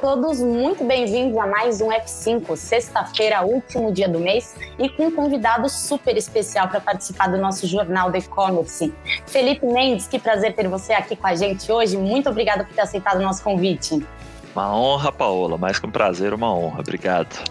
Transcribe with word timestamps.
todos 0.00 0.40
muito 0.40 0.84
bem-vindos 0.84 1.36
a 1.38 1.46
mais 1.46 1.80
um 1.80 1.88
F5, 1.88 2.56
sexta-feira, 2.56 3.42
último 3.42 3.92
dia 3.92 4.08
do 4.08 4.20
mês, 4.20 4.54
e 4.78 4.88
com 4.88 5.08
um 5.08 5.10
convidado 5.10 5.68
super 5.68 6.16
especial 6.16 6.68
para 6.68 6.80
participar 6.80 7.26
do 7.28 7.36
nosso 7.36 7.66
jornal 7.66 8.10
do 8.10 8.16
e-commerce. 8.16 8.92
Felipe 9.26 9.66
Mendes, 9.66 10.06
que 10.06 10.18
prazer 10.18 10.54
ter 10.54 10.68
você 10.68 10.92
aqui 10.92 11.16
com 11.16 11.26
a 11.26 11.34
gente 11.34 11.70
hoje. 11.70 11.96
Muito 11.96 12.30
obrigada 12.30 12.64
por 12.64 12.72
ter 12.72 12.82
aceitado 12.82 13.18
o 13.18 13.22
nosso 13.22 13.42
convite. 13.42 14.04
Uma 14.54 14.76
honra, 14.76 15.10
Paola. 15.10 15.58
Mais 15.58 15.78
que 15.78 15.86
um 15.86 15.90
prazer, 15.90 16.32
uma 16.32 16.54
honra. 16.54 16.80
Obrigado. 16.80 17.50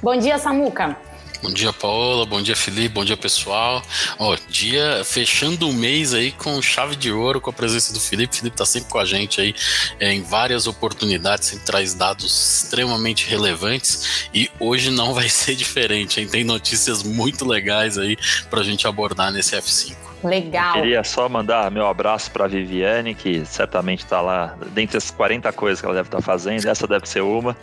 Bom 0.00 0.16
dia, 0.16 0.38
Samuca. 0.38 0.96
Bom 1.42 1.50
dia, 1.50 1.72
Paola. 1.72 2.26
Bom 2.26 2.42
dia, 2.42 2.54
Felipe. 2.54 2.90
Bom 2.90 3.04
dia, 3.04 3.16
pessoal. 3.16 3.82
Ó, 4.18 4.36
dia 4.50 5.02
fechando 5.04 5.68
o 5.68 5.72
mês 5.72 6.12
aí 6.12 6.32
com 6.32 6.60
chave 6.60 6.94
de 6.96 7.10
ouro 7.10 7.40
com 7.40 7.48
a 7.48 7.52
presença 7.52 7.94
do 7.94 8.00
Felipe. 8.00 8.36
Felipe 8.36 8.56
tá 8.56 8.66
sempre 8.66 8.90
com 8.90 8.98
a 8.98 9.06
gente 9.06 9.40
aí 9.40 9.54
é, 9.98 10.12
em 10.12 10.22
várias 10.22 10.66
oportunidades, 10.66 11.48
sempre 11.48 11.64
traz 11.64 11.94
dados 11.94 12.62
extremamente 12.62 13.26
relevantes 13.26 14.28
e 14.34 14.50
hoje 14.60 14.90
não 14.90 15.14
vai 15.14 15.30
ser 15.30 15.54
diferente, 15.54 16.20
hein? 16.20 16.28
Tem 16.28 16.44
notícias 16.44 17.02
muito 17.02 17.46
legais 17.46 17.96
aí 17.96 18.18
pra 18.50 18.62
gente 18.62 18.86
abordar 18.86 19.32
nesse 19.32 19.56
F5. 19.56 20.09
Legal. 20.22 20.76
Eu 20.76 20.82
queria 20.82 21.04
só 21.04 21.28
mandar 21.28 21.70
meu 21.70 21.86
abraço 21.86 22.30
para 22.30 22.46
Viviane, 22.46 23.14
que 23.14 23.44
certamente 23.44 24.04
está 24.04 24.20
lá, 24.20 24.54
dentre 24.72 24.98
as 24.98 25.10
40 25.10 25.50
coisas 25.52 25.80
que 25.80 25.86
ela 25.86 25.94
deve 25.94 26.08
estar 26.08 26.18
tá 26.18 26.22
fazendo, 26.22 26.66
essa 26.66 26.86
deve 26.86 27.08
ser 27.08 27.22
uma, 27.22 27.56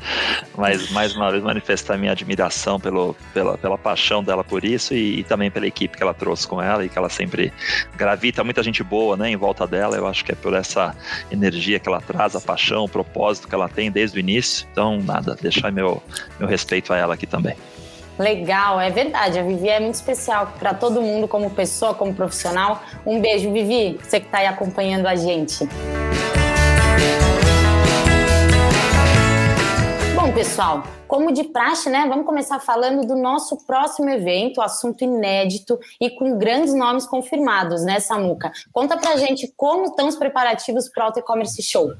mas 0.58 0.90
mais 0.92 1.16
uma 1.16 1.30
vez 1.32 1.44
manifestar 1.44 1.98
minha 1.98 2.12
admiração 2.12 2.80
pelo, 2.80 3.16
pela, 3.34 3.58
pela 3.58 3.78
paixão 3.78 4.24
dela 4.24 4.44
por 4.44 4.66
isso 4.66 4.94
e, 4.94 5.20
e, 5.20 5.24
também 5.24 5.52
pela 5.52 5.68
equipe 5.68 5.96
que 5.96 6.02
ela 6.02 6.14
trouxe 6.14 6.48
com 6.48 6.62
ela 6.62 6.84
e 6.84 6.90
que 6.90 6.98
ela 6.98 7.10
sempre 7.10 7.54
gravita 7.96 8.44
muita 8.44 8.64
gente 8.64 8.84
boa 8.84 9.16
né, 9.16 9.30
em 9.30 9.36
volta 9.36 9.68
dela. 9.68 9.96
Eu 9.96 10.08
acho 10.08 10.26
que 10.26 10.32
é 10.32 10.36
por 10.36 10.54
essa 10.54 10.96
energia 11.30 11.80
que 11.80 11.88
ela 11.88 12.02
traz, 12.02 12.36
a 12.36 12.42
paixão, 12.42 12.86
o 12.86 12.90
propósito 12.90 13.48
que 13.48 13.54
ela 13.54 13.70
tem 13.70 13.92
desde 13.92 14.18
o 14.18 14.20
início. 14.20 14.68
Então, 14.72 15.00
nada, 15.02 15.38
deixar 15.40 15.72
meu, 15.72 16.02
meu 16.40 16.48
respeito 16.48 16.92
a 16.92 16.98
ela 16.98 17.14
aqui 17.14 17.28
também. 17.28 17.56
Legal, 18.18 18.80
é 18.80 18.90
verdade. 18.90 19.38
A 19.38 19.44
Vivi 19.44 19.70
é 19.70 19.80
muito 19.80 19.96
especial 19.96 20.54
para 20.58 20.74
todo 20.74 21.02
mundo, 21.02 21.28
como 21.28 21.52
pessoa, 21.52 21.94
como 21.94 22.14
profissional. 22.14 22.82
Um 23.06 23.22
beijo, 23.22 23.52
Vivi, 23.52 24.00
você 24.02 24.20
que 24.20 24.26
está 24.26 24.40
aí 24.40 24.48
acompanhando 24.48 25.06
a 25.06 25.16
gente. 25.16 25.68
Bom, 30.16 30.34
pessoal, 30.34 30.84
como 31.08 31.32
de 31.32 31.44
praxe, 31.44 31.92
né? 31.92 32.06
Vamos 32.10 32.26
começar 32.26 32.60
falando 32.60 33.06
do 33.06 33.16
nosso 33.16 33.56
próximo 33.66 34.10
evento, 34.10 34.62
assunto 34.62 35.04
inédito 35.04 35.80
e 36.02 36.10
com 36.10 36.40
grandes 36.40 36.74
nomes 36.74 37.06
confirmados, 37.06 37.84
né, 37.86 38.00
Samuca? 38.00 38.52
Conta 38.74 38.98
pra 38.98 39.16
gente 39.16 39.54
como 39.56 39.86
estão 39.86 40.08
os 40.08 40.16
preparativos 40.16 40.90
para 40.90 41.04
o 41.04 41.06
Auto 41.08 41.20
E-Commerce 41.20 41.62
Show. 41.62 41.94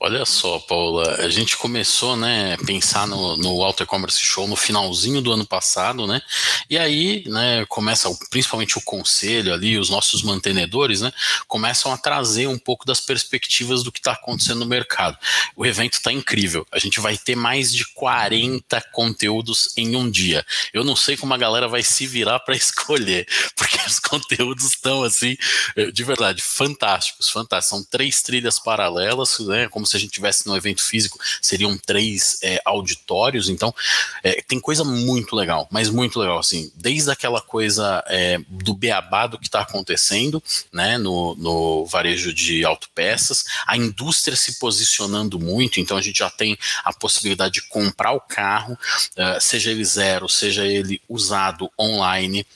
Olha 0.00 0.24
só, 0.24 0.58
Paula, 0.58 1.16
a 1.16 1.28
gente 1.28 1.56
começou, 1.56 2.16
né, 2.16 2.56
pensar 2.66 3.06
no, 3.06 3.36
no 3.36 3.62
Auto 3.62 3.82
E-Commerce 3.82 4.20
Show 4.24 4.48
no 4.48 4.56
finalzinho 4.56 5.20
do 5.20 5.32
ano 5.32 5.46
passado, 5.46 6.06
né? 6.06 6.20
E 6.68 6.78
aí, 6.78 7.24
né, 7.26 7.64
começa 7.66 8.10
principalmente 8.30 8.78
o 8.78 8.82
conselho 8.82 9.52
ali, 9.52 9.78
os 9.78 9.90
nossos 9.90 10.22
mantenedores, 10.22 11.00
né, 11.00 11.12
começam 11.46 11.92
a 11.92 11.96
trazer 11.96 12.46
um 12.46 12.58
pouco 12.58 12.86
das 12.86 13.00
perspectivas 13.00 13.82
do 13.82 13.92
que 13.92 14.00
está 14.00 14.12
acontecendo 14.12 14.60
no 14.60 14.66
mercado. 14.66 15.16
O 15.56 15.64
evento 15.66 15.94
está 15.94 16.12
incrível. 16.12 16.66
A 16.72 16.78
gente 16.78 17.00
vai 17.00 17.16
ter 17.16 17.36
mais 17.36 17.72
de 17.72 17.84
40 17.92 18.32
40 18.32 18.80
conteúdos 18.92 19.72
em 19.76 19.96
um 19.96 20.10
dia. 20.10 20.44
Eu 20.72 20.84
não 20.84 20.96
sei 20.96 21.16
como 21.16 21.34
a 21.34 21.38
galera 21.38 21.68
vai 21.68 21.82
se 21.82 22.06
virar 22.06 22.40
para 22.40 22.54
escolher, 22.56 23.26
porque 23.56 23.78
os 23.86 23.98
conteúdos 23.98 24.64
estão 24.64 25.02
assim, 25.02 25.36
eh, 25.76 25.90
de 25.90 26.04
verdade, 26.04 26.42
fantásticos, 26.42 27.28
fantásticos. 27.28 27.68
São 27.68 27.84
três 27.84 28.22
trilhas 28.22 28.58
paralelas, 28.58 29.38
né? 29.46 29.68
Como 29.68 29.86
se 29.86 29.96
a 29.96 30.00
gente 30.00 30.12
tivesse 30.12 30.46
no 30.46 30.56
evento 30.56 30.82
físico, 30.82 31.18
seriam 31.40 31.76
três 31.76 32.38
é, 32.42 32.60
auditórios. 32.64 33.48
Então, 33.48 33.74
é, 34.22 34.42
tem 34.42 34.60
coisa 34.60 34.84
muito 34.84 35.34
legal, 35.36 35.68
mas 35.70 35.88
muito 35.88 36.18
legal, 36.18 36.38
assim, 36.38 36.70
desde 36.74 37.10
aquela 37.10 37.40
coisa 37.40 38.02
é, 38.06 38.38
do 38.48 38.74
beabá 38.74 39.26
do 39.26 39.38
que 39.38 39.46
está 39.46 39.60
acontecendo, 39.60 40.42
né? 40.72 40.98
No, 40.98 41.34
no 41.36 41.86
varejo 41.86 42.32
de 42.32 42.64
autopeças, 42.64 43.44
a 43.66 43.76
indústria 43.76 44.36
se 44.36 44.58
posicionando 44.58 45.38
muito. 45.38 45.80
Então, 45.80 45.96
a 45.96 46.02
gente 46.02 46.18
já 46.18 46.30
tem 46.30 46.56
a 46.84 46.92
possibilidade 46.92 47.54
de 47.54 47.62
comprar 47.62 48.12
o 48.12 48.20
carro, 48.20 48.74
uh, 48.74 49.40
seja 49.40 49.70
ele 49.70 49.84
zero, 49.84 50.28
seja 50.28 50.64
ele 50.64 51.00
usado 51.08 51.70
online, 51.78 52.46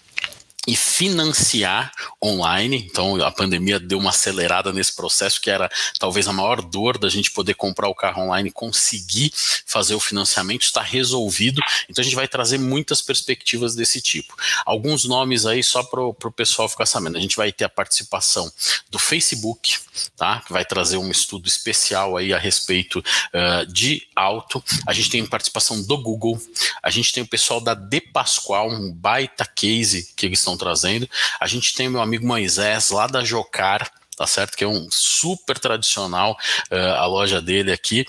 e 0.67 0.75
financiar 0.75 1.93
online. 2.23 2.89
Então 2.91 3.23
a 3.23 3.31
pandemia 3.31 3.79
deu 3.79 3.99
uma 3.99 4.11
acelerada 4.11 4.73
nesse 4.73 4.95
processo 4.95 5.41
que 5.41 5.51
era 5.51 5.71
talvez 5.99 6.27
a 6.27 6.33
maior 6.33 6.61
dor 6.61 6.99
da 6.99 7.09
gente 7.09 7.31
poder 7.31 7.55
comprar 7.55 7.89
o 7.89 7.95
carro 7.95 8.23
online, 8.23 8.51
conseguir 8.51 9.33
fazer 9.67 9.95
o 9.95 10.01
financiamento 10.01 10.63
está 10.63 10.83
resolvido. 10.83 11.61
Então 11.89 12.03
a 12.03 12.05
gente 12.05 12.17
vai 12.17 12.27
trazer 12.27 12.59
muitas 12.59 13.01
perspectivas 13.01 13.75
desse 13.75 14.01
tipo. 14.01 14.35
Alguns 14.65 15.05
nomes 15.05 15.47
aí 15.47 15.63
só 15.63 15.83
para 15.83 16.01
o 16.01 16.15
pessoal 16.33 16.69
ficar 16.69 16.87
sabendo. 16.87 17.17
A 17.17 17.21
gente 17.21 17.37
vai 17.37 17.53
ter 17.53 17.65
a 17.65 17.69
participação 17.69 18.51
do 18.91 18.99
Facebook, 18.99 19.79
tá? 20.17 20.41
Que 20.41 20.53
vai 20.53 20.65
trazer 20.65 20.97
um 20.97 21.11
estudo 21.11 21.47
especial 21.47 22.17
aí 22.17 22.33
a 22.33 22.39
respeito 22.39 22.99
uh, 22.99 23.67
de 23.73 24.07
auto. 24.15 24.63
A 24.87 24.93
gente 24.93 25.11
tem 25.11 25.25
participação 25.27 25.83
do 25.83 25.99
Google. 25.99 26.41
A 26.83 26.91
gente 26.91 27.13
tem 27.13 27.23
o 27.23 27.27
pessoal 27.27 27.61
da 27.61 27.75
De 27.75 28.01
Pascoal, 28.01 28.71
um 28.71 28.93
baita 28.93 29.45
case 29.45 30.13
que 30.17 30.27
eles 30.27 30.39
estão 30.39 30.56
trazendo. 30.57 31.09
A 31.41 31.47
gente 31.47 31.75
tem 31.75 31.89
meu 31.89 32.01
amigo 32.01 32.27
Moisés, 32.27 32.91
lá 32.91 33.07
da 33.07 33.25
Jocar, 33.25 33.91
tá 34.17 34.27
certo? 34.27 34.57
Que 34.57 34.65
é 34.65 34.69
um 34.69 34.89
super 34.91 35.59
tradicional, 35.59 36.37
uh, 36.73 36.95
a 36.97 37.07
loja 37.07 37.41
dele 37.41 37.73
aqui. 37.73 38.07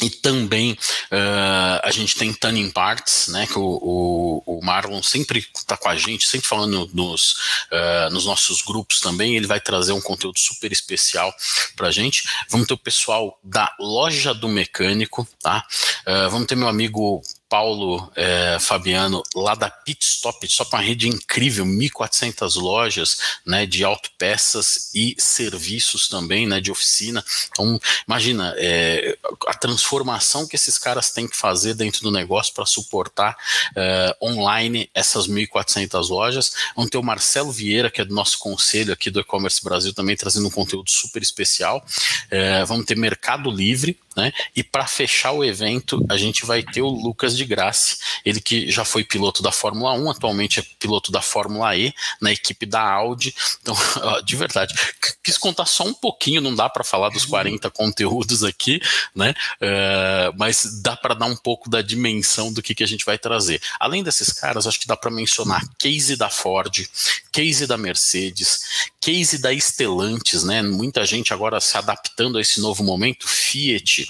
E 0.00 0.10
também 0.10 0.72
uh, 0.72 1.80
a 1.82 1.90
gente 1.92 2.16
tem 2.16 2.32
Tanning 2.32 2.70
Parts, 2.70 3.28
né? 3.28 3.46
Que 3.46 3.58
o, 3.58 3.62
o, 3.80 4.58
o 4.58 4.64
Marlon 4.64 5.00
sempre 5.02 5.46
está 5.56 5.76
com 5.76 5.88
a 5.88 5.96
gente, 5.96 6.28
sempre 6.28 6.48
falando 6.48 6.90
nos, 6.92 7.32
uh, 7.70 8.10
nos 8.10 8.26
nossos 8.26 8.60
grupos 8.60 8.98
também. 8.98 9.36
Ele 9.36 9.46
vai 9.46 9.60
trazer 9.60 9.92
um 9.92 10.00
conteúdo 10.00 10.38
super 10.38 10.72
especial 10.72 11.32
para 11.76 11.88
a 11.88 11.92
gente. 11.92 12.24
Vamos 12.50 12.66
ter 12.66 12.74
o 12.74 12.78
pessoal 12.78 13.38
da 13.42 13.72
loja 13.78 14.34
do 14.34 14.48
mecânico, 14.48 15.26
tá? 15.40 15.64
Uh, 16.06 16.28
vamos 16.28 16.48
ter 16.48 16.56
meu 16.56 16.68
amigo 16.68 17.22
Paulo 17.54 18.10
é, 18.16 18.58
Fabiano, 18.58 19.22
lá 19.32 19.54
da 19.54 19.70
Pit 19.70 20.04
Stop, 20.04 20.44
só 20.48 20.64
com 20.64 20.74
uma 20.74 20.82
rede 20.82 21.08
incrível, 21.08 21.64
1.400 21.64 22.60
lojas 22.60 23.16
né, 23.46 23.64
de 23.64 23.84
autopeças 23.84 24.90
e 24.92 25.14
serviços 25.18 26.08
também, 26.08 26.48
né, 26.48 26.60
de 26.60 26.72
oficina. 26.72 27.24
Então, 27.52 27.80
imagina 28.08 28.52
é, 28.56 29.16
a 29.46 29.54
transformação 29.54 30.48
que 30.48 30.56
esses 30.56 30.76
caras 30.78 31.12
têm 31.12 31.28
que 31.28 31.36
fazer 31.36 31.74
dentro 31.74 32.02
do 32.02 32.10
negócio 32.10 32.52
para 32.52 32.66
suportar 32.66 33.36
é, 33.76 34.16
online 34.20 34.90
essas 34.92 35.28
1.400 35.28 36.08
lojas. 36.08 36.52
Vamos 36.74 36.90
ter 36.90 36.98
o 36.98 37.04
Marcelo 37.04 37.52
Vieira, 37.52 37.88
que 37.88 38.00
é 38.00 38.04
do 38.04 38.16
nosso 38.16 38.36
conselho 38.40 38.92
aqui 38.92 39.10
do 39.10 39.20
E-Commerce 39.20 39.62
Brasil, 39.62 39.94
também 39.94 40.16
trazendo 40.16 40.48
um 40.48 40.50
conteúdo 40.50 40.90
super 40.90 41.22
especial. 41.22 41.86
É, 42.32 42.64
vamos 42.64 42.84
ter 42.84 42.96
Mercado 42.96 43.48
Livre, 43.48 43.96
né? 44.16 44.32
E 44.54 44.62
para 44.62 44.86
fechar 44.86 45.32
o 45.32 45.44
evento, 45.44 46.04
a 46.08 46.16
gente 46.16 46.44
vai 46.44 46.62
ter 46.62 46.82
o 46.82 46.88
Lucas 46.88 47.36
de 47.36 47.44
Graça, 47.44 47.96
ele 48.24 48.40
que 48.40 48.70
já 48.70 48.84
foi 48.84 49.04
piloto 49.04 49.42
da 49.42 49.52
Fórmula 49.52 49.92
1, 49.92 50.10
atualmente 50.10 50.60
é 50.60 50.64
piloto 50.78 51.10
da 51.10 51.20
Fórmula 51.20 51.76
E, 51.76 51.92
na 52.20 52.32
equipe 52.32 52.66
da 52.66 52.80
Audi. 52.80 53.34
Então, 53.60 53.76
de 54.24 54.36
verdade, 54.36 54.74
quis 55.22 55.38
contar 55.38 55.66
só 55.66 55.84
um 55.84 55.94
pouquinho, 55.94 56.40
não 56.40 56.54
dá 56.54 56.68
para 56.68 56.84
falar 56.84 57.08
dos 57.08 57.24
40 57.24 57.70
conteúdos 57.70 58.44
aqui, 58.44 58.80
né? 59.14 59.34
Uh, 59.60 60.34
mas 60.36 60.80
dá 60.82 60.96
para 60.96 61.14
dar 61.14 61.26
um 61.26 61.36
pouco 61.36 61.68
da 61.68 61.82
dimensão 61.82 62.52
do 62.52 62.62
que, 62.62 62.74
que 62.74 62.84
a 62.84 62.86
gente 62.86 63.04
vai 63.04 63.18
trazer. 63.18 63.60
Além 63.78 64.02
desses 64.02 64.32
caras, 64.32 64.66
acho 64.66 64.80
que 64.80 64.86
dá 64.86 64.96
para 64.96 65.10
mencionar 65.10 65.62
case 65.78 66.16
da 66.16 66.30
Ford, 66.30 66.86
case 67.32 67.66
da 67.66 67.76
Mercedes, 67.76 68.90
case 69.00 69.38
da 69.38 69.52
Stellantis, 69.52 70.44
né? 70.44 70.62
Muita 70.62 71.04
gente 71.04 71.32
agora 71.32 71.60
se 71.60 71.76
adaptando 71.76 72.38
a 72.38 72.40
esse 72.40 72.60
novo 72.60 72.82
momento, 72.82 73.28
Fiat, 73.28 74.03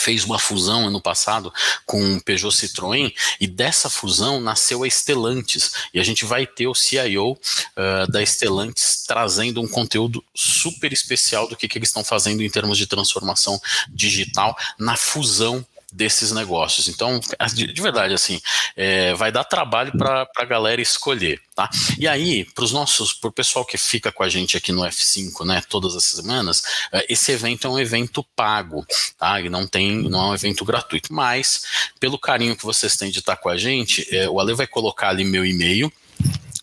fez 0.00 0.24
uma 0.24 0.38
fusão 0.38 0.86
ano 0.86 1.00
passado 1.00 1.52
com 1.84 2.16
o 2.16 2.22
Peugeot 2.22 2.52
Citroën 2.52 3.12
e 3.40 3.46
dessa 3.46 3.88
fusão 3.88 4.40
nasceu 4.40 4.84
a 4.84 4.86
Stellantis. 4.86 5.72
E 5.92 6.00
a 6.00 6.04
gente 6.04 6.24
vai 6.24 6.46
ter 6.46 6.66
o 6.66 6.74
CIO 6.74 7.32
uh, 7.32 8.10
da 8.10 8.24
Stellantis 8.24 9.04
trazendo 9.06 9.60
um 9.60 9.68
conteúdo 9.68 10.24
super 10.34 10.92
especial 10.92 11.48
do 11.48 11.56
que, 11.56 11.68
que 11.68 11.78
eles 11.78 11.88
estão 11.88 12.04
fazendo 12.04 12.42
em 12.42 12.50
termos 12.50 12.78
de 12.78 12.86
transformação 12.86 13.60
digital 13.88 14.56
na 14.78 14.96
fusão 14.96 15.64
desses 15.96 16.30
negócios. 16.30 16.88
Então, 16.88 17.18
de, 17.54 17.72
de 17.72 17.82
verdade, 17.82 18.12
assim, 18.12 18.40
é, 18.76 19.14
vai 19.14 19.32
dar 19.32 19.44
trabalho 19.44 19.92
para 19.96 20.28
a 20.36 20.44
galera 20.44 20.80
escolher, 20.80 21.40
tá? 21.54 21.70
E 21.98 22.06
aí, 22.06 22.44
para 22.44 22.64
os 22.64 22.72
nossos, 22.72 23.14
para 23.14 23.28
o 23.28 23.32
pessoal 23.32 23.64
que 23.64 23.78
fica 23.78 24.12
com 24.12 24.22
a 24.22 24.28
gente 24.28 24.56
aqui 24.56 24.72
no 24.72 24.82
F5, 24.82 25.44
né, 25.46 25.62
todas 25.68 25.96
as 25.96 26.04
semanas, 26.04 26.62
é, 26.92 27.06
esse 27.08 27.32
evento 27.32 27.66
é 27.66 27.70
um 27.70 27.78
evento 27.78 28.22
pago, 28.36 28.86
tá? 29.18 29.40
E 29.40 29.48
não 29.48 29.66
tem, 29.66 30.02
não 30.08 30.26
é 30.26 30.30
um 30.30 30.34
evento 30.34 30.64
gratuito, 30.64 31.12
mas 31.12 31.62
pelo 31.98 32.18
carinho 32.18 32.56
que 32.56 32.64
vocês 32.64 32.96
têm 32.96 33.10
de 33.10 33.20
estar 33.20 33.36
com 33.36 33.48
a 33.48 33.56
gente, 33.56 34.06
é, 34.14 34.28
o 34.28 34.38
Ale 34.38 34.54
vai 34.54 34.66
colocar 34.66 35.08
ali 35.08 35.24
meu 35.24 35.46
e-mail 35.46 35.90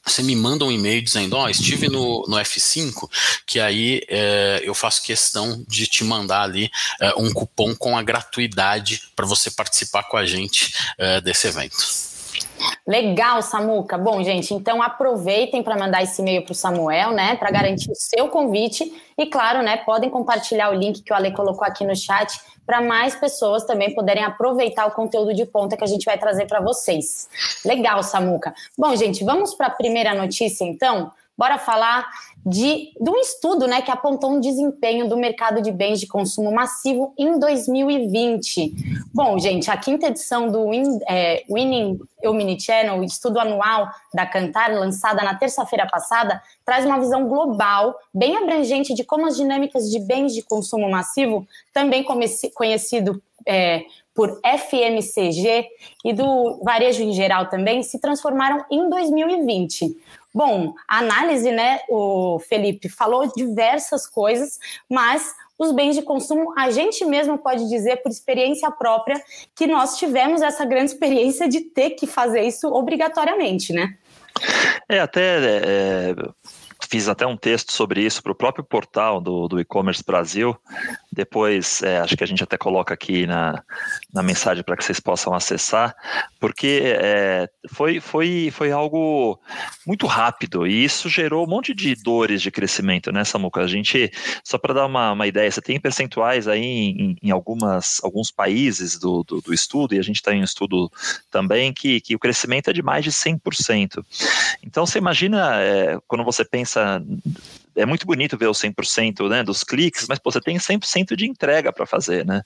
você 0.05 0.21
me 0.21 0.35
manda 0.35 0.65
um 0.65 0.71
e-mail 0.71 1.01
dizendo, 1.01 1.35
ó, 1.35 1.45
oh, 1.45 1.50
estive 1.50 1.88
no, 1.88 2.23
no 2.27 2.38
F5, 2.38 3.09
que 3.45 3.59
aí 3.59 4.01
é, 4.09 4.61
eu 4.63 4.73
faço 4.73 5.03
questão 5.03 5.63
de 5.67 5.88
te 5.88 6.03
mandar 6.03 6.41
ali 6.41 6.69
é, 7.01 7.13
um 7.17 7.31
cupom 7.31 7.73
com 7.75 7.97
a 7.97 8.03
gratuidade 8.03 9.01
para 9.15 9.25
você 9.25 9.50
participar 9.50 10.03
com 10.03 10.17
a 10.17 10.25
gente 10.25 10.73
é, 10.97 11.21
desse 11.21 11.47
evento. 11.47 11.77
Legal, 12.88 13.41
Samuca. 13.41 13.97
Bom, 13.97 14.23
gente, 14.23 14.53
então 14.53 14.81
aproveitem 14.81 15.63
para 15.63 15.77
mandar 15.77 16.03
esse 16.03 16.21
e-mail 16.21 16.44
para 16.44 16.51
o 16.51 16.55
Samuel, 16.55 17.11
né, 17.11 17.35
para 17.35 17.51
garantir 17.51 17.91
o 17.91 17.95
seu 17.95 18.27
convite. 18.27 18.91
E 19.17 19.25
claro, 19.27 19.61
né, 19.61 19.77
podem 19.77 20.09
compartilhar 20.09 20.69
o 20.69 20.73
link 20.73 21.01
que 21.01 21.13
o 21.13 21.15
Ale 21.15 21.31
colocou 21.31 21.65
aqui 21.65 21.85
no 21.85 21.95
chat 21.95 22.39
para 22.65 22.81
mais 22.81 23.15
pessoas 23.15 23.63
também 23.63 23.94
poderem 23.94 24.24
aproveitar 24.24 24.86
o 24.86 24.92
conteúdo 24.92 25.33
de 25.33 25.45
ponta 25.45 25.75
que 25.75 25.83
a 25.83 25.88
gente 25.88 26.06
vai 26.06 26.18
trazer 26.18 26.45
para 26.45 26.62
vocês. 26.62 27.27
Legal, 27.65 28.01
Samuca. 28.04 28.54
Bom, 28.77 28.95
gente, 28.95 29.24
vamos 29.24 29.54
para 29.54 29.68
a 29.68 29.71
primeira 29.71 30.13
notícia 30.13 30.63
então. 30.63 31.12
Bora 31.38 31.57
falar 31.57 32.07
de, 32.45 32.91
de 32.99 33.09
um 33.09 33.17
estudo 33.17 33.67
né, 33.67 33.81
que 33.81 33.91
apontou 33.91 34.31
um 34.31 34.39
desempenho 34.39 35.07
do 35.07 35.17
mercado 35.17 35.61
de 35.61 35.71
bens 35.71 35.99
de 35.99 36.07
consumo 36.07 36.51
massivo 36.51 37.13
em 37.17 37.39
2020. 37.39 38.73
Bom, 39.13 39.39
gente, 39.39 39.71
a 39.71 39.77
quinta 39.77 40.07
edição 40.07 40.49
do 40.49 40.69
Win, 40.69 40.99
é, 41.07 41.43
Winning 41.49 41.99
Omni 42.25 42.59
Channel, 42.59 43.03
estudo 43.03 43.39
anual 43.39 43.89
da 44.13 44.25
Cantar, 44.25 44.73
lançada 44.73 45.23
na 45.23 45.35
terça-feira 45.35 45.87
passada, 45.87 46.41
traz 46.65 46.85
uma 46.85 46.99
visão 46.99 47.27
global, 47.27 47.95
bem 48.13 48.35
abrangente 48.35 48.93
de 48.93 49.03
como 49.03 49.25
as 49.25 49.37
dinâmicas 49.37 49.89
de 49.89 49.99
bens 49.99 50.33
de 50.33 50.41
consumo 50.41 50.89
massivo, 50.89 51.47
também 51.73 52.03
conhecido 52.53 53.21
é, 53.45 53.83
por 54.13 54.39
FMCG 54.43 55.67
e 56.05 56.13
do 56.13 56.59
varejo 56.63 57.01
em 57.01 57.13
geral 57.13 57.47
também, 57.47 57.81
se 57.81 57.99
transformaram 57.99 58.63
em 58.69 58.89
2020. 58.89 59.97
Bom, 60.33 60.74
a 60.88 60.97
análise, 60.97 61.51
né, 61.51 61.80
o 61.89 62.39
Felipe 62.39 62.89
falou 62.89 63.31
diversas 63.35 64.07
coisas, 64.07 64.57
mas 64.89 65.35
os 65.59 65.71
bens 65.71 65.95
de 65.95 66.01
consumo, 66.01 66.53
a 66.57 66.71
gente 66.71 67.06
mesmo 67.06 67.38
pode 67.38 67.69
dizer 67.69 67.97
por 67.97 68.12
experiência 68.12 68.71
própria 68.71 69.21
que 69.56 69.68
nós 69.68 69.97
tivemos 69.97 70.41
essa 70.41 70.65
grande 70.65 70.91
experiência 70.91 71.47
de 71.47 71.62
ter 71.62 71.91
que 71.91 72.07
fazer 72.07 72.41
isso 72.41 72.68
obrigatoriamente, 72.68 73.71
né? 73.71 73.95
É, 74.89 75.00
até 75.00 75.38
é, 75.39 76.15
fiz 76.93 77.09
até 77.09 77.25
um 77.25 77.35
texto 77.35 77.71
sobre 77.71 78.05
isso 78.05 78.21
para 78.21 78.31
o 78.31 78.35
próprio 78.35 78.63
portal 78.63 79.19
do, 79.19 79.47
do 79.47 79.59
e-commerce 79.59 80.03
Brasil. 80.05 80.55
Depois, 81.11 81.81
é, 81.81 81.97
acho 81.97 82.15
que 82.15 82.23
a 82.23 82.27
gente 82.27 82.43
até 82.43 82.55
coloca 82.55 82.93
aqui 82.93 83.25
na, 83.25 83.63
na 84.13 84.21
mensagem 84.21 84.63
para 84.63 84.77
que 84.77 84.85
vocês 84.85 84.99
possam 84.99 85.33
acessar, 85.33 85.95
porque 86.39 86.81
é, 86.83 87.49
foi, 87.71 87.99
foi, 87.99 88.51
foi 88.51 88.71
algo 88.71 89.39
muito 89.87 90.05
rápido 90.05 90.67
e 90.67 90.83
isso 90.83 91.09
gerou 91.09 91.47
um 91.47 91.49
monte 91.49 91.73
de 91.73 91.95
dores 91.95 92.43
de 92.43 92.51
crescimento, 92.51 93.11
né, 93.11 93.23
Samuca? 93.23 93.61
A 93.61 93.67
gente, 93.67 94.11
só 94.43 94.59
para 94.59 94.75
dar 94.75 94.85
uma, 94.85 95.13
uma 95.13 95.25
ideia, 95.25 95.49
você 95.49 95.61
tem 95.61 95.79
percentuais 95.79 96.47
aí 96.47 96.61
em, 96.63 97.15
em 97.23 97.31
algumas, 97.31 97.99
alguns 98.03 98.29
países 98.29 98.99
do, 98.99 99.23
do, 99.23 99.41
do 99.41 99.51
estudo, 99.51 99.95
e 99.95 99.99
a 99.99 100.03
gente 100.03 100.17
está 100.17 100.31
em 100.31 100.41
um 100.41 100.43
estudo 100.43 100.91
também 101.31 101.73
que, 101.73 101.99
que 102.01 102.15
o 102.15 102.19
crescimento 102.19 102.69
é 102.69 102.73
de 102.73 102.83
mais 102.83 103.03
de 103.03 103.11
100%. 103.11 104.05
Então, 104.61 104.85
você 104.85 104.99
imagina, 104.99 105.59
é, 105.59 105.97
quando 106.07 106.23
você 106.23 106.45
pensa 106.45 106.82
é 107.75 107.85
muito 107.85 108.06
bonito 108.06 108.38
ver 108.38 108.47
o 108.47 108.51
100% 108.51 109.30
né, 109.30 109.44
dos 109.44 109.63
cliques, 109.63 110.06
mas 110.07 110.19
pô, 110.19 110.31
você 110.31 110.39
tem 110.39 110.57
100% 110.57 111.15
de 111.15 111.27
entrega 111.27 111.74
para 111.74 111.85
fazer, 111.85 112.25
né? 112.25 112.44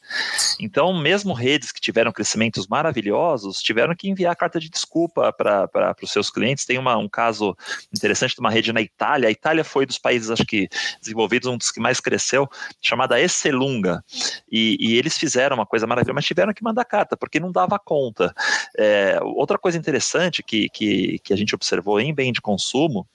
Então, 0.60 0.94
mesmo 0.94 1.34
redes 1.34 1.72
que 1.72 1.82
tiveram 1.82 2.12
crescimentos 2.12 2.68
maravilhosos, 2.68 3.62
tiveram 3.62 3.96
que 3.96 4.10
enviar 4.10 4.36
carta 4.36 4.60
de 4.60 4.70
desculpa 4.70 5.34
para 5.34 5.96
os 6.02 6.12
seus 6.12 6.30
clientes. 6.30 6.66
Tem 6.66 6.78
uma, 6.78 6.98
um 6.98 7.10
caso 7.10 7.58
interessante 7.94 8.36
de 8.36 8.40
uma 8.40 8.50
rede 8.50 8.72
na 8.72 8.82
Itália. 8.82 9.28
A 9.28 9.32
Itália 9.32 9.64
foi 9.64 9.86
dos 9.86 9.98
países, 9.98 10.30
acho 10.30 10.46
que, 10.46 10.70
desenvolvidos, 11.02 11.50
um 11.50 11.58
dos 11.58 11.72
que 11.72 11.80
mais 11.80 12.00
cresceu, 12.00 12.48
chamada 12.82 13.20
Excelunga. 13.20 14.04
E, 14.50 14.78
e 14.80 14.96
eles 14.96 15.18
fizeram 15.18 15.58
uma 15.58 15.66
coisa 15.66 15.86
maravilhosa, 15.86 16.16
mas 16.16 16.26
tiveram 16.26 16.54
que 16.54 16.64
mandar 16.64 16.86
carta, 16.86 17.18
porque 17.18 17.40
não 17.40 17.52
dava 17.52 17.78
conta. 17.78 18.34
É, 18.78 19.20
outra 19.22 19.58
coisa 19.58 19.78
interessante 19.78 20.42
que, 20.42 20.70
que, 20.70 21.20
que 21.20 21.34
a 21.34 21.38
gente 21.38 21.54
observou 21.54 22.00
em 22.00 22.14
bem 22.14 22.32
de 22.32 22.42
consumo 22.42 23.06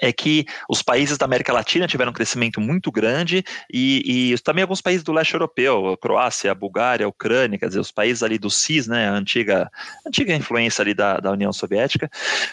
é 0.00 0.12
que 0.12 0.46
os 0.68 0.82
países 0.82 1.18
da 1.18 1.26
América 1.26 1.52
Latina 1.52 1.86
tiveram 1.86 2.10
um 2.10 2.14
crescimento 2.14 2.60
muito 2.60 2.90
grande 2.90 3.44
e, 3.72 4.32
e, 4.32 4.38
também 4.38 4.62
alguns 4.62 4.80
países 4.80 5.02
do 5.02 5.12
leste 5.12 5.34
europeu, 5.34 5.96
Croácia, 6.00 6.54
Bulgária, 6.54 7.06
Ucrânia, 7.06 7.58
quer 7.58 7.66
dizer, 7.66 7.80
os 7.80 7.92
países 7.92 8.22
ali 8.22 8.38
do 8.38 8.50
CIS, 8.50 8.86
né, 8.86 9.08
a 9.08 9.12
antiga, 9.12 9.70
antiga 10.06 10.34
influência 10.34 10.82
ali 10.82 10.94
da, 10.94 11.18
da 11.18 11.30
União 11.30 11.52
Soviética, 11.52 12.10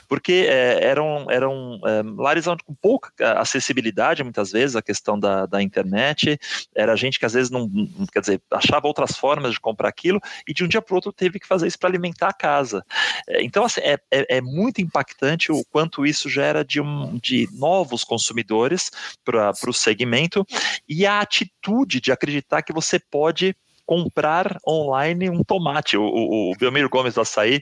porque 0.07 0.47
é, 0.49 0.83
eram, 0.83 1.27
eram 1.29 1.79
é, 1.85 2.01
lares 2.17 2.45
com 2.65 2.73
pouca 2.73 3.11
acessibilidade, 3.39 4.23
muitas 4.23 4.51
vezes, 4.51 4.75
a 4.75 4.81
questão 4.81 5.19
da, 5.19 5.45
da 5.45 5.61
internet, 5.61 6.39
era 6.75 6.95
gente 6.95 7.19
que 7.19 7.25
às 7.25 7.33
vezes 7.33 7.49
não, 7.49 7.69
quer 8.11 8.19
dizer, 8.19 8.41
achava 8.51 8.87
outras 8.87 9.15
formas 9.15 9.53
de 9.53 9.59
comprar 9.59 9.87
aquilo 9.87 10.19
e 10.47 10.53
de 10.53 10.63
um 10.63 10.67
dia 10.67 10.81
para 10.81 10.93
o 10.93 10.95
outro 10.95 11.13
teve 11.13 11.39
que 11.39 11.47
fazer 11.47 11.67
isso 11.67 11.79
para 11.79 11.89
alimentar 11.89 12.29
a 12.29 12.33
casa. 12.33 12.83
É, 13.27 13.43
então, 13.43 13.63
assim, 13.63 13.81
é, 13.81 13.97
é, 14.11 14.37
é 14.37 14.41
muito 14.41 14.81
impactante 14.81 15.51
o 15.51 15.63
quanto 15.71 16.05
isso 16.05 16.29
gera 16.29 16.65
de 16.65 16.81
um 16.81 17.17
de 17.17 17.28
novos 17.53 18.03
consumidores 18.03 18.91
para 19.23 19.51
o 19.67 19.73
segmento 19.73 20.45
e 20.87 21.05
a 21.05 21.19
atitude 21.19 21.99
de 21.99 22.11
acreditar 22.11 22.61
que 22.61 22.73
você 22.73 22.99
pode 22.99 23.55
comprar 23.85 24.57
online 24.67 25.29
um 25.29 25.43
tomate. 25.43 25.97
O, 25.97 26.03
o, 26.03 26.51
o 26.51 26.55
Belmiro 26.57 26.89
Gomes 26.89 27.15
do 27.15 27.21
Açaí 27.21 27.61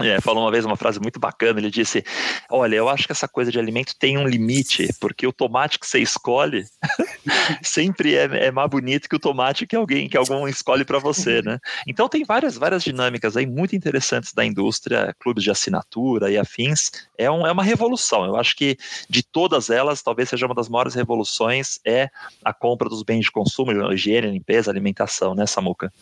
é, 0.00 0.20
falou 0.20 0.44
uma 0.44 0.50
vez 0.50 0.64
uma 0.64 0.76
frase 0.76 1.00
muito 1.00 1.18
bacana. 1.20 1.60
Ele 1.60 1.70
disse: 1.70 2.04
Olha, 2.50 2.76
eu 2.76 2.88
acho 2.88 3.06
que 3.06 3.12
essa 3.12 3.28
coisa 3.28 3.50
de 3.50 3.58
alimento 3.58 3.94
tem 3.98 4.18
um 4.18 4.26
limite, 4.26 4.88
porque 5.00 5.26
o 5.26 5.32
tomate 5.32 5.78
que 5.78 5.86
você 5.86 5.98
escolhe 5.98 6.64
sempre 7.62 8.14
é, 8.14 8.46
é, 8.46 8.50
mais 8.50 8.68
bonito 8.68 9.08
que 9.08 9.16
o 9.16 9.20
tomate 9.20 9.66
que 9.66 9.76
alguém 9.76 10.08
que 10.08 10.16
algum 10.16 10.46
escolhe 10.48 10.84
para 10.84 10.98
você, 10.98 11.42
né? 11.42 11.58
Então 11.86 12.08
tem 12.08 12.24
várias 12.24 12.56
várias 12.56 12.82
dinâmicas 12.82 13.36
aí 13.36 13.46
muito 13.46 13.76
interessantes 13.76 14.32
da 14.32 14.44
indústria, 14.44 15.14
clubes 15.18 15.44
de 15.44 15.50
assinatura 15.50 16.30
e 16.30 16.38
afins. 16.38 16.90
É, 17.16 17.30
um, 17.30 17.46
é 17.46 17.52
uma 17.52 17.62
revolução. 17.62 18.24
Eu 18.24 18.36
acho 18.36 18.56
que 18.56 18.76
de 19.08 19.22
todas 19.22 19.70
elas, 19.70 20.02
talvez 20.02 20.28
seja 20.28 20.46
uma 20.46 20.54
das 20.54 20.68
maiores 20.68 20.94
revoluções 20.94 21.78
é 21.84 22.08
a 22.44 22.52
compra 22.52 22.88
dos 22.88 23.02
bens 23.02 23.24
de 23.24 23.30
consumo, 23.30 23.72
higiene, 23.92 24.30
limpeza, 24.30 24.70
alimentação, 24.70 25.34
né, 25.34 25.46
Samuca? 25.46 25.92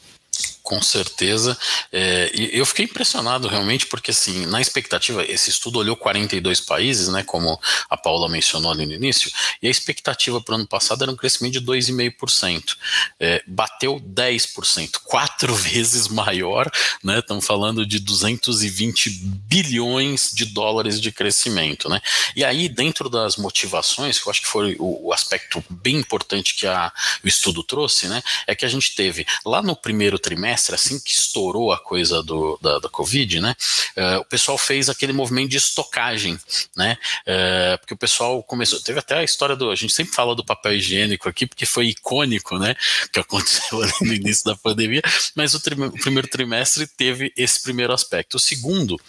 Com 0.63 0.81
certeza. 0.81 1.59
É, 1.91 2.31
eu 2.35 2.65
fiquei 2.65 2.85
impressionado 2.85 3.49
realmente, 3.49 3.87
porque 3.87 4.13
assim, 4.13 4.47
na 4.47 4.61
expectativa, 4.61 5.25
esse 5.25 5.51
estudo 5.51 5.81
olhou 5.81 5.97
42 5.97 6.61
países, 6.61 7.09
né, 7.09 7.25
como 7.25 7.61
a 7.91 7.97
Paula 7.97 8.29
mencionou 8.29 8.71
ali 8.71 8.87
no 8.87 8.93
início, 8.93 9.31
e 9.61 9.67
a 9.67 9.71
expectativa 9.71 10.41
para 10.41 10.53
o 10.53 10.55
ano 10.57 10.67
passado 10.67 11.03
era 11.03 11.11
um 11.11 11.17
crescimento 11.17 11.55
de 11.55 11.61
2,5%. 11.61 12.77
É, 13.19 13.43
bateu 13.47 14.01
10%, 14.01 14.99
quatro 15.05 15.55
vezes 15.57 16.09
maior, 16.09 16.71
né? 17.03 17.19
Estamos 17.19 17.45
falando 17.45 17.85
de 17.85 17.99
220 17.99 19.11
bilhões 19.11 20.31
de 20.33 20.45
dólares 20.45 21.01
de 21.01 21.11
crescimento, 21.11 21.89
né? 21.89 22.01
E 22.37 22.45
aí, 22.45 22.69
dentro 22.69 23.09
das 23.09 23.37
motivações, 23.37 24.19
que 24.19 24.29
eu 24.29 24.31
acho 24.31 24.43
que 24.43 24.49
foi 24.49 24.77
o, 24.79 25.09
o 25.09 25.13
aspecto 25.13 25.63
bem 25.69 25.97
importante 25.97 26.55
que 26.55 26.67
a, 26.67 26.93
o 27.25 27.29
estudo 27.29 27.63
trouxe, 27.63 28.09
né? 28.09 28.23
É 28.47 28.55
que 28.55 28.65
a 28.65 28.69
gente 28.69 28.95
teve 28.95 29.27
lá 29.45 29.63
no 29.63 29.75
primeiro 29.75 30.19
trimestre, 30.19 30.52
assim 30.55 30.99
que 30.99 31.11
estourou 31.11 31.73
a 31.73 31.79
coisa 31.79 32.23
do, 32.23 32.59
da, 32.61 32.79
da 32.79 32.89
Covid, 32.89 33.41
né? 33.41 33.55
Uh, 33.97 34.21
o 34.21 34.25
pessoal 34.25 34.57
fez 34.57 34.89
aquele 34.89 35.13
movimento 35.13 35.51
de 35.51 35.57
estocagem, 35.57 36.39
né? 36.77 36.97
Uh, 37.23 37.79
porque 37.79 37.95
o 37.95 37.97
pessoal 37.97 38.43
começou. 38.43 38.81
Teve 38.81 38.99
até 38.99 39.17
a 39.17 39.25
história 39.25 39.57
do. 39.57 39.71
A 39.71 39.75
gente 39.75 39.93
sempre 39.93 40.15
fala 40.15 40.35
do 40.35 40.45
papel 40.45 40.75
higiênico 40.75 41.29
aqui, 41.29 41.47
porque 41.47 41.67
foi 41.67 41.87
icônico, 41.87 42.59
né? 42.59 42.75
Que 43.13 43.21
aconteceu 43.21 43.81
no 44.03 44.13
início 44.13 44.45
da 44.45 44.57
pandemia, 44.57 45.03
mas 45.35 45.55
o, 45.55 45.59
o 45.59 46.01
primeiro 46.01 46.29
trimestre 46.29 46.87
teve 46.87 47.33
esse 47.37 47.63
primeiro 47.63 47.93
aspecto. 47.93 48.37
O 48.37 48.41
segundo 48.41 49.01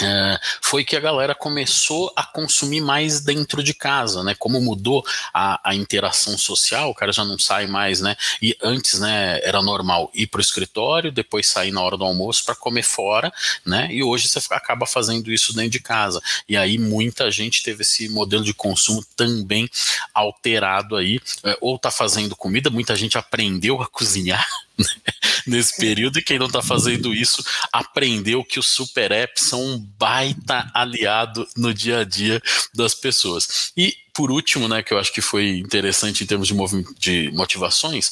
é, 0.00 0.38
foi 0.60 0.84
que 0.84 0.94
a 0.94 1.00
galera 1.00 1.34
começou 1.34 2.12
a 2.14 2.22
consumir 2.22 2.80
mais 2.82 3.20
dentro 3.20 3.62
de 3.62 3.72
casa, 3.72 4.22
né? 4.22 4.34
Como 4.38 4.60
mudou 4.60 5.04
a, 5.32 5.70
a, 5.70 5.74
interação 5.74 6.36
social, 6.36 6.90
o 6.90 6.94
cara 6.94 7.12
já 7.12 7.24
não 7.24 7.38
sai 7.38 7.66
mais, 7.66 8.00
né? 8.00 8.14
E 8.42 8.56
antes, 8.62 9.00
né, 9.00 9.40
era 9.42 9.62
normal 9.62 10.10
ir 10.12 10.26
para 10.26 10.38
o 10.38 10.42
escritório, 10.42 11.10
depois 11.10 11.48
sair 11.48 11.70
na 11.70 11.80
hora 11.80 11.96
do 11.96 12.04
almoço 12.04 12.44
para 12.44 12.54
comer 12.54 12.82
fora, 12.82 13.32
né? 13.64 13.88
E 13.90 14.02
hoje 14.02 14.28
você 14.28 14.38
acaba 14.50 14.86
fazendo 14.86 15.32
isso 15.32 15.54
dentro 15.54 15.70
de 15.70 15.80
casa. 15.80 16.20
E 16.46 16.56
aí 16.56 16.76
muita 16.76 17.30
gente 17.30 17.62
teve 17.62 17.82
esse 17.82 18.08
modelo 18.08 18.44
de 18.44 18.52
consumo 18.52 19.02
também 19.16 19.68
alterado 20.12 20.96
aí, 20.96 21.20
é, 21.42 21.56
ou 21.60 21.78
tá 21.78 21.90
fazendo 21.90 22.36
comida, 22.36 22.68
muita 22.68 22.94
gente 22.94 23.16
aprendeu 23.16 23.80
a 23.80 23.86
cozinhar, 23.88 24.46
nesse 25.46 25.76
período, 25.76 26.18
e 26.18 26.22
quem 26.22 26.38
não 26.38 26.46
está 26.46 26.62
fazendo 26.62 27.14
isso 27.14 27.44
aprendeu 27.72 28.44
que 28.44 28.58
os 28.58 28.66
super 28.66 29.12
apps 29.12 29.44
são 29.44 29.64
um 29.64 29.78
baita 29.78 30.70
aliado 30.74 31.46
no 31.56 31.72
dia 31.72 32.00
a 32.00 32.04
dia 32.04 32.42
das 32.74 32.94
pessoas. 32.94 33.72
E 33.76 33.96
por 34.12 34.30
último, 34.30 34.66
né, 34.66 34.82
que 34.82 34.94
eu 34.94 34.98
acho 34.98 35.12
que 35.12 35.20
foi 35.20 35.58
interessante 35.58 36.24
em 36.24 36.26
termos 36.26 36.48
de, 36.48 36.54
de 36.98 37.30
motivações, 37.32 38.10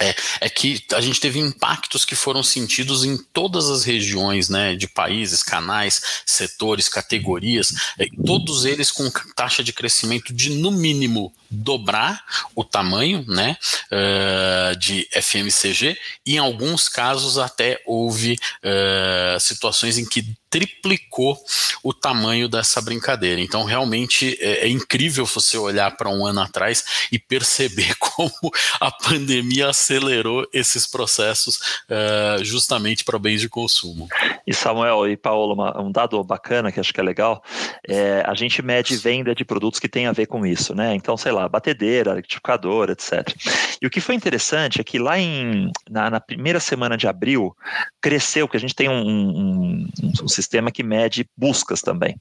É, 0.00 0.12
é 0.40 0.50
que 0.50 0.82
a 0.92 1.00
gente 1.00 1.20
teve 1.20 1.38
impactos 1.38 2.04
que 2.04 2.16
foram 2.16 2.42
sentidos 2.42 3.04
em 3.04 3.16
todas 3.32 3.70
as 3.70 3.84
regiões, 3.84 4.48
né, 4.48 4.74
de 4.74 4.88
países, 4.88 5.40
canais, 5.40 6.02
setores, 6.26 6.88
categorias, 6.88 7.72
é, 7.96 8.08
todos 8.26 8.64
eles 8.64 8.90
com 8.90 9.08
taxa 9.36 9.62
de 9.62 9.72
crescimento 9.72 10.34
de 10.34 10.50
no 10.50 10.72
mínimo 10.72 11.32
dobrar 11.54 12.22
o 12.54 12.64
tamanho, 12.64 13.24
né, 13.26 13.56
uh, 13.90 14.76
de 14.76 15.08
FMCG 15.12 15.96
em 16.26 16.38
alguns 16.38 16.88
casos 16.88 17.38
até 17.38 17.80
houve 17.86 18.38
uh, 18.62 19.40
situações 19.40 19.98
em 19.98 20.04
que 20.04 20.34
triplicou 20.54 21.36
o 21.82 21.92
tamanho 21.92 22.48
dessa 22.48 22.80
brincadeira. 22.80 23.40
Então, 23.40 23.64
realmente 23.64 24.38
é, 24.40 24.66
é 24.66 24.68
incrível 24.68 25.26
você 25.26 25.58
olhar 25.58 25.96
para 25.96 26.08
um 26.08 26.24
ano 26.24 26.40
atrás 26.40 27.08
e 27.10 27.18
perceber 27.18 27.92
como 27.98 28.30
a 28.80 28.88
pandemia 28.92 29.68
acelerou 29.68 30.46
esses 30.52 30.86
processos 30.86 31.56
uh, 31.90 32.44
justamente 32.44 33.02
para 33.02 33.18
bens 33.18 33.40
de 33.40 33.48
consumo. 33.48 34.08
E 34.46 34.54
Samuel 34.54 35.08
e 35.10 35.16
Paulo, 35.16 35.54
uma, 35.54 35.82
um 35.82 35.90
dado 35.90 36.22
bacana 36.22 36.70
que 36.70 36.78
acho 36.78 36.94
que 36.94 37.00
é 37.00 37.02
legal, 37.02 37.42
é, 37.88 38.22
a 38.24 38.34
gente 38.34 38.62
mede 38.62 38.96
venda 38.96 39.34
de 39.34 39.44
produtos 39.44 39.80
que 39.80 39.88
tem 39.88 40.06
a 40.06 40.12
ver 40.12 40.26
com 40.26 40.46
isso, 40.46 40.72
né? 40.72 40.94
Então, 40.94 41.16
sei 41.16 41.32
lá, 41.32 41.43
batedeira, 41.48 42.14
liquidificador, 42.14 42.90
etc. 42.90 43.28
E 43.80 43.86
o 43.86 43.90
que 43.90 44.00
foi 44.00 44.14
interessante 44.14 44.80
é 44.80 44.84
que 44.84 44.98
lá 44.98 45.18
em, 45.18 45.70
na, 45.90 46.10
na 46.10 46.20
primeira 46.20 46.60
semana 46.60 46.96
de 46.96 47.06
abril, 47.06 47.54
cresceu, 48.00 48.48
que 48.48 48.56
a 48.56 48.60
gente 48.60 48.74
tem 48.74 48.88
um, 48.88 49.02
um, 49.02 49.88
um, 50.22 50.28
sistema 50.28 50.70
que 50.70 50.82
mede 50.82 51.28
buscas 51.36 51.80
também. 51.80 52.16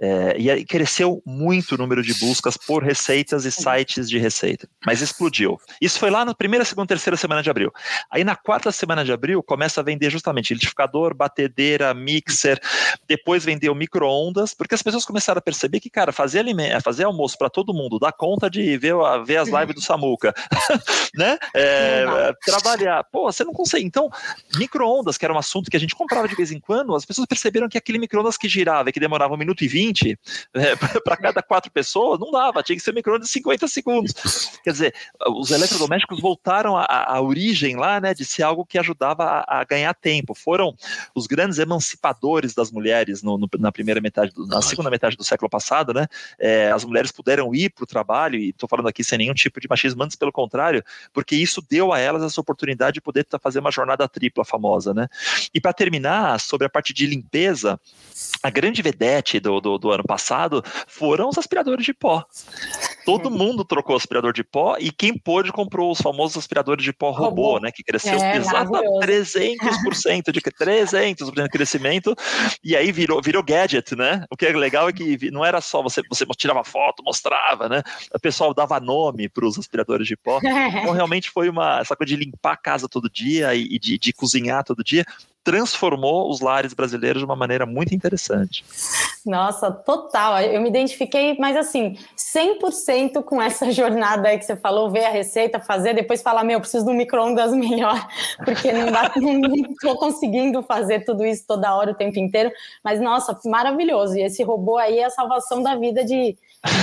É, 0.00 0.36
e 0.38 0.50
aí 0.50 0.64
cresceu 0.64 1.22
muito 1.26 1.74
o 1.74 1.78
número 1.78 2.02
de 2.02 2.14
buscas 2.14 2.56
por 2.56 2.82
receitas 2.82 3.44
e 3.44 3.50
sites 3.50 4.08
de 4.08 4.18
receita, 4.18 4.68
mas 4.86 5.00
explodiu. 5.00 5.58
Isso 5.80 5.98
foi 5.98 6.10
lá 6.10 6.24
na 6.24 6.34
primeira, 6.34 6.64
segunda, 6.64 6.86
terceira 6.86 7.16
semana 7.16 7.42
de 7.42 7.50
abril. 7.50 7.72
Aí 8.10 8.22
na 8.22 8.36
quarta 8.36 8.70
semana 8.70 9.04
de 9.04 9.12
abril 9.12 9.42
começa 9.42 9.80
a 9.80 9.84
vender 9.84 10.10
justamente 10.10 10.54
liquidificador, 10.54 11.14
batedeira, 11.14 11.92
mixer, 11.94 12.60
depois 13.08 13.44
vendeu 13.44 13.74
micro-ondas, 13.74 14.54
porque 14.54 14.74
as 14.74 14.82
pessoas 14.82 15.04
começaram 15.04 15.38
a 15.38 15.42
perceber 15.42 15.80
que, 15.80 15.90
cara, 15.90 16.12
fazer, 16.12 16.44
fazer 16.82 17.04
almoço 17.04 17.36
para 17.36 17.50
todo 17.50 17.74
mundo, 17.74 17.98
dar 17.98 18.12
conta 18.12 18.47
de 18.48 18.76
ver, 18.78 18.94
ver 19.24 19.36
as 19.38 19.48
lives 19.48 19.74
do 19.74 19.80
Samuca, 19.80 20.34
né? 21.14 21.38
É, 21.54 22.04
trabalhar. 22.44 23.04
Pô, 23.04 23.30
você 23.30 23.44
não 23.44 23.52
consegue. 23.52 23.84
Então, 23.84 24.10
micro-ondas, 24.56 25.16
que 25.16 25.24
era 25.24 25.34
um 25.34 25.38
assunto 25.38 25.70
que 25.70 25.76
a 25.76 25.80
gente 25.80 25.94
comprava 25.94 26.28
de 26.28 26.34
vez 26.34 26.50
em 26.52 26.60
quando, 26.60 26.94
as 26.94 27.04
pessoas 27.04 27.26
perceberam 27.26 27.68
que 27.68 27.78
aquele 27.78 27.98
micro-ondas 27.98 28.36
que 28.36 28.48
girava 28.48 28.88
e 28.88 28.92
que 28.92 29.00
demorava 29.00 29.34
um 29.34 29.36
minuto 29.36 29.62
e 29.62 29.68
vinte 29.68 30.18
é, 30.54 30.76
para 31.04 31.16
cada 31.16 31.42
quatro 31.42 31.70
pessoas, 31.70 32.18
não 32.20 32.30
dava, 32.30 32.62
tinha 32.62 32.76
que 32.76 32.82
ser 32.82 32.90
um 32.90 32.94
micro-ondas 32.94 33.28
de 33.28 33.32
50 33.32 33.68
segundos. 33.68 34.14
Quer 34.62 34.72
dizer, 34.72 34.94
os 35.28 35.50
eletrodomésticos 35.50 36.20
voltaram 36.20 36.76
à, 36.76 37.20
origem 37.20 37.76
lá, 37.76 38.00
né, 38.00 38.14
de 38.14 38.24
ser 38.24 38.42
algo 38.42 38.64
que 38.64 38.78
ajudava 38.78 39.24
a, 39.24 39.60
a, 39.60 39.64
ganhar 39.64 39.94
tempo. 39.94 40.34
Foram 40.34 40.74
os 41.14 41.26
grandes 41.26 41.58
emancipadores 41.58 42.54
das 42.54 42.70
mulheres 42.70 43.22
no, 43.22 43.38
no, 43.38 43.48
na 43.58 43.72
primeira 43.72 44.00
metade, 44.00 44.32
do, 44.32 44.46
na 44.46 44.62
segunda 44.62 44.90
metade 44.90 45.16
do 45.16 45.24
século 45.24 45.48
passado, 45.48 45.92
né? 45.92 46.06
É, 46.38 46.70
as 46.70 46.84
mulheres 46.84 47.10
puderam 47.10 47.54
ir 47.54 47.70
para 47.70 47.84
o 47.84 47.86
trabalho, 47.86 48.27
e 48.36 48.50
estou 48.50 48.68
falando 48.68 48.88
aqui 48.88 49.02
sem 49.02 49.18
nenhum 49.18 49.34
tipo 49.34 49.60
de 49.60 49.68
machismo, 49.68 50.02
antes 50.02 50.16
pelo 50.16 50.32
contrário, 50.32 50.84
porque 51.12 51.36
isso 51.36 51.64
deu 51.68 51.92
a 51.92 51.98
elas 51.98 52.22
essa 52.22 52.40
oportunidade 52.40 52.94
de 52.94 53.00
poder 53.00 53.26
fazer 53.40 53.58
uma 53.60 53.70
jornada 53.70 54.08
tripla 54.08 54.44
famosa, 54.44 54.92
né? 54.92 55.08
E 55.54 55.60
para 55.60 55.72
terminar, 55.72 56.40
sobre 56.40 56.66
a 56.66 56.70
parte 56.70 56.92
de 56.92 57.06
limpeza, 57.06 57.80
a 58.42 58.50
grande 58.50 58.82
vedete 58.82 59.40
do, 59.40 59.60
do, 59.60 59.78
do, 59.78 59.90
ano 59.90 60.04
passado 60.04 60.62
foram 60.86 61.28
os 61.28 61.38
aspiradores 61.38 61.84
de 61.84 61.94
pó. 61.94 62.24
Todo 63.04 63.30
mundo 63.30 63.64
trocou 63.64 63.96
aspirador 63.96 64.32
de 64.32 64.44
pó 64.44 64.76
e 64.78 64.90
quem 64.90 65.16
pôde 65.16 65.52
comprou 65.52 65.90
os 65.90 66.00
famosos 66.00 66.36
aspiradores 66.36 66.84
de 66.84 66.92
pó 66.92 67.10
robô, 67.10 67.52
robô. 67.52 67.60
né? 67.60 67.70
Que 67.72 67.82
cresceu 67.82 68.14
é, 68.14 68.38
300% 68.38 70.30
de 70.32 70.40
300% 70.40 71.32
de 71.32 71.48
crescimento 71.48 72.14
e 72.62 72.76
aí 72.76 72.92
virou, 72.92 73.20
virou 73.22 73.42
gadget, 73.42 73.96
né? 73.96 74.24
O 74.30 74.36
que 74.36 74.46
é 74.46 74.52
legal 74.52 74.88
é 74.88 74.92
que 74.92 75.30
não 75.30 75.44
era 75.44 75.60
só 75.60 75.82
você, 75.82 76.02
você 76.08 76.26
tirava 76.36 76.62
foto, 76.64 77.02
mostrava, 77.02 77.68
né? 77.68 77.82
O 78.14 78.20
pessoal 78.20 78.52
dava 78.52 78.78
nome 78.80 79.28
para 79.28 79.46
os 79.46 79.58
aspiradores 79.58 80.06
de 80.06 80.16
pó. 80.16 80.38
Então 80.78 80.92
realmente 80.92 81.30
foi 81.30 81.48
uma 81.48 81.80
essa 81.80 81.96
coisa 81.96 82.14
de 82.14 82.24
limpar 82.24 82.52
a 82.52 82.56
casa 82.56 82.88
todo 82.88 83.10
dia 83.10 83.54
e, 83.54 83.64
e 83.74 83.78
de, 83.78 83.98
de 83.98 84.12
cozinhar 84.12 84.64
todo 84.64 84.84
dia 84.84 85.04
transformou 85.42 86.30
os 86.30 86.40
lares 86.40 86.74
brasileiros 86.74 87.20
de 87.20 87.24
uma 87.24 87.36
maneira 87.36 87.64
muito 87.64 87.94
interessante. 87.94 88.64
Nossa, 89.24 89.70
total. 89.70 90.40
Eu 90.42 90.60
me 90.60 90.68
identifiquei, 90.68 91.36
mas 91.38 91.56
assim, 91.56 91.96
100% 92.16 93.22
com 93.22 93.40
essa 93.40 93.70
jornada 93.72 94.28
aí 94.28 94.38
que 94.38 94.44
você 94.44 94.56
falou, 94.56 94.90
ver 94.90 95.04
a 95.04 95.10
receita, 95.10 95.58
fazer, 95.58 95.94
depois 95.94 96.22
falar, 96.22 96.44
meu, 96.44 96.60
preciso 96.60 96.84
de 96.84 96.90
um 96.90 96.94
micro-ondas 96.94 97.52
melhor, 97.52 98.06
porque 98.44 98.72
não, 98.72 98.92
tô 99.80 99.96
conseguindo 99.96 100.62
fazer 100.62 101.04
tudo 101.04 101.24
isso 101.24 101.44
toda 101.46 101.74
hora, 101.74 101.92
o 101.92 101.94
tempo 101.94 102.18
inteiro. 102.18 102.50
Mas, 102.84 103.00
nossa, 103.00 103.38
maravilhoso. 103.46 104.16
E 104.16 104.22
esse 104.22 104.42
robô 104.42 104.76
aí 104.76 104.98
é 104.98 105.04
a 105.04 105.10
salvação 105.10 105.62
da 105.62 105.74
vida 105.76 106.04
de 106.04 106.36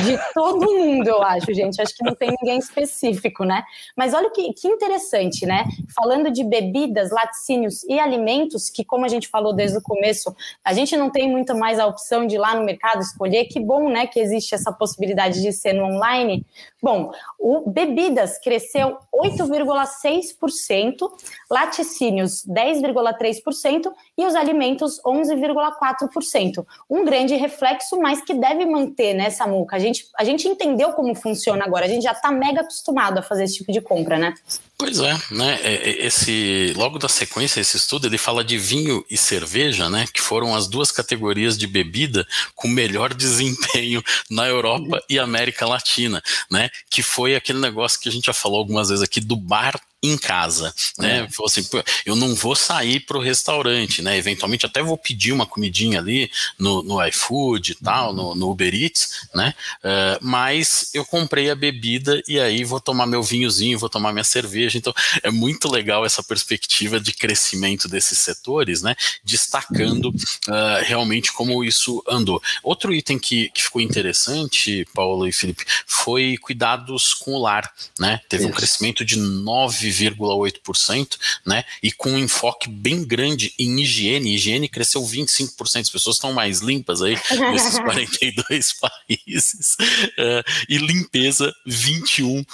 de 0.05 0.17
todo 0.33 0.65
mundo, 0.65 1.07
eu 1.07 1.21
acho, 1.21 1.53
gente. 1.53 1.81
Acho 1.81 1.95
que 1.95 2.03
não 2.03 2.15
tem 2.15 2.33
ninguém 2.39 2.57
específico, 2.57 3.43
né? 3.43 3.63
Mas 3.95 4.13
olha 4.13 4.29
que, 4.31 4.53
que 4.53 4.67
interessante, 4.67 5.45
né? 5.45 5.65
Falando 5.93 6.31
de 6.31 6.43
bebidas, 6.43 7.11
laticínios 7.11 7.83
e 7.83 7.99
alimentos, 7.99 8.69
que, 8.69 8.85
como 8.85 9.05
a 9.05 9.09
gente 9.09 9.27
falou 9.27 9.53
desde 9.53 9.77
o 9.77 9.81
começo, 9.81 10.33
a 10.63 10.73
gente 10.73 10.95
não 10.95 11.09
tem 11.09 11.29
muito 11.29 11.53
mais 11.55 11.79
a 11.79 11.85
opção 11.85 12.25
de 12.25 12.35
ir 12.35 12.37
lá 12.37 12.55
no 12.55 12.63
mercado 12.63 13.01
escolher. 13.01 13.45
Que 13.45 13.59
bom, 13.59 13.89
né, 13.89 14.07
que 14.07 14.19
existe 14.19 14.55
essa 14.55 14.71
possibilidade 14.71 15.41
de 15.41 15.51
ser 15.51 15.73
no 15.73 15.85
online. 15.85 16.45
Bom, 16.85 17.11
o 17.39 17.67
bebidas 17.67 18.37
cresceu 18.37 18.99
8,6%, 19.11 21.09
laticínios 21.49 22.45
10,3% 22.45 23.91
e 24.15 24.23
os 24.23 24.35
alimentos 24.35 25.01
11,4%. 25.03 26.63
Um 26.87 27.03
grande 27.03 27.33
reflexo, 27.37 27.99
mas 27.99 28.21
que 28.21 28.35
deve 28.35 28.67
manter 28.67 29.15
né, 29.15 29.29
a 29.71 29.79
gente, 29.79 30.07
a 30.15 30.23
gente 30.23 30.47
entendeu 30.47 30.93
como 30.93 31.15
funciona 31.15 31.65
agora, 31.65 31.85
a 31.85 31.89
gente 31.89 32.03
já 32.03 32.11
está 32.11 32.31
mega 32.31 32.61
acostumado 32.61 33.17
a 33.17 33.23
fazer 33.23 33.45
esse 33.45 33.55
tipo 33.55 33.71
de 33.71 33.81
compra, 33.81 34.19
né? 34.19 34.35
Pois 34.77 34.99
é, 34.99 35.17
né? 35.31 35.59
É, 35.63 35.73
é, 35.73 36.05
esse 36.05 36.73
logo 36.75 36.99
da 36.99 37.07
sequência, 37.07 37.61
esse 37.61 37.77
estudo, 37.77 38.07
ele 38.07 38.17
fala 38.17 38.43
de 38.43 38.57
vinho 38.57 39.05
e 39.09 39.15
cerveja, 39.15 39.89
né? 39.89 40.05
Que 40.13 40.19
foram 40.19 40.53
as 40.53 40.67
duas 40.67 40.91
categorias 40.91 41.57
de 41.57 41.65
bebida 41.65 42.27
com 42.53 42.67
melhor 42.67 43.13
desempenho 43.13 44.03
na 44.29 44.45
Europa 44.45 45.01
e 45.09 45.17
América 45.17 45.65
Latina, 45.65 46.21
né? 46.51 46.69
Que 46.89 47.01
foi 47.01 47.35
aquele 47.35 47.59
negócio 47.59 47.99
que 47.99 48.09
a 48.09 48.11
gente 48.11 48.25
já 48.25 48.33
falou 48.33 48.59
algumas 48.59 48.89
vezes 48.89 49.03
aqui 49.03 49.21
do 49.21 49.37
bar 49.37 49.79
em 50.05 50.17
casa, 50.17 50.73
né? 50.97 51.19
É. 51.19 51.31
Falou 51.31 51.47
assim, 51.47 51.65
eu 52.05 52.15
não 52.15 52.35
vou 52.35 52.55
sair 52.55 52.99
para 52.99 53.17
o 53.17 53.21
restaurante, 53.21 54.01
né? 54.01 54.17
Eventualmente 54.17 54.65
até 54.65 54.81
vou 54.81 54.97
pedir 54.97 55.31
uma 55.31 55.45
comidinha 55.45 55.99
ali 55.99 56.29
no, 56.59 56.83
no 56.83 57.05
iFood 57.07 57.71
e 57.71 57.75
tal, 57.75 58.13
no, 58.13 58.35
no, 58.35 58.51
Uber 58.51 58.73
Eats, 58.73 59.27
né? 59.33 59.53
Uh, 59.83 60.19
mas 60.21 60.91
eu 60.93 61.05
comprei 61.05 61.49
a 61.49 61.55
bebida 61.55 62.21
e 62.27 62.39
aí 62.39 62.63
vou 62.63 62.79
tomar 62.79 63.05
meu 63.05 63.23
vinhozinho, 63.23 63.79
vou 63.79 63.89
tomar 63.89 64.11
minha 64.11 64.23
cerveja. 64.23 64.64
Então 64.73 64.93
é 65.21 65.31
muito 65.31 65.71
legal 65.71 66.05
essa 66.05 66.23
perspectiva 66.23 66.99
de 66.99 67.13
crescimento 67.13 67.87
desses 67.87 68.19
setores, 68.19 68.81
né? 68.81 68.95
Destacando 69.23 70.05
uh, 70.09 70.83
realmente 70.83 71.31
como 71.31 71.63
isso 71.63 72.03
andou. 72.07 72.41
Outro 72.63 72.93
item 72.93 73.19
que, 73.19 73.49
que 73.49 73.61
ficou 73.61 73.81
interessante, 73.81 74.87
Paulo 74.93 75.27
e 75.27 75.31
Felipe, 75.31 75.65
foi 75.85 76.37
cuidados 76.37 77.13
com 77.13 77.33
o 77.33 77.41
lar, 77.41 77.71
né? 77.99 78.21
Teve 78.29 78.43
isso. 78.43 78.51
um 78.51 78.55
crescimento 78.55 79.05
de 79.05 79.17
9 79.17 79.65
9,8%, 79.85 81.17
né? 81.45 81.63
E 81.81 81.91
com 81.91 82.11
um 82.11 82.19
enfoque 82.19 82.69
bem 82.69 83.03
grande 83.03 83.53
em 83.57 83.79
higiene. 83.81 84.35
Higiene 84.35 84.69
cresceu 84.69 85.01
25%, 85.01 85.81
as 85.81 85.89
pessoas 85.89 86.15
estão 86.15 86.33
mais 86.33 86.59
limpas 86.59 87.01
aí 87.01 87.17
nesses 87.51 87.79
42 87.79 88.73
países. 88.73 89.75
Uh, 90.17 90.43
e 90.69 90.77
limpeza, 90.77 91.53
21%. 91.67 92.45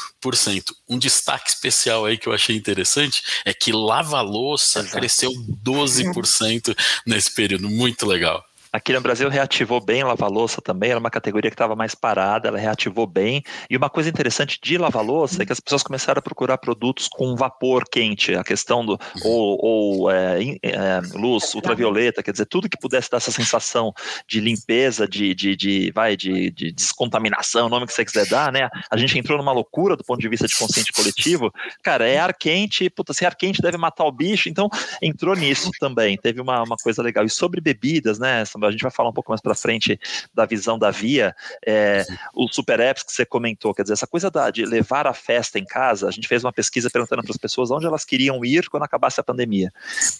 Um 0.87 0.97
destaque 0.97 1.49
especial 1.49 2.00
aí 2.05 2.17
que 2.17 2.27
eu 2.27 2.33
achei 2.33 2.55
interessante 2.55 3.23
é 3.45 3.53
que 3.53 3.71
lava-louça 3.71 4.83
cresceu 4.83 5.31
12% 5.63 6.75
nesse 7.05 7.33
período. 7.33 7.69
Muito 7.69 8.05
legal. 8.05 8.43
Aqui 8.73 8.93
no 8.93 9.01
Brasil 9.01 9.27
reativou 9.27 9.81
bem 9.81 10.01
lava-louça 10.01 10.61
também, 10.61 10.91
era 10.91 10.99
uma 10.99 11.09
categoria 11.09 11.51
que 11.51 11.55
estava 11.55 11.75
mais 11.75 11.93
parada, 11.93 12.47
ela 12.47 12.57
reativou 12.57 13.05
bem. 13.05 13.43
E 13.69 13.75
uma 13.75 13.89
coisa 13.89 14.09
interessante 14.09 14.57
de 14.63 14.77
lava-louça 14.77 15.43
é 15.43 15.45
que 15.45 15.51
as 15.51 15.59
pessoas 15.59 15.83
começaram 15.83 16.19
a 16.19 16.21
procurar 16.21 16.57
produtos 16.57 17.09
com 17.09 17.35
vapor 17.35 17.83
quente, 17.89 18.33
a 18.33 18.43
questão 18.45 18.85
do 18.85 18.97
ou, 19.25 19.59
ou 19.61 20.11
é, 20.11 20.39
é, 20.63 21.01
luz 21.13 21.53
ultravioleta, 21.53 22.23
quer 22.23 22.31
dizer, 22.31 22.45
tudo 22.45 22.69
que 22.69 22.77
pudesse 22.79 23.11
dar 23.11 23.17
essa 23.17 23.31
sensação 23.31 23.93
de 24.25 24.39
limpeza, 24.39 25.05
de, 25.05 25.35
de, 25.35 25.55
de 25.55 25.91
vai, 25.93 26.15
de, 26.15 26.49
de 26.51 26.71
descontaminação, 26.71 27.65
o 27.65 27.69
nome 27.69 27.85
que 27.85 27.93
você 27.93 28.05
quiser 28.05 28.27
dar, 28.27 28.53
né? 28.53 28.69
A 28.89 28.95
gente 28.95 29.19
entrou 29.19 29.37
numa 29.37 29.51
loucura 29.51 29.97
do 29.97 30.03
ponto 30.03 30.21
de 30.21 30.29
vista 30.29 30.47
de 30.47 30.55
consciente 30.55 30.93
coletivo. 30.93 31.51
Cara, 31.83 32.07
é 32.07 32.19
ar 32.19 32.33
quente, 32.33 32.89
puta, 32.89 33.11
se 33.11 33.25
é 33.25 33.27
ar 33.27 33.35
quente 33.35 33.61
deve 33.61 33.77
matar 33.77 34.05
o 34.05 34.11
bicho, 34.11 34.47
então 34.47 34.69
entrou 35.01 35.35
nisso 35.35 35.71
também. 35.77 36.17
Teve 36.17 36.39
uma, 36.39 36.63
uma 36.63 36.77
coisa 36.77 37.01
legal. 37.01 37.25
E 37.25 37.29
sobre 37.29 37.59
bebidas, 37.59 38.17
né? 38.17 38.41
Essa 38.41 38.60
como 38.61 38.69
a 38.69 38.71
gente 38.71 38.81
vai 38.81 38.91
falar 38.91 39.09
um 39.09 39.13
pouco 39.13 39.31
mais 39.31 39.41
para 39.41 39.55
frente 39.55 39.99
da 40.33 40.45
visão 40.45 40.77
da 40.77 40.91
Via, 40.91 41.35
é, 41.65 42.05
os 42.35 42.53
super 42.53 42.79
apps 42.79 43.03
que 43.03 43.11
você 43.11 43.25
comentou, 43.25 43.73
quer 43.73 43.81
dizer, 43.81 43.93
essa 43.93 44.05
coisa 44.05 44.29
da, 44.29 44.51
de 44.51 44.65
levar 44.65 45.07
a 45.07 45.13
festa 45.13 45.57
em 45.57 45.65
casa, 45.65 46.07
a 46.07 46.11
gente 46.11 46.27
fez 46.27 46.43
uma 46.43 46.53
pesquisa 46.53 46.89
perguntando 46.89 47.23
para 47.23 47.31
as 47.31 47.37
pessoas 47.37 47.71
onde 47.71 47.87
elas 47.87 48.05
queriam 48.05 48.45
ir 48.45 48.69
quando 48.69 48.83
acabasse 48.83 49.19
a 49.19 49.23
pandemia. 49.23 49.71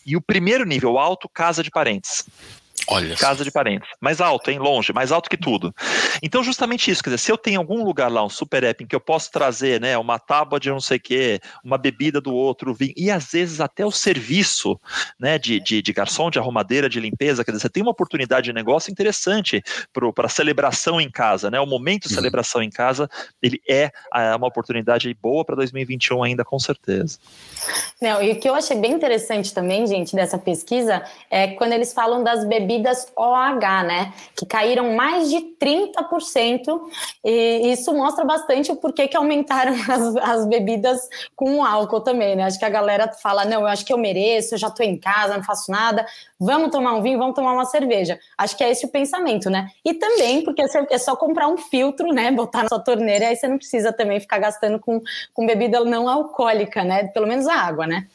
E 0.06 0.18
o 0.18 0.22
primeiro 0.22 0.66
nível 0.66 0.98
alto, 0.98 1.30
casa 1.30 1.62
de 1.62 1.70
parentes. 1.70 2.26
Olha. 2.88 3.16
Casa 3.16 3.44
de 3.44 3.52
parentes. 3.52 3.88
Mais 4.00 4.20
alto, 4.20 4.50
hein? 4.50 4.60
Longe, 4.60 4.92
mais 4.92 5.12
alto 5.12 5.30
que 5.30 5.38
tudo. 5.38 5.74
Então, 6.22 6.44
justamente 6.44 6.90
isso, 6.90 7.04
quer 7.04 7.12
dizer, 7.12 7.20
se 7.20 7.32
eu 7.32 7.38
tenho 7.38 7.60
algum 7.60 7.84
lugar 7.84 8.12
lá, 8.12 8.24
um 8.24 8.30
super 8.30 8.64
app, 8.64 8.84
em 8.84 8.88
que 8.88 8.96
eu 8.96 9.00
posso 9.00 9.32
trazer, 9.32 9.80
né, 9.80 9.98
uma 9.98 10.20
tábua 10.20 10.60
de 10.60 10.70
não 10.70 10.80
sei 10.80 10.98
o 10.98 11.02
quê, 11.02 11.40
uma 11.64 11.78
bebida 11.78 12.20
do 12.20 12.34
outro, 12.34 12.74
vinho, 12.74 12.94
e 12.98 13.10
às 13.12 13.32
vezes 13.32 13.62
até 13.62 13.86
o 13.86 13.92
serviço, 13.92 14.80
né, 15.20 15.38
de, 15.38 15.60
de, 15.60 15.82
de 15.82 15.94
garçom, 15.94 16.30
de 16.30 16.40
arrumadeira, 16.40 16.90
de 16.90 17.00
limpeza, 17.00 17.44
quer 17.44 17.52
dizer, 17.52 17.62
você 17.62 17.70
tem 17.70 17.84
uma 17.84 17.92
oportunidade 17.92 18.46
de 18.46 18.54
negócio 18.54 18.92
interessante 18.92 19.62
para 20.14 20.28
celebração 20.28 21.00
em 21.00 21.10
casa, 21.10 21.50
né? 21.50 21.60
O 21.60 21.66
momento 21.66 22.08
de 22.08 22.14
uhum. 22.14 22.20
celebração 22.20 22.62
em 22.62 22.70
casa, 22.70 23.10
ele 23.42 23.62
é, 23.70 23.92
é 24.14 24.36
uma 24.36 24.48
oportunidade 24.48 25.14
boa 25.22 25.46
para 25.46 25.56
2021 25.56 26.24
ainda, 26.24 26.44
com 26.44 26.60
certeza. 26.60 27.20
Não, 28.02 28.22
e 28.22 28.32
o 28.32 28.40
que 28.40 28.50
eu 28.50 28.56
achei 28.56 28.78
bem 28.78 28.94
interessante 28.94 29.54
também, 29.54 29.86
gente, 29.86 30.16
dessa 30.16 30.38
pesquisa, 30.38 31.04
é 31.30 31.50
quando 31.50 31.74
eles 31.74 31.94
falam 31.94 32.24
das 32.24 32.46
bebidas 32.46 32.71
bebidas 32.72 33.08
OH, 33.16 33.84
né? 33.84 34.13
Que 34.36 34.46
caíram 34.46 34.94
mais 34.94 35.30
de 35.30 35.38
30%, 35.60 36.80
e 37.24 37.72
isso 37.72 37.94
mostra 37.94 38.24
bastante 38.24 38.72
o 38.72 38.75
porquê 38.75 39.08
que 39.08 39.18
aumentaram 39.18 39.74
as, 39.90 40.16
as 40.16 40.46
bebidas 40.48 41.01
com 41.36 41.63
álcool 41.63 42.01
também, 42.01 42.36
né? 42.36 42.44
Acho 42.44 42.60
que 42.60 42.66
a 42.66 42.70
galera 42.70 43.12
fala: 43.22 43.46
não, 43.46 43.62
eu 43.62 43.68
acho 43.68 43.86
que 43.86 43.94
eu 43.94 43.98
mereço, 43.98 44.56
eu 44.56 44.60
já 44.60 44.70
tô 44.70 44.84
em 44.84 44.98
casa, 44.98 45.38
não 45.38 45.44
faço 45.44 45.72
nada, 45.72 46.06
vamos 46.40 46.72
tomar 46.72 46.94
um 46.94 47.01
vinho, 47.01 47.20
vamos 47.20 47.36
tomar 47.36 47.54
uma 47.54 47.66
cerveja. 47.66 48.20
Acho 48.38 48.56
que 48.56 48.63
é 48.63 48.72
esse 48.72 48.86
o 48.86 48.90
pensamento, 48.90 49.50
né? 49.50 49.70
E 49.84 49.94
também 49.94 50.44
porque 50.44 50.62
é 50.90 50.98
só 50.98 51.16
comprar 51.16 51.48
um 51.48 51.58
filtro, 51.58 52.08
né? 52.13 52.32
Botar 52.32 52.63
na 52.63 52.70
sua 52.70 52.80
torneira, 52.80 53.28
aí 53.28 53.36
você 53.36 53.48
não 53.48 53.58
precisa 53.58 53.92
também 53.92 54.20
ficar 54.20 54.40
gastando 54.40 54.80
com, 54.80 55.01
com 55.34 55.46
bebida 55.46 55.84
não 55.84 56.08
alcoólica, 56.08 56.84
né? 56.84 57.08
Pelo 57.08 57.28
menos 57.28 57.48
a 57.48 57.56
água, 57.56 57.88
né? 57.88 58.08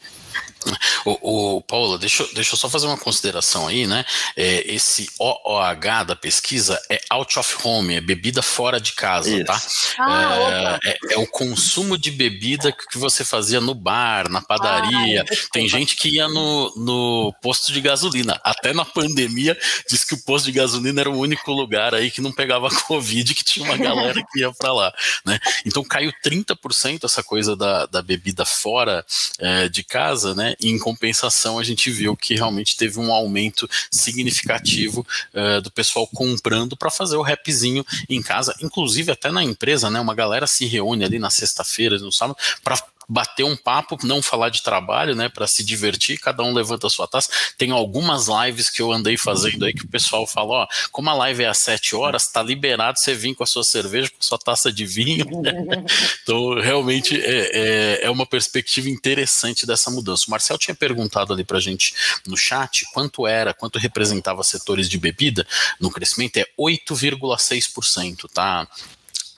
O, 1.04 1.56
o 1.56 1.60
Paula, 1.62 1.98
deixa, 1.98 2.26
deixa 2.34 2.54
eu 2.54 2.58
só 2.58 2.68
fazer 2.68 2.86
uma 2.86 2.96
consideração 2.98 3.68
aí, 3.68 3.86
né? 3.86 4.04
É, 4.36 4.64
esse 4.72 5.08
OOH 5.18 6.04
da 6.06 6.16
pesquisa 6.16 6.80
é 6.90 7.00
out 7.10 7.38
of 7.38 7.56
home, 7.62 7.94
é 7.94 8.00
bebida 8.00 8.42
fora 8.42 8.80
de 8.80 8.92
casa, 8.92 9.30
Isso. 9.30 9.44
tá? 9.44 9.62
Ah, 9.98 10.78
é, 10.82 10.90
é, 10.90 10.98
é, 11.14 11.18
o 11.18 11.26
consumo 11.26 11.96
de 11.96 12.10
bebida 12.10 12.72
que 12.72 12.98
você 12.98 13.24
fazia 13.24 13.60
no 13.60 13.74
bar, 13.74 14.28
na 14.28 14.40
padaria. 14.40 15.24
Ah, 15.28 15.34
Tem 15.52 15.68
gente 15.68 15.96
que 15.96 16.16
ia 16.16 16.28
no, 16.28 16.72
no 16.76 17.34
posto 17.40 17.72
de 17.72 17.80
gasolina. 17.80 18.40
Até 18.42 18.72
na 18.72 18.84
pandemia, 18.84 19.56
diz 19.88 20.04
que 20.04 20.14
o 20.14 20.22
posto 20.24 20.46
de 20.46 20.52
gasolina 20.52 21.00
era 21.00 21.10
o 21.10 21.18
único 21.18 21.52
lugar 21.52 21.94
aí 21.94 22.10
que 22.10 22.20
não 22.20 22.32
pegava 22.32 22.68
Covid, 22.86 23.34
que 23.34 23.44
tinha 23.44 23.64
uma 23.64 23.76
galera 23.76 24.20
que 24.32 24.40
ia 24.40 24.52
para 24.52 24.72
lá, 24.72 24.92
né? 25.24 25.38
Então 25.64 25.84
caiu 25.84 26.12
30% 26.24 27.04
essa 27.04 27.22
coisa 27.22 27.56
da, 27.56 27.86
da 27.86 28.02
bebida 28.02 28.44
fora 28.44 29.04
é, 29.38 29.68
de 29.68 29.82
casa, 29.84 30.34
né? 30.34 30.55
Em 30.62 30.78
compensação, 30.78 31.58
a 31.58 31.64
gente 31.64 31.90
viu 31.90 32.16
que 32.16 32.34
realmente 32.34 32.76
teve 32.76 32.98
um 32.98 33.12
aumento 33.12 33.68
significativo 33.90 35.06
uh, 35.34 35.60
do 35.60 35.70
pessoal 35.70 36.06
comprando 36.06 36.76
para 36.76 36.90
fazer 36.90 37.16
o 37.16 37.22
rapzinho 37.22 37.84
em 38.08 38.22
casa, 38.22 38.54
inclusive 38.60 39.12
até 39.12 39.30
na 39.30 39.42
empresa, 39.42 39.90
né? 39.90 40.00
Uma 40.00 40.14
galera 40.14 40.46
se 40.46 40.66
reúne 40.66 41.04
ali 41.04 41.18
na 41.18 41.30
sexta-feira, 41.30 41.98
no 41.98 42.12
sábado, 42.12 42.36
para 42.62 42.76
bater 43.08 43.44
um 43.44 43.56
papo, 43.56 43.98
não 44.02 44.20
falar 44.20 44.48
de 44.48 44.62
trabalho, 44.62 45.14
né, 45.14 45.28
para 45.28 45.46
se 45.46 45.64
divertir, 45.64 46.18
cada 46.18 46.42
um 46.42 46.52
levanta 46.52 46.86
a 46.86 46.90
sua 46.90 47.06
taça. 47.06 47.30
Tem 47.56 47.70
algumas 47.70 48.26
lives 48.28 48.68
que 48.68 48.82
eu 48.82 48.92
andei 48.92 49.16
fazendo 49.16 49.64
aí 49.64 49.72
que 49.72 49.84
o 49.84 49.88
pessoal 49.88 50.26
fala, 50.26 50.62
ó, 50.62 50.68
como 50.90 51.08
a 51.10 51.14
live 51.14 51.44
é 51.44 51.48
às 51.48 51.58
sete 51.58 51.94
horas, 51.94 52.26
tá 52.28 52.42
liberado 52.42 52.98
você 52.98 53.14
vir 53.14 53.34
com 53.34 53.44
a 53.44 53.46
sua 53.46 53.62
cerveja, 53.62 54.10
com 54.10 54.18
a 54.20 54.24
sua 54.24 54.38
taça 54.38 54.72
de 54.72 54.84
vinho. 54.84 55.26
então, 56.22 56.54
realmente 56.60 57.20
é, 57.20 57.50
é, 57.52 58.04
é, 58.04 58.10
uma 58.10 58.26
perspectiva 58.26 58.88
interessante 58.88 59.66
dessa 59.66 59.90
mudança. 59.90 60.24
O 60.26 60.30
Marcel 60.30 60.58
tinha 60.58 60.74
perguntado 60.74 61.32
ali 61.32 61.44
pra 61.44 61.60
gente 61.60 61.94
no 62.26 62.36
chat 62.36 62.84
quanto 62.92 63.26
era, 63.26 63.54
quanto 63.54 63.78
representava 63.78 64.42
setores 64.42 64.88
de 64.88 64.98
bebida 64.98 65.46
no 65.80 65.90
crescimento, 65.90 66.38
é 66.38 66.46
8,6%, 66.58 68.28
tá? 68.32 68.66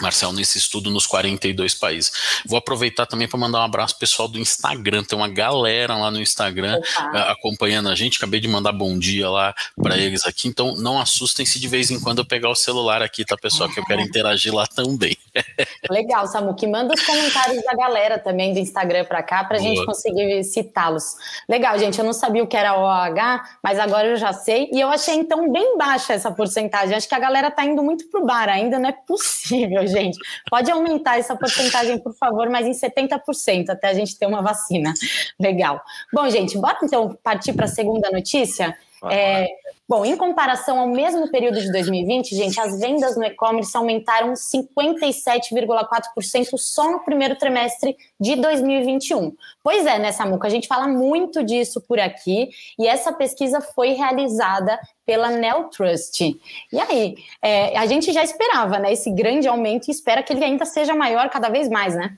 Marcel, 0.00 0.32
nesse 0.32 0.58
estudo 0.58 0.90
nos 0.90 1.06
42 1.06 1.74
países. 1.74 2.12
Vou 2.46 2.56
aproveitar 2.56 3.04
também 3.04 3.26
para 3.26 3.38
mandar 3.38 3.60
um 3.60 3.64
abraço 3.64 3.98
pessoal 3.98 4.28
do 4.28 4.38
Instagram. 4.38 5.02
Tem 5.02 5.18
uma 5.18 5.28
galera 5.28 5.96
lá 5.96 6.10
no 6.10 6.20
Instagram 6.20 6.78
uh, 6.78 7.16
acompanhando 7.30 7.88
a 7.88 7.94
gente. 7.94 8.16
Acabei 8.16 8.38
de 8.38 8.46
mandar 8.46 8.72
bom 8.72 8.96
dia 8.96 9.28
lá 9.28 9.54
para 9.80 9.96
eles 9.98 10.24
aqui. 10.24 10.46
Então 10.46 10.76
não 10.76 11.00
assustem 11.00 11.44
se 11.44 11.58
de 11.58 11.66
vez 11.66 11.90
em 11.90 11.98
quando 11.98 12.18
eu 12.18 12.24
pegar 12.24 12.48
o 12.48 12.54
celular 12.54 13.02
aqui, 13.02 13.24
tá, 13.24 13.36
pessoal? 13.36 13.68
Que 13.68 13.80
eu 13.80 13.84
quero 13.84 14.00
interagir 14.02 14.54
lá 14.54 14.66
também. 14.66 15.16
Legal, 15.90 16.26
Samu. 16.28 16.54
Que 16.54 16.66
manda 16.66 16.94
os 16.94 17.02
comentários 17.02 17.62
da 17.64 17.74
galera 17.74 18.18
também 18.18 18.52
do 18.52 18.60
Instagram 18.60 19.04
para 19.04 19.22
cá 19.22 19.42
para 19.44 19.56
a 19.56 19.60
gente 19.60 19.84
conseguir 19.84 20.44
citá-los. 20.44 21.16
Legal, 21.48 21.76
gente. 21.76 21.98
Eu 21.98 22.04
não 22.04 22.12
sabia 22.12 22.44
o 22.44 22.46
que 22.46 22.56
era 22.56 22.78
OH, 22.78 23.42
mas 23.62 23.78
agora 23.80 24.06
eu 24.06 24.16
já 24.16 24.32
sei. 24.32 24.70
E 24.72 24.80
eu 24.80 24.88
achei 24.88 25.14
então 25.14 25.50
bem 25.50 25.76
baixa 25.76 26.12
essa 26.12 26.30
porcentagem. 26.30 26.94
Acho 26.94 27.08
que 27.08 27.14
a 27.14 27.18
galera 27.18 27.50
tá 27.50 27.64
indo 27.64 27.82
muito 27.82 28.08
pro 28.08 28.24
bar 28.24 28.48
ainda. 28.48 28.78
Não 28.78 28.88
é 28.88 28.92
possível 28.92 29.87
gente. 29.88 30.18
Pode 30.50 30.70
aumentar 30.70 31.18
essa 31.18 31.36
porcentagem, 31.36 31.98
por 31.98 32.14
favor, 32.14 32.48
mas 32.48 32.66
em 32.66 32.72
70% 32.72 33.70
até 33.70 33.88
a 33.88 33.94
gente 33.94 34.18
ter 34.18 34.26
uma 34.26 34.42
vacina. 34.42 34.92
Legal. 35.38 35.80
Bom, 36.12 36.28
gente, 36.28 36.58
bora 36.58 36.78
então 36.82 37.16
partir 37.22 37.52
para 37.52 37.64
a 37.64 37.68
segunda 37.68 38.10
notícia. 38.10 38.76
É, 39.10 39.46
bom, 39.88 40.04
em 40.04 40.16
comparação 40.16 40.80
ao 40.80 40.88
mesmo 40.88 41.30
período 41.30 41.60
de 41.60 41.70
2020, 41.70 42.34
gente, 42.34 42.60
as 42.60 42.80
vendas 42.80 43.16
no 43.16 43.24
e-commerce 43.24 43.76
aumentaram 43.76 44.32
57,4% 44.32 46.56
só 46.56 46.90
no 46.90 47.04
primeiro 47.04 47.36
trimestre 47.36 47.96
de 48.18 48.34
2021. 48.36 49.36
Pois 49.62 49.86
é, 49.86 49.98
né, 49.98 50.10
Samuca? 50.10 50.48
A 50.48 50.50
gente 50.50 50.66
fala 50.66 50.88
muito 50.88 51.44
disso 51.44 51.80
por 51.80 52.00
aqui 52.00 52.48
e 52.78 52.86
essa 52.86 53.12
pesquisa 53.12 53.60
foi 53.60 53.92
realizada 53.92 54.80
pela 55.08 55.30
Neltrust. 55.30 56.20
E 56.20 56.78
aí, 56.78 57.16
é, 57.40 57.78
a 57.78 57.86
gente 57.86 58.12
já 58.12 58.22
esperava, 58.22 58.78
né, 58.78 58.92
esse 58.92 59.10
grande 59.10 59.48
aumento 59.48 59.88
e 59.88 59.90
espera 59.90 60.22
que 60.22 60.34
ele 60.34 60.44
ainda 60.44 60.66
seja 60.66 60.94
maior 60.94 61.30
cada 61.30 61.48
vez 61.48 61.66
mais, 61.70 61.94
né? 61.94 62.12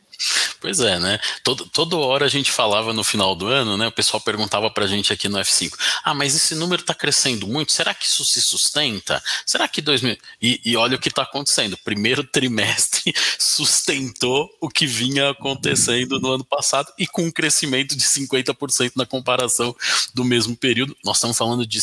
Pois 0.61 0.79
é, 0.81 0.99
né? 0.99 1.19
Todo, 1.43 1.65
toda 1.71 1.97
hora 1.97 2.27
a 2.27 2.29
gente 2.29 2.53
falava 2.53 2.93
no 2.93 3.03
final 3.03 3.35
do 3.35 3.47
ano, 3.47 3.79
né? 3.79 3.89
O 3.89 3.93
pessoal 3.93 4.21
perguntava 4.21 4.71
pra 4.71 4.87
gente 4.87 5.11
aqui 5.11 5.27
no 5.27 5.39
F5: 5.39 5.73
ah, 6.05 6.13
mas 6.13 6.37
esse 6.37 6.55
número 6.55 6.83
tá 6.83 6.95
crescendo 6.95 7.47
muito, 7.47 7.73
será 7.73 7.95
que 7.95 8.05
isso 8.05 8.25
se 8.27 8.43
sustenta? 8.43 9.23
Será 9.47 9.67
que 9.67 9.81
2000. 9.81 10.19
E, 10.43 10.61
e 10.63 10.77
olha 10.77 10.97
o 10.97 11.01
que 11.01 11.11
tá 11.11 11.23
acontecendo: 11.23 11.79
primeiro 11.83 12.23
trimestre 12.23 13.15
sustentou 13.39 14.51
o 14.61 14.69
que 14.69 14.87
vinha 14.87 15.31
acontecendo 15.31 16.21
no 16.21 16.33
ano 16.33 16.45
passado 16.45 16.93
e 16.99 17.07
com 17.07 17.23
um 17.23 17.31
crescimento 17.31 17.97
de 17.97 18.05
50% 18.05 18.93
na 18.97 19.07
comparação 19.07 19.75
do 20.13 20.25
mesmo 20.25 20.55
período. 20.55 20.95
Nós 21.03 21.17
estamos 21.17 21.39
falando 21.39 21.67
de 21.67 21.81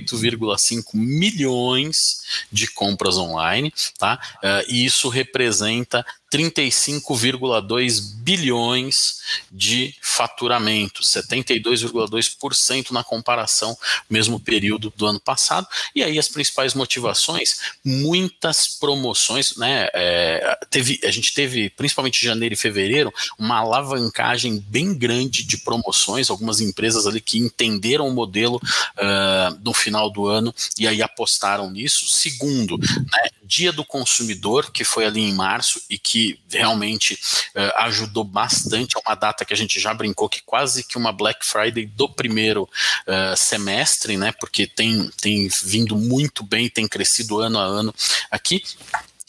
78,5 0.00 0.94
milhões 0.94 2.46
de 2.50 2.66
compras 2.68 3.16
online, 3.16 3.72
tá? 3.98 4.20
Uh, 4.36 4.64
e 4.68 4.84
isso 4.84 5.08
representa 5.08 6.04
35,2 6.34 8.00
bilhões 8.16 9.20
de 9.52 9.94
faturamento, 10.00 11.00
72,2% 11.00 12.90
na 12.90 13.04
comparação 13.04 13.78
mesmo 14.10 14.40
período 14.40 14.92
do 14.96 15.06
ano 15.06 15.20
passado. 15.20 15.68
E 15.94 16.02
aí 16.02 16.18
as 16.18 16.26
principais 16.26 16.74
motivações, 16.74 17.60
muitas 17.84 18.66
promoções, 18.66 19.56
né? 19.56 19.88
É, 19.94 20.58
teve, 20.68 20.98
a 21.04 21.10
gente 21.12 21.32
teve, 21.32 21.70
principalmente 21.70 22.20
em 22.20 22.26
janeiro 22.26 22.54
e 22.54 22.58
fevereiro, 22.58 23.12
uma 23.38 23.58
alavancagem 23.58 24.58
bem 24.58 24.92
grande 24.92 25.44
de 25.44 25.58
promoções, 25.58 26.30
algumas 26.30 26.60
empresas 26.60 27.06
ali 27.06 27.20
que 27.20 27.38
entenderam 27.38 28.08
o 28.08 28.12
modelo 28.12 28.56
uh, 28.56 29.60
no 29.62 29.72
final 29.72 30.10
do 30.10 30.26
ano 30.26 30.52
e 30.76 30.88
aí 30.88 31.00
apostaram 31.00 31.70
nisso. 31.70 32.08
Segundo, 32.08 32.76
né, 32.78 33.28
Dia 33.44 33.72
do 33.72 33.84
Consumidor, 33.84 34.72
que 34.72 34.84
foi 34.84 35.04
ali 35.04 35.20
em 35.20 35.34
março 35.34 35.80
e 35.88 35.98
que 35.98 36.23
realmente 36.50 37.14
uh, 37.14 37.78
ajudou 37.84 38.24
bastante. 38.24 38.96
É 38.96 39.00
uma 39.06 39.14
data 39.14 39.44
que 39.44 39.52
a 39.52 39.56
gente 39.56 39.80
já 39.80 39.92
brincou 39.92 40.28
que 40.28 40.42
quase 40.42 40.84
que 40.84 40.96
uma 40.96 41.12
Black 41.12 41.44
Friday 41.44 41.86
do 41.86 42.08
primeiro 42.08 42.64
uh, 42.64 43.36
semestre, 43.36 44.16
né? 44.16 44.32
Porque 44.32 44.66
tem, 44.66 45.10
tem 45.20 45.48
vindo 45.64 45.96
muito 45.96 46.44
bem, 46.44 46.68
tem 46.68 46.86
crescido 46.86 47.40
ano 47.40 47.58
a 47.58 47.64
ano 47.64 47.94
aqui. 48.30 48.62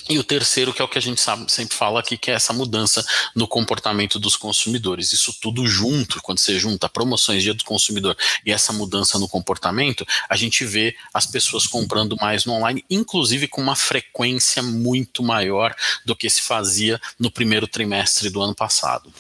E 0.07 0.19
o 0.19 0.23
terceiro, 0.23 0.71
que 0.71 0.81
é 0.81 0.85
o 0.85 0.87
que 0.87 0.99
a 0.99 1.01
gente 1.01 1.19
sabe, 1.19 1.51
sempre 1.51 1.75
fala 1.75 1.99
aqui, 1.99 2.15
que 2.15 2.29
é 2.29 2.35
essa 2.35 2.53
mudança 2.53 3.03
no 3.35 3.47
comportamento 3.47 4.19
dos 4.19 4.37
consumidores. 4.37 5.11
Isso 5.11 5.35
tudo 5.41 5.65
junto, 5.65 6.21
quando 6.21 6.37
você 6.37 6.59
junta 6.59 6.87
promoções 6.87 7.41
dia 7.41 7.55
do 7.55 7.63
consumidor 7.63 8.15
e 8.45 8.51
essa 8.51 8.71
mudança 8.71 9.17
no 9.17 9.27
comportamento, 9.27 10.05
a 10.29 10.35
gente 10.35 10.63
vê 10.63 10.95
as 11.11 11.25
pessoas 11.25 11.65
comprando 11.65 12.15
mais 12.17 12.45
no 12.45 12.53
online, 12.53 12.85
inclusive 12.87 13.47
com 13.47 13.61
uma 13.61 13.75
frequência 13.75 14.61
muito 14.61 15.23
maior 15.23 15.75
do 16.05 16.15
que 16.15 16.29
se 16.29 16.43
fazia 16.43 17.01
no 17.19 17.31
primeiro 17.31 17.67
trimestre 17.67 18.29
do 18.29 18.41
ano 18.41 18.53
passado. 18.53 19.11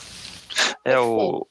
É 0.83 0.99
o, 0.99 1.47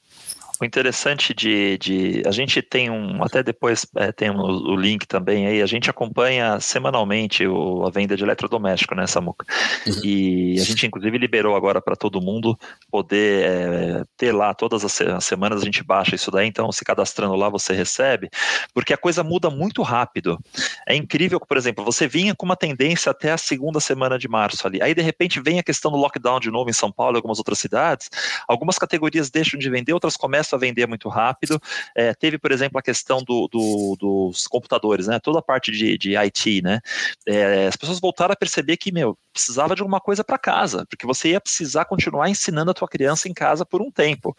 O 0.60 0.64
interessante 0.64 1.34
de, 1.34 1.76
de, 1.78 2.22
a 2.26 2.30
gente 2.30 2.62
tem 2.62 2.88
um 2.88 3.22
até 3.24 3.42
depois 3.42 3.86
é, 3.96 4.12
tem 4.12 4.30
um, 4.30 4.40
o 4.40 4.76
link 4.76 5.06
também 5.06 5.46
aí 5.46 5.60
a 5.60 5.66
gente 5.66 5.90
acompanha 5.90 6.60
semanalmente 6.60 7.44
o, 7.46 7.84
a 7.84 7.90
venda 7.90 8.16
de 8.16 8.22
eletrodoméstico 8.22 8.94
né 8.94 9.06
Samuca? 9.06 9.44
Uhum. 9.86 10.00
e 10.04 10.60
a 10.60 10.64
gente 10.64 10.86
inclusive 10.86 11.18
liberou 11.18 11.56
agora 11.56 11.82
para 11.82 11.96
todo 11.96 12.20
mundo 12.20 12.56
poder 12.88 13.44
é, 13.44 14.04
ter 14.16 14.32
lá 14.32 14.54
todas 14.54 14.84
as, 14.84 15.00
as, 15.00 15.24
semanas 15.24 15.60
a 15.60 15.64
gente 15.64 15.82
baixa 15.82 16.14
isso 16.14 16.30
daí 16.30 16.46
então 16.46 16.70
se 16.70 16.84
cadastrando 16.84 17.34
lá 17.34 17.48
você 17.48 17.72
recebe 17.72 18.30
porque 18.72 18.92
a 18.92 18.96
coisa 18.96 19.24
muda 19.24 19.50
muito 19.50 19.82
rápido. 19.82 20.38
É 20.86 20.94
incrível 20.94 21.40
que 21.40 21.46
por 21.46 21.56
exemplo 21.56 21.84
você 21.84 22.06
vinha 22.06 22.34
com 22.34 22.46
uma 22.46 22.56
tendência 22.56 23.10
até 23.10 23.32
a 23.32 23.38
segunda 23.38 23.80
semana 23.80 24.18
de 24.18 24.28
março 24.28 24.66
ali 24.66 24.80
aí 24.80 24.94
de 24.94 25.02
repente 25.02 25.40
vem 25.40 25.58
a 25.58 25.62
questão 25.62 25.90
do 25.90 25.96
lockdown 25.96 26.38
de 26.38 26.50
novo 26.50 26.70
em 26.70 26.72
São 26.72 26.92
Paulo 26.92 27.16
e 27.16 27.18
algumas 27.18 27.38
outras 27.38 27.58
cidades 27.58 28.08
algumas 28.46 28.78
categorias 28.78 29.30
deixam 29.30 29.58
de 29.58 29.68
vender 29.68 29.92
outras 29.92 30.16
começam 30.16 30.43
a 30.52 30.58
vender 30.58 30.86
muito 30.86 31.08
rápido. 31.08 31.60
É, 31.94 32.12
teve, 32.14 32.38
por 32.38 32.52
exemplo, 32.52 32.78
a 32.78 32.82
questão 32.82 33.22
do, 33.22 33.48
do, 33.48 33.96
dos 33.98 34.46
computadores, 34.46 35.06
né? 35.06 35.18
Toda 35.20 35.38
a 35.38 35.42
parte 35.42 35.70
de, 35.70 35.96
de 35.96 36.16
IT, 36.16 36.62
né? 36.62 36.80
É, 37.26 37.66
as 37.66 37.76
pessoas 37.76 38.00
voltaram 38.00 38.32
a 38.32 38.36
perceber 38.36 38.76
que, 38.76 38.92
meu, 38.92 39.16
precisava 39.32 39.74
de 39.74 39.82
alguma 39.82 40.00
coisa 40.00 40.22
para 40.22 40.38
casa, 40.38 40.86
porque 40.88 41.06
você 41.06 41.30
ia 41.30 41.40
precisar 41.40 41.84
continuar 41.86 42.30
ensinando 42.30 42.70
a 42.70 42.74
tua 42.74 42.88
criança 42.88 43.28
em 43.28 43.34
casa 43.34 43.66
por 43.66 43.82
um 43.82 43.90
tempo. 43.90 44.34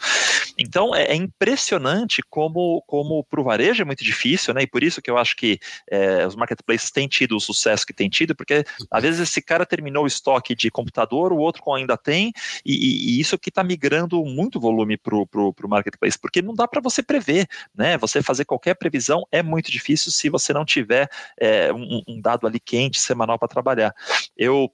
Então, 0.58 0.96
é, 0.96 1.06
é 1.08 1.16
impressionante 1.16 2.22
como, 2.30 2.82
como 2.88 3.24
para 3.26 3.42
o 3.42 3.44
varejo 3.44 3.82
é 3.82 3.86
muito 3.86 4.04
difícil, 4.04 4.54
né? 4.54 4.64
E 4.64 4.68
por 4.68 4.84
isso 4.84 5.02
que 5.02 5.12
eu 5.12 5.18
acho 5.18 5.36
que 5.36 5.60
é, 5.90 6.26
os 6.26 6.36
marketplaces 6.36 6.92
têm 6.92 7.08
tido 7.08 7.36
o 7.36 7.42
sucesso 7.42 7.86
que 7.86 7.94
têm 7.94 8.10
tido, 8.10 8.36
porque 8.36 8.64
às 8.90 9.04
vezes 9.04 9.20
esse 9.20 9.42
cara 9.42 9.66
terminou 9.66 10.06
o 10.06 10.08
estoque 10.08 10.56
de 10.56 10.72
computador, 10.72 11.34
o 11.34 11.38
outro 11.38 11.62
ainda 11.74 11.98
tem, 11.98 12.32
e, 12.66 13.18
e 13.18 13.20
isso 13.20 13.38
que 13.38 13.50
está 13.50 13.64
migrando 13.64 14.24
muito 14.24 14.60
volume 14.60 14.98
para 14.98 15.16
o 15.16 15.54
marketplace, 15.68 15.95
porque 16.20 16.42
não 16.42 16.54
dá 16.54 16.68
para 16.68 16.82
você 16.82 17.02
prever, 17.02 17.48
né? 17.74 17.98
Você 17.98 18.22
fazer 18.22 18.46
qualquer 18.46 18.76
previsão 18.76 19.26
é 19.32 19.42
muito 19.42 19.72
difícil 19.72 20.12
se 20.12 20.30
você 20.30 20.54
não 20.54 20.66
tiver 20.66 21.10
é, 21.40 21.72
um, 21.74 22.02
um 22.08 22.22
dado 22.22 22.48
ali 22.48 22.60
quente 22.60 23.00
semanal 23.00 23.40
para 23.40 23.48
trabalhar. 23.48 23.94
Eu 24.38 24.72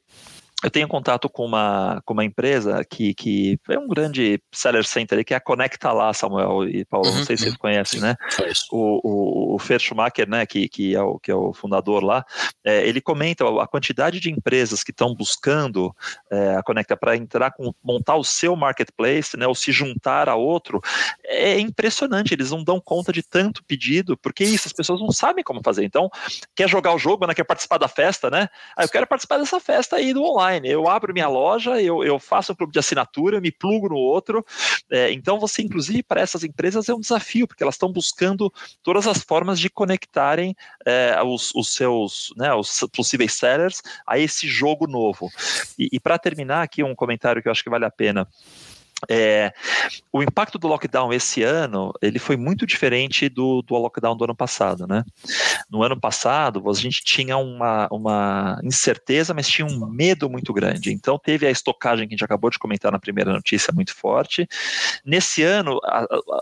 eu 0.63 0.69
tenho 0.69 0.87
contato 0.87 1.27
com 1.27 1.45
uma, 1.45 2.01
com 2.05 2.13
uma 2.13 2.23
empresa 2.23 2.83
que, 2.85 3.13
que 3.13 3.59
é 3.69 3.79
um 3.79 3.87
grande 3.87 4.41
seller 4.51 4.85
center, 4.85 5.23
que 5.25 5.33
é 5.33 5.37
a 5.37 5.41
Conecta 5.41 5.91
lá, 5.91 6.13
Samuel 6.13 6.67
e 6.69 6.85
Paulo, 6.85 7.07
uhum, 7.07 7.17
não 7.17 7.25
sei 7.25 7.35
se 7.35 7.43
vocês 7.43 7.53
uhum. 7.53 7.59
conhecem, 7.59 7.99
né? 7.99 8.15
O, 8.71 9.01
o, 9.03 9.55
o 9.55 9.59
Fer 9.59 9.79
Schumacher, 9.79 10.29
né, 10.29 10.45
que, 10.45 10.67
que, 10.69 10.95
é 10.95 11.01
o, 11.01 11.19
que 11.19 11.31
é 11.31 11.35
o 11.35 11.51
fundador 11.53 12.03
lá, 12.03 12.23
é, 12.63 12.87
ele 12.87 13.01
comenta 13.01 13.43
a 13.61 13.67
quantidade 13.67 14.19
de 14.19 14.29
empresas 14.29 14.83
que 14.83 14.91
estão 14.91 15.15
buscando 15.15 15.95
é, 16.29 16.55
a 16.55 16.63
Conecta 16.63 16.95
para 16.95 17.15
entrar 17.15 17.51
com, 17.51 17.73
montar 17.83 18.15
o 18.15 18.23
seu 18.23 18.55
marketplace, 18.55 19.35
né, 19.35 19.47
ou 19.47 19.55
se 19.55 19.71
juntar 19.71 20.29
a 20.29 20.35
outro, 20.35 20.79
é 21.25 21.59
impressionante, 21.59 22.33
eles 22.33 22.51
não 22.51 22.63
dão 22.63 22.79
conta 22.79 23.11
de 23.11 23.23
tanto 23.23 23.63
pedido, 23.63 24.15
porque 24.17 24.43
isso, 24.43 24.67
as 24.67 24.73
pessoas 24.73 24.99
não 24.99 25.11
sabem 25.11 25.43
como 25.43 25.61
fazer. 25.63 25.83
Então, 25.83 26.09
quer 26.55 26.69
jogar 26.69 26.93
o 26.93 26.99
jogo, 26.99 27.25
né, 27.25 27.33
quer 27.33 27.43
participar 27.43 27.77
da 27.77 27.87
festa, 27.87 28.29
né? 28.29 28.47
Ah, 28.77 28.83
eu 28.83 28.89
quero 28.89 29.07
participar 29.07 29.37
dessa 29.37 29.59
festa 29.59 29.95
aí 29.95 30.13
do 30.13 30.23
online 30.23 30.50
online. 30.51 30.67
Eu 30.67 30.87
abro 30.87 31.13
minha 31.13 31.27
loja, 31.27 31.81
eu, 31.81 32.03
eu 32.03 32.19
faço 32.19 32.51
um 32.51 32.55
clube 32.55 32.73
de 32.73 32.79
assinatura, 32.79 33.39
me 33.39 33.51
plugo 33.51 33.89
no 33.89 33.95
outro. 33.95 34.45
É, 34.89 35.11
então, 35.11 35.39
você, 35.39 35.61
inclusive, 35.61 36.03
para 36.03 36.21
essas 36.21 36.43
empresas 36.43 36.89
é 36.89 36.93
um 36.93 36.99
desafio, 36.99 37.47
porque 37.47 37.63
elas 37.63 37.75
estão 37.75 37.91
buscando 37.91 38.51
todas 38.83 39.07
as 39.07 39.19
formas 39.19 39.59
de 39.59 39.69
conectarem 39.69 40.55
é, 40.85 41.21
os, 41.23 41.53
os, 41.55 41.73
seus, 41.73 42.33
né, 42.35 42.53
os 42.53 42.85
possíveis 42.93 43.33
sellers 43.33 43.81
a 44.05 44.19
esse 44.19 44.47
jogo 44.47 44.87
novo. 44.87 45.29
E, 45.77 45.89
e 45.93 45.99
para 45.99 46.17
terminar 46.17 46.63
aqui, 46.63 46.83
um 46.83 46.95
comentário 46.95 47.41
que 47.41 47.47
eu 47.47 47.51
acho 47.51 47.63
que 47.63 47.69
vale 47.69 47.85
a 47.85 47.91
pena. 47.91 48.27
É, 49.09 49.53
o 50.11 50.21
impacto 50.21 50.59
do 50.59 50.67
lockdown 50.67 51.11
esse 51.11 51.43
ano 51.43 51.91
ele 52.01 52.19
foi 52.19 52.37
muito 52.37 52.65
diferente 52.65 53.29
do, 53.29 53.61
do 53.61 53.75
lockdown 53.75 54.15
do 54.15 54.23
ano 54.23 54.35
passado, 54.35 54.87
né? 54.87 55.03
No 55.69 55.83
ano 55.83 55.99
passado 55.99 56.69
a 56.69 56.73
gente 56.73 57.03
tinha 57.03 57.37
uma, 57.37 57.87
uma 57.91 58.59
incerteza, 58.63 59.33
mas 59.33 59.47
tinha 59.47 59.65
um 59.65 59.87
medo 59.87 60.29
muito 60.29 60.53
grande. 60.53 60.91
Então 60.91 61.17
teve 61.17 61.47
a 61.47 61.51
estocagem 61.51 62.07
que 62.07 62.13
a 62.13 62.15
gente 62.15 62.25
acabou 62.25 62.49
de 62.49 62.59
comentar 62.59 62.91
na 62.91 62.99
primeira 62.99 63.31
notícia 63.31 63.73
muito 63.73 63.95
forte. 63.95 64.47
Nesse 65.05 65.43
ano 65.43 65.79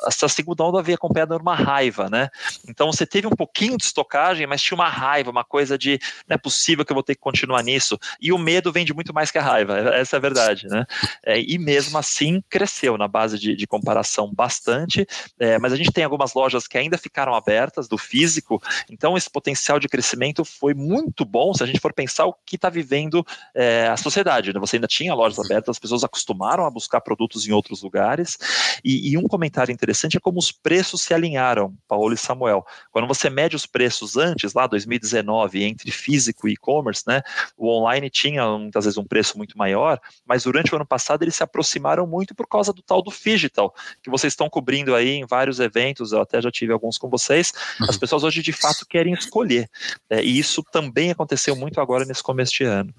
essa 0.08 0.28
segunda 0.28 0.64
onda 0.64 0.82
veio 0.82 0.96
acompanhada 0.96 1.36
de 1.36 1.42
uma 1.42 1.56
raiva, 1.56 2.10
né? 2.10 2.30
Então 2.68 2.92
você 2.92 3.06
teve 3.06 3.28
um 3.28 3.32
pouquinho 3.32 3.78
de 3.78 3.84
estocagem, 3.84 4.46
mas 4.48 4.62
tinha 4.62 4.76
uma 4.76 4.90
raiva, 4.90 5.32
uma 5.32 5.44
coisa 5.44 5.78
de 5.78 6.00
não 6.28 6.36
é 6.36 6.38
possível 6.38 6.84
que 6.84 6.92
eu 6.92 6.96
vou 6.96 7.04
ter 7.04 7.16
que 7.16 7.22
continuar 7.22 7.64
nisso. 7.64 7.98
E 8.22 8.32
o 8.32 8.38
medo 8.38 8.72
vende 8.72 8.94
muito 8.94 9.14
mais 9.14 9.32
que 9.32 9.38
a 9.38 9.42
raiva. 9.42 9.78
Essa 9.96 10.16
é 10.16 10.18
a 10.18 10.22
verdade, 10.22 10.68
né? 10.68 10.86
É, 11.24 11.40
e 11.40 11.58
mesmo 11.58 11.98
assim 11.98 12.42
cresceu 12.50 12.98
na 12.98 13.08
base 13.08 13.38
de, 13.38 13.56
de 13.56 13.68
comparação 13.68 14.34
bastante, 14.34 15.06
é, 15.40 15.58
mas 15.60 15.72
a 15.72 15.76
gente 15.76 15.92
tem 15.92 16.04
algumas 16.04 16.34
lojas 16.34 16.68
que 16.68 16.78
ainda 16.78 16.98
ficaram 16.98 17.34
abertas 17.34 17.88
do 17.88 17.98
físico, 17.98 18.62
então 18.90 19.16
esse 19.16 19.30
potencial 19.30 19.80
de 19.80 19.88
crescimento 19.88 20.44
foi 20.44 20.74
muito 20.74 21.24
bom 21.24 21.54
se 21.54 21.64
a 21.64 21.66
gente 21.66 21.80
for 21.80 21.94
pensar 21.94 22.26
o 22.26 22.34
que 22.46 22.56
está 22.56 22.70
vivendo 22.70 23.26
é, 23.54 23.88
a 23.88 23.98
sociedade. 23.98 24.54
Né? 24.54 24.60
Você 24.60 24.78
ainda 24.78 24.88
tinha 24.88 25.14
lojas 25.14 25.40
abertas, 25.40 25.70
as 25.70 25.80
pessoas 25.80 26.04
acostumaram 26.04 26.66
a 26.66 26.72
buscar 26.72 27.02
produtos 27.02 27.48
em 27.48 27.52
outros 27.52 27.84
lugares, 27.84 28.38
e, 28.84 29.12
e 29.12 29.18
um 29.18 29.28
comentário 29.28 29.72
interessante 29.72 30.18
é 30.18 30.20
como 30.20 30.40
os 30.40 30.52
preços 30.52 31.02
se 31.02 31.14
alinharam, 31.14 31.76
Paulo 31.88 32.14
e 32.14 32.18
Samuel. 32.18 32.66
Quando 32.92 33.08
você 33.08 33.30
mede 33.30 33.56
os 33.56 33.66
preços 33.66 34.18
antes, 34.18 34.54
lá 34.54 34.66
2019, 34.68 35.64
entre 35.64 35.92
físico 35.92 36.48
e 36.48 36.54
e-commerce, 36.54 37.04
né, 37.08 37.22
o 37.58 37.70
online 37.70 38.10
tinha 38.10 38.46
muitas 38.58 38.86
vezes 38.86 38.98
um 38.98 39.06
preço 39.06 39.38
muito 39.38 39.58
maior, 39.58 40.00
mas 40.26 40.44
durante 40.44 40.74
o 40.74 40.76
ano 40.76 40.86
passado 40.86 41.24
eles 41.24 41.36
se 41.36 41.44
aproximaram 41.44 42.08
muito 42.08 42.34
por 42.40 42.48
causa 42.48 42.72
do 42.72 42.82
tal 42.82 43.02
do 43.02 43.12
Digital, 43.12 43.76
que 44.02 44.10
vocês 44.10 44.32
estão 44.32 44.50
cobrindo 44.50 44.96
aí 44.96 45.10
em 45.10 45.26
vários 45.26 45.60
eventos, 45.60 46.14
eu 46.14 46.22
até 46.22 46.42
já 46.42 46.50
tive 46.50 46.72
alguns 46.72 46.98
com 46.98 47.10
vocês. 47.10 47.52
As 47.82 47.96
uhum. 47.96 48.00
pessoas 48.00 48.24
hoje 48.24 48.42
de 48.42 48.54
fato 48.54 48.86
querem 48.88 49.14
escolher. 49.14 49.70
É, 50.10 50.24
e 50.24 50.40
isso 50.40 50.64
também 50.72 51.12
aconteceu 51.12 51.54
muito 51.54 51.82
agora 51.82 52.06
nesse 52.06 52.24
começo 52.24 52.54
de 52.54 52.64
ano. 52.64 52.94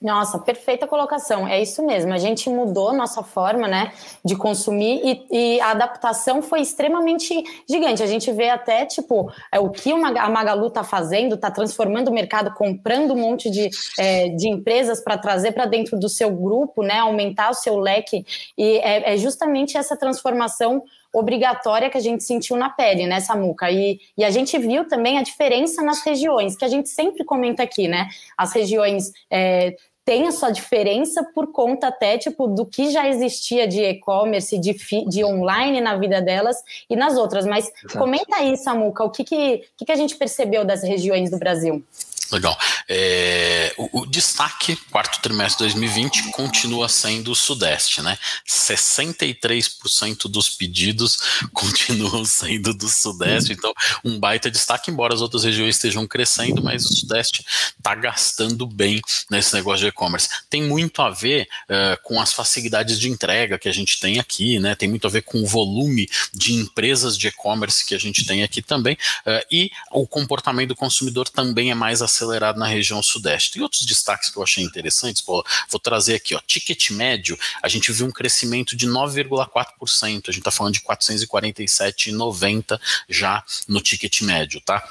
Nossa, 0.00 0.38
perfeita 0.38 0.86
colocação. 0.86 1.46
É 1.46 1.60
isso 1.60 1.84
mesmo. 1.84 2.14
A 2.14 2.16
gente 2.16 2.48
mudou 2.48 2.90
nossa 2.94 3.22
forma, 3.22 3.68
né, 3.68 3.92
de 4.24 4.34
consumir 4.34 5.02
e, 5.04 5.56
e 5.56 5.60
a 5.60 5.72
adaptação 5.72 6.40
foi 6.40 6.62
extremamente 6.62 7.34
gigante. 7.68 8.02
A 8.02 8.06
gente 8.06 8.32
vê 8.32 8.48
até 8.48 8.86
tipo 8.86 9.30
é, 9.52 9.60
o 9.60 9.68
que 9.68 9.92
a 9.92 10.30
Magalu 10.30 10.68
está 10.68 10.82
fazendo, 10.82 11.34
está 11.34 11.50
transformando 11.50 12.08
o 12.08 12.14
mercado, 12.14 12.54
comprando 12.54 13.12
um 13.12 13.18
monte 13.18 13.50
de, 13.50 13.68
é, 13.98 14.28
de 14.30 14.48
empresas 14.48 15.04
para 15.04 15.18
trazer 15.18 15.52
para 15.52 15.66
dentro 15.66 15.98
do 15.98 16.08
seu 16.08 16.30
grupo, 16.30 16.82
né, 16.82 17.00
aumentar 17.00 17.50
o 17.50 17.54
seu 17.54 17.78
leque. 17.78 18.24
E 18.56 18.78
é, 18.78 19.12
é 19.12 19.16
justamente 19.18 19.76
essa 19.76 19.98
transformação 19.98 20.82
obrigatória 21.12 21.90
que 21.90 21.98
a 21.98 22.00
gente 22.00 22.22
sentiu 22.22 22.56
na 22.56 22.70
pele, 22.70 23.06
né, 23.06 23.20
Samuca? 23.20 23.70
E, 23.70 23.98
e 24.16 24.24
a 24.24 24.30
gente 24.30 24.56
viu 24.58 24.86
também 24.86 25.18
a 25.18 25.22
diferença 25.22 25.82
nas 25.82 26.02
regiões, 26.04 26.56
que 26.56 26.64
a 26.64 26.68
gente 26.68 26.88
sempre 26.88 27.24
comenta 27.24 27.62
aqui, 27.62 27.88
né? 27.88 28.08
As 28.38 28.52
regiões 28.52 29.10
é, 29.30 29.74
tem 30.10 30.26
a 30.26 30.32
sua 30.32 30.50
diferença 30.50 31.22
por 31.32 31.52
conta 31.52 31.86
até 31.86 32.18
tipo 32.18 32.48
do 32.48 32.66
que 32.66 32.90
já 32.90 33.08
existia 33.08 33.68
de 33.68 33.80
e-commerce, 33.80 34.58
de, 34.58 34.74
de 35.08 35.24
online 35.24 35.80
na 35.80 35.94
vida 35.94 36.20
delas 36.20 36.56
e 36.90 36.96
nas 36.96 37.16
outras. 37.16 37.46
Mas 37.46 37.68
Exato. 37.68 37.96
comenta 37.96 38.38
aí, 38.38 38.56
Samuca, 38.56 39.04
o 39.04 39.10
que, 39.10 39.22
que, 39.22 39.62
que 39.86 39.92
a 39.92 39.94
gente 39.94 40.16
percebeu 40.16 40.64
das 40.64 40.82
regiões 40.82 41.30
do 41.30 41.38
Brasil? 41.38 41.84
Legal. 42.32 42.56
É, 42.88 43.74
o, 43.76 44.02
o, 44.02 44.06
destaque, 44.06 44.76
quarto 44.90 45.20
trimestre 45.20 45.66
de 45.66 45.74
2020, 45.74 46.30
continua 46.30 46.88
sendo 46.88 47.32
o 47.32 47.34
Sudeste, 47.34 48.02
né? 48.02 48.16
63% 48.48 50.28
dos 50.28 50.48
pedidos 50.48 51.18
continuam 51.52 52.24
sendo 52.24 52.72
do 52.72 52.88
Sudeste, 52.88 53.52
então 53.52 53.72
um 54.04 54.18
baita 54.18 54.48
destaque, 54.48 54.92
embora 54.92 55.12
as 55.12 55.20
outras 55.20 55.42
regiões 55.42 55.74
estejam 55.74 56.06
crescendo, 56.06 56.62
mas 56.62 56.84
o 56.84 56.94
Sudeste 56.94 57.44
está 57.76 57.96
gastando 57.96 58.64
bem 58.64 59.00
nesse 59.28 59.52
negócio 59.54 59.80
de 59.80 59.88
e-commerce. 59.88 60.28
Tem 60.48 60.62
muito 60.62 61.02
a 61.02 61.10
ver 61.10 61.48
uh, 61.64 62.00
com 62.04 62.20
as 62.20 62.32
facilidades 62.32 63.00
de 63.00 63.08
entrega 63.08 63.58
que 63.58 63.68
a 63.68 63.72
gente 63.72 63.98
tem 63.98 64.20
aqui, 64.20 64.60
né? 64.60 64.76
Tem 64.76 64.88
muito 64.88 65.06
a 65.06 65.10
ver 65.10 65.22
com 65.22 65.42
o 65.42 65.46
volume 65.46 66.08
de 66.32 66.54
empresas 66.54 67.18
de 67.18 67.26
e-commerce 67.26 67.84
que 67.84 67.94
a 67.94 67.98
gente 67.98 68.24
tem 68.24 68.44
aqui 68.44 68.62
também, 68.62 68.94
uh, 69.26 69.44
e 69.50 69.72
o 69.90 70.06
comportamento 70.06 70.68
do 70.68 70.76
consumidor 70.76 71.28
também 71.28 71.72
é 71.72 71.74
mais 71.74 72.00
acelerado 72.00 72.19
acelerado 72.20 72.58
na 72.58 72.66
região 72.66 73.02
sudeste. 73.02 73.58
E 73.58 73.62
outros 73.62 73.86
destaques 73.86 74.28
que 74.30 74.36
eu 74.36 74.42
achei 74.42 74.62
interessantes, 74.62 75.22
Paulo, 75.22 75.42
vou 75.68 75.80
trazer 75.80 76.16
aqui, 76.16 76.34
ó, 76.34 76.40
ticket 76.46 76.90
médio, 76.90 77.38
a 77.62 77.68
gente 77.68 77.90
viu 77.92 78.06
um 78.06 78.10
crescimento 78.10 78.76
de 78.76 78.86
9,4%, 78.86 80.28
a 80.28 80.32
gente 80.32 80.38
está 80.38 80.50
falando 80.50 80.74
de 80.74 80.80
447,90 80.80 82.78
já 83.08 83.42
no 83.66 83.80
ticket 83.80 84.20
médio, 84.22 84.60
tá? 84.60 84.86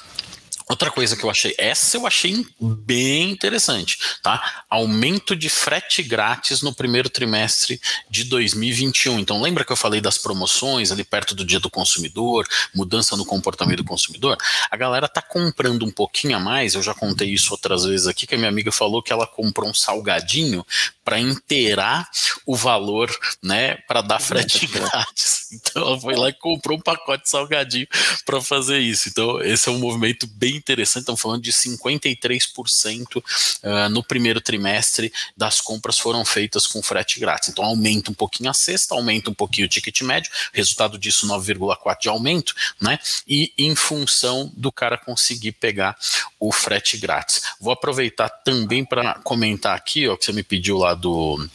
Outra 0.70 0.92
coisa 0.92 1.18
que 1.18 1.24
eu 1.24 1.32
achei, 1.32 1.56
essa 1.58 1.98
eu 1.98 2.06
achei 2.06 2.46
bem 2.62 3.32
interessante, 3.32 3.98
tá? 4.22 4.64
Aumento 4.70 5.36
de 5.36 5.50
frete 5.50 6.04
grátis 6.04 6.62
no 6.62 6.72
primeiro 6.76 7.10
trimestre 7.10 7.82
de 8.08 8.24
2021. 8.26 9.18
Então, 9.18 9.42
lembra 9.42 9.66
que 9.66 9.72
eu 9.72 9.76
falei 9.76 10.00
das 10.00 10.20
promoções 10.20 10.92
ali 10.92 11.04
perto 11.04 11.34
do 11.34 11.44
dia 11.44 11.60
do 11.60 11.72
consumidor, 11.72 12.48
mudança 12.72 13.18
no 13.18 13.26
comportamento 13.26 13.78
do 13.78 13.84
consumidor? 13.84 14.38
A 14.70 14.78
galera 14.78 15.08
tá 15.08 15.24
comprando 15.24 15.88
um 15.88 15.92
pouquinho 15.92 16.38
a 16.38 16.40
mais, 16.40 16.76
eu 16.76 16.84
já 16.84 16.94
contei 16.94 17.30
isso 17.30 17.52
outras 17.52 17.86
vezes 17.86 18.06
aqui, 18.06 18.28
que 18.28 18.36
a 18.36 18.38
minha 18.38 18.50
amiga 18.50 18.72
falou 18.72 19.02
que 19.02 19.12
ela 19.12 19.26
comprou 19.26 19.68
um 19.68 19.74
salgadinho 19.74 20.64
para 21.04 21.20
inteirar 21.20 22.08
o 22.46 22.56
valor, 22.56 23.10
né, 23.42 23.78
para 23.88 24.02
dar 24.02 24.20
frete 24.20 24.68
grátis. 24.68 25.19
Então 25.70 25.84
ela 25.84 26.00
foi 26.00 26.16
lá 26.16 26.30
e 26.30 26.34
comprou 26.34 26.78
um 26.78 26.82
pacote 26.82 27.24
de 27.24 27.30
salgadinho 27.30 27.88
para 28.26 28.42
fazer 28.42 28.80
isso. 28.80 29.10
Então 29.10 29.42
esse 29.42 29.68
é 29.68 29.72
um 29.72 29.80
movimento 29.80 30.28
bem 30.28 30.56
interessante. 30.56 31.02
Estamos 31.02 31.22
falando 31.22 31.42
de 31.42 31.52
53% 31.52 33.18
uh, 33.18 33.90
no 33.90 34.04
primeiro 34.04 34.42
trimestre 34.42 35.12
das 35.36 35.60
compras 35.62 35.98
foram 35.98 36.24
feitas 36.24 36.66
com 36.66 36.82
frete 36.82 37.20
grátis. 37.20 37.50
Então 37.50 37.64
aumenta 37.64 38.12
um 38.12 38.14
pouquinho 38.14 38.50
a 38.50 38.54
cesta, 38.54 38.96
aumenta 38.96 39.30
um 39.30 39.34
pouquinho 39.34 39.66
o 39.66 39.70
ticket 39.70 40.02
médio, 40.02 40.32
resultado 40.54 40.98
disso 40.98 41.28
9,4 41.28 42.02
de 42.02 42.10
aumento, 42.10 42.54
né? 42.80 43.00
E 43.28 43.54
em 43.58 43.76
função 43.76 44.52
do 44.56 44.72
cara 44.72 44.98
conseguir 44.98 45.54
pegar 45.54 45.98
o 46.40 46.52
frete 46.52 46.98
grátis. 46.98 47.42
Vou 47.60 47.74
aproveitar 47.74 48.30
também 48.30 48.86
para 48.86 49.16
comentar 49.20 49.76
aqui, 49.76 50.08
ó, 50.08 50.16
que 50.16 50.26
você 50.26 50.32
me 50.32 50.44
pediu 50.44 50.78
lá 50.78 50.94
do 50.94 51.48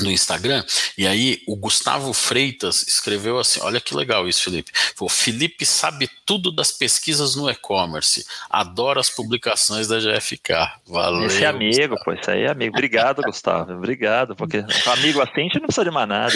no 0.00 0.10
Instagram, 0.10 0.64
e 0.96 1.06
aí 1.06 1.42
o 1.46 1.56
Gustavo 1.56 2.12
Freitas 2.12 2.86
escreveu 2.86 3.38
assim: 3.38 3.60
olha 3.62 3.80
que 3.80 3.94
legal 3.94 4.28
isso, 4.28 4.42
Felipe. 4.42 4.70
Falou, 4.94 5.08
Felipe 5.08 5.64
sabe 5.64 6.08
tudo 6.24 6.50
das 6.50 6.72
pesquisas 6.72 7.36
no 7.36 7.48
e-commerce, 7.48 8.26
adora 8.50 9.00
as 9.00 9.08
publicações 9.08 9.88
da 9.88 9.98
GFK. 9.98 10.54
Valeu. 10.86 11.26
Esse 11.26 11.44
é 11.44 11.46
amigo, 11.46 11.94
Gustavo. 11.94 12.04
pô, 12.04 12.12
isso 12.12 12.30
aí 12.30 12.42
é 12.42 12.50
amigo. 12.50 12.74
Obrigado, 12.76 13.22
Gustavo. 13.22 13.72
Obrigado, 13.72 14.34
porque 14.34 14.64
amigo 14.86 15.20
assim 15.22 15.40
a 15.40 15.44
gente 15.44 15.54
não 15.54 15.66
precisa 15.66 15.84
de 15.84 15.90
mais 15.90 16.08
nada. 16.08 16.34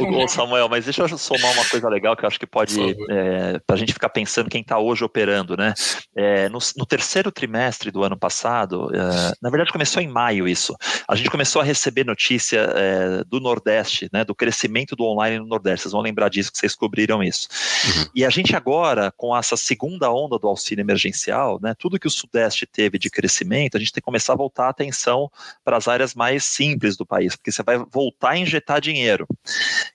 O 0.00 0.28
Samuel, 0.28 0.68
mas 0.68 0.84
deixa 0.84 1.02
eu 1.02 1.18
somar 1.18 1.52
uma 1.52 1.64
coisa 1.64 1.88
legal 1.88 2.16
que 2.16 2.24
eu 2.24 2.26
acho 2.26 2.38
que 2.38 2.46
pode, 2.46 2.78
é, 3.10 3.58
para 3.66 3.76
a 3.76 3.78
gente 3.78 3.92
ficar 3.92 4.08
pensando 4.08 4.48
quem 4.48 4.62
está 4.62 4.78
hoje 4.78 5.04
operando, 5.04 5.56
né? 5.56 5.74
É, 6.16 6.48
no, 6.48 6.58
no, 6.76 6.86
terceiro 6.86 7.30
trimestre 7.30 7.90
do 7.90 8.02
ano 8.02 8.16
passado, 8.16 8.90
é, 8.94 9.32
na 9.42 9.50
verdade 9.50 9.72
começou 9.72 10.02
em 10.02 10.08
maio 10.08 10.48
isso, 10.48 10.74
a 11.06 11.14
gente 11.14 11.30
começou 11.30 11.60
a 11.60 11.64
receber 11.64 12.04
notícia 12.04 12.60
é, 12.88 13.24
do 13.24 13.38
Nordeste, 13.40 14.08
né, 14.12 14.24
do 14.24 14.34
crescimento 14.34 14.96
do 14.96 15.04
online 15.04 15.38
no 15.38 15.46
Nordeste. 15.46 15.82
Vocês 15.82 15.92
vão 15.92 16.00
lembrar 16.00 16.28
disso, 16.28 16.50
que 16.50 16.58
vocês 16.58 16.72
descobriram 16.72 17.22
isso. 17.22 17.48
Uhum. 17.86 18.06
E 18.14 18.24
a 18.24 18.30
gente 18.30 18.56
agora, 18.56 19.12
com 19.16 19.36
essa 19.36 19.56
segunda 19.56 20.10
onda 20.10 20.38
do 20.38 20.48
auxílio 20.48 20.82
emergencial, 20.82 21.58
né, 21.60 21.74
tudo 21.78 21.98
que 21.98 22.06
o 22.06 22.10
Sudeste 22.10 22.66
teve 22.66 22.98
de 22.98 23.10
crescimento, 23.10 23.76
a 23.76 23.80
gente 23.80 23.92
tem 23.92 24.00
que 24.00 24.04
começar 24.04 24.32
a 24.32 24.36
voltar 24.36 24.66
a 24.66 24.70
atenção 24.70 25.30
para 25.64 25.76
as 25.76 25.86
áreas 25.86 26.14
mais 26.14 26.44
simples 26.44 26.96
do 26.96 27.04
país, 27.04 27.36
porque 27.36 27.52
você 27.52 27.62
vai 27.62 27.78
voltar 27.78 28.30
a 28.30 28.38
injetar 28.38 28.80
dinheiro. 28.80 29.26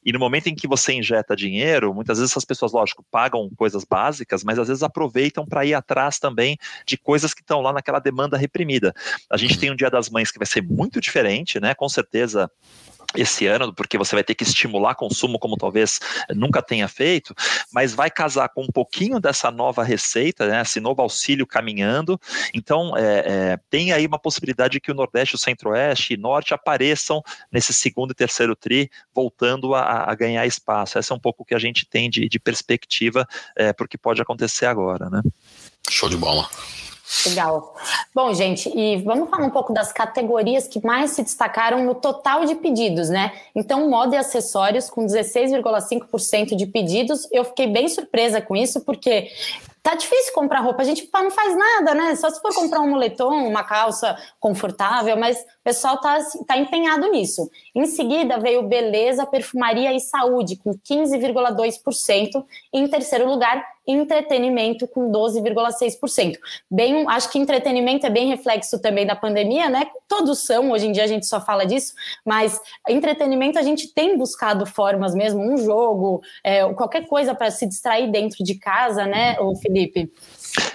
E 0.06 0.12
no 0.12 0.20
momento 0.20 0.48
em 0.48 0.56
que 0.56 0.68
você 0.68 0.94
injeta 0.94 1.36
dinheiro, 1.36 1.94
muitas 1.94 2.20
vezes 2.20 2.32
essas 2.32 2.46
pessoas, 2.46 2.72
lógico, 2.72 3.04
pagam 3.10 3.50
coisas 3.56 3.84
básicas, 3.84 4.44
mas 4.44 4.60
às 4.60 4.68
vezes 4.68 4.84
aproveitam 4.84 5.46
para 5.46 5.66
ir 5.66 5.74
atrás 5.74 6.20
também 6.20 6.58
de 6.86 6.98
coisas 6.98 7.34
que 7.34 7.42
estão 7.42 7.62
lá 7.62 7.74
naquela 7.74 8.00
demanda 8.00 8.38
reprimida. 8.38 8.94
A 9.30 9.38
gente 9.38 9.56
uhum. 9.56 9.60
tem 9.60 9.72
um 9.72 9.76
Dia 9.76 9.90
das 9.90 10.10
Mães 10.10 10.32
que 10.32 10.38
vai 10.38 10.46
ser 10.46 10.62
muito 10.62 11.02
diferente, 11.02 11.60
né? 11.60 11.74
Com 11.74 11.90
certeza 11.90 12.50
esse 13.16 13.46
ano, 13.48 13.74
porque 13.74 13.98
você 13.98 14.16
vai 14.16 14.24
ter 14.24 14.36
que 14.36 14.44
estimular 14.44 14.96
consumo 14.96 15.40
como 15.40 15.58
talvez 15.58 16.00
nunca 16.36 16.62
tenha 16.62 16.88
feito, 16.88 17.34
mas 17.72 17.94
vai 17.94 18.10
casar 18.10 18.50
com 18.50 18.64
um 18.64 18.72
pouquinho 18.72 19.20
dessa 19.20 19.52
nova 19.52 19.84
receita, 19.84 20.48
né, 20.48 20.62
esse 20.62 20.80
novo 20.80 21.02
auxílio 21.02 21.46
caminhando. 21.46 22.20
Então, 22.54 22.96
é, 22.98 23.04
é, 23.04 23.60
tem 23.70 23.92
aí 23.92 24.06
uma 24.06 24.20
possibilidade 24.20 24.74
de 24.74 24.80
que 24.80 24.92
o 24.92 24.96
Nordeste, 24.96 25.36
o 25.36 25.38
Centro-Oeste 25.38 26.14
e 26.14 26.18
Norte 26.18 26.54
apareçam 26.54 27.22
nesse 27.52 27.74
segundo 27.74 28.12
e 28.12 28.16
terceiro 28.16 28.56
TRI, 28.56 28.90
voltando 29.14 29.76
a, 29.76 30.10
a 30.10 30.16
ganhar 30.16 30.46
espaço. 30.46 30.98
Essa 30.98 31.14
é 31.14 31.18
um 31.18 31.20
pouco 31.20 31.44
o 31.44 31.46
que 31.46 31.56
a 31.56 31.60
gente 31.60 31.86
tem 31.86 32.10
de, 32.10 32.28
de 32.28 32.40
perspectiva 32.40 33.28
é, 33.56 33.74
para 33.74 33.86
o 33.86 33.88
que 33.88 33.98
pode 33.98 34.22
acontecer 34.22 34.66
agora. 34.66 35.10
Né? 35.10 35.22
Show 35.90 36.10
de 36.10 36.18
bola. 36.18 36.48
Legal. 37.28 37.76
Bom, 38.14 38.34
gente, 38.34 38.70
e 38.76 38.98
vamos 38.98 39.30
falar 39.30 39.46
um 39.46 39.50
pouco 39.50 39.74
das 39.74 39.92
categorias 39.92 40.68
que 40.68 40.84
mais 40.86 41.12
se 41.12 41.24
destacaram 41.24 41.84
no 41.84 41.96
total 41.96 42.46
de 42.46 42.56
pedidos, 42.56 43.10
né? 43.10 43.32
Então, 43.56 43.90
moda 43.90 44.16
e 44.16 44.18
acessórios 44.18 44.90
com 44.90 45.06
16,5% 45.06 46.56
de 46.56 46.66
pedidos. 46.66 47.28
Eu 47.32 47.46
fiquei 47.46 47.68
bem 47.68 47.88
surpresa 47.88 48.42
com 48.42 48.56
isso, 48.56 48.82
porque 48.82 49.30
Tá 49.84 49.96
difícil 49.96 50.34
comprar 50.34 50.62
roupa, 50.62 50.82
a 50.82 50.86
gente 50.86 51.10
não 51.14 51.30
faz 51.30 51.58
nada, 51.58 51.94
né? 51.94 52.16
Só 52.16 52.30
se 52.30 52.42
for 52.42 52.56
comprar 52.56 52.80
um 52.80 52.92
moletom, 52.92 53.46
uma 53.46 53.66
calça 53.66 54.18
confortável, 54.40 55.18
mas 55.18 55.46
pessoal 55.64 56.00
tá, 56.00 56.20
tá 56.46 56.58
empenhado 56.58 57.10
nisso. 57.10 57.50
Em 57.74 57.86
seguida 57.86 58.38
veio 58.38 58.64
beleza, 58.64 59.26
perfumaria 59.26 59.94
e 59.94 60.00
saúde, 60.00 60.58
com 60.58 60.72
15,2%. 60.72 62.46
Em 62.74 62.88
terceiro 62.88 63.28
lugar, 63.28 63.64
entretenimento 63.86 64.88
com 64.88 65.12
12,6%. 65.12 66.38
Bem, 66.72 67.06
acho 67.08 67.30
que 67.30 67.38
entretenimento 67.38 68.06
é 68.06 68.10
bem 68.10 68.28
reflexo 68.28 68.80
também 68.80 69.06
da 69.06 69.16
pandemia, 69.16 69.70
né? 69.70 69.88
Todos 70.08 70.46
são, 70.46 70.72
hoje 70.72 70.88
em 70.88 70.92
dia 70.92 71.04
a 71.04 71.08
gente 71.08 71.26
só 71.26 71.42
fala 71.42 71.66
disso, 71.66 71.94
mas 72.26 72.60
entretenimento 72.88 73.60
a 73.60 73.62
gente 73.62 73.94
tem 73.94 74.18
buscado 74.18 74.66
formas 74.66 75.14
mesmo, 75.14 75.42
um 75.42 75.58
jogo, 75.58 76.22
é, 76.44 76.72
qualquer 76.74 77.08
coisa 77.08 77.36
para 77.36 77.52
se 77.52 77.66
distrair 77.68 78.10
dentro 78.10 78.44
de 78.44 78.56
casa, 78.56 79.06
né, 79.06 79.38
o 79.40 79.56
Felipe? 79.56 80.12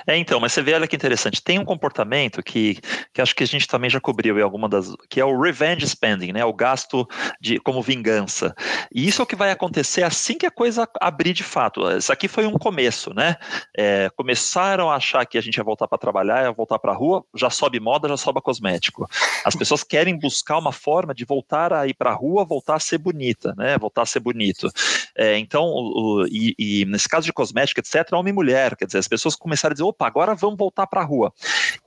É, 0.06 0.16
então, 0.16 0.40
mas 0.40 0.52
você 0.52 0.62
vê, 0.62 0.74
olha 0.74 0.86
que 0.86 0.96
interessante, 0.96 1.42
tem 1.42 1.58
um 1.58 1.64
comportamento 1.64 2.42
que, 2.42 2.78
que 3.12 3.20
acho 3.20 3.34
que 3.34 3.44
a 3.44 3.46
gente 3.46 3.66
também 3.66 3.90
já 3.90 4.00
cobriu 4.00 4.38
em 4.38 4.42
alguma 4.42 4.68
das, 4.68 4.94
que 5.08 5.20
é 5.20 5.24
o 5.24 5.40
revenge 5.40 5.86
spending, 5.86 6.32
né, 6.32 6.44
o 6.44 6.52
gasto 6.52 7.06
de 7.40 7.60
como 7.60 7.82
vingança. 7.82 8.54
E 8.92 9.06
isso 9.06 9.22
é 9.22 9.24
o 9.24 9.26
que 9.26 9.36
vai 9.36 9.50
acontecer 9.50 10.02
assim 10.02 10.36
que 10.36 10.46
a 10.46 10.50
coisa 10.50 10.88
abrir 11.00 11.32
de 11.32 11.44
fato. 11.44 11.88
Isso 11.96 12.12
aqui 12.12 12.26
foi 12.28 12.46
um 12.46 12.54
começo, 12.54 13.12
né? 13.14 13.36
É, 13.76 14.10
começaram 14.16 14.90
a 14.90 14.96
achar 14.96 15.24
que 15.26 15.38
a 15.38 15.40
gente 15.40 15.56
ia 15.56 15.64
voltar 15.64 15.86
para 15.86 15.98
trabalhar, 15.98 16.44
ia 16.44 16.52
voltar 16.52 16.78
para 16.78 16.92
a 16.92 16.94
rua, 16.94 17.24
já 17.34 17.50
sobe 17.50 17.78
moda, 17.78 18.08
já 18.08 18.16
sobe 18.16 18.40
cosmético. 18.40 19.08
As 19.44 19.54
pessoas 19.54 19.84
querem 19.84 20.18
buscar 20.18 20.58
uma 20.58 20.72
forma 20.72 21.14
de 21.14 21.24
voltar 21.24 21.72
a 21.72 21.86
ir 21.86 21.94
para 21.94 22.10
a 22.10 22.14
rua, 22.14 22.44
voltar 22.44 22.76
a 22.76 22.80
ser 22.80 22.98
bonita, 22.98 23.54
né? 23.56 23.76
Voltar 23.78 24.02
a 24.02 24.06
ser 24.06 24.20
bonito. 24.20 24.68
É, 25.16 25.38
então, 25.38 25.64
o, 25.64 26.22
o, 26.22 26.26
e, 26.26 26.54
e, 26.58 26.84
nesse 26.86 27.08
caso 27.08 27.26
de 27.26 27.32
cosmético, 27.32 27.80
etc., 27.80 28.12
homem 28.12 28.32
e 28.32 28.34
mulher, 28.34 28.76
quer 28.76 28.86
dizer, 28.86 28.98
as 28.98 29.08
pessoas 29.08 29.34
começaram 29.36 29.67
a 29.72 29.74
dizer, 29.74 29.84
opa, 29.84 30.06
agora 30.06 30.34
vamos 30.34 30.56
voltar 30.56 30.86
para 30.86 31.00
a 31.00 31.04
rua. 31.04 31.32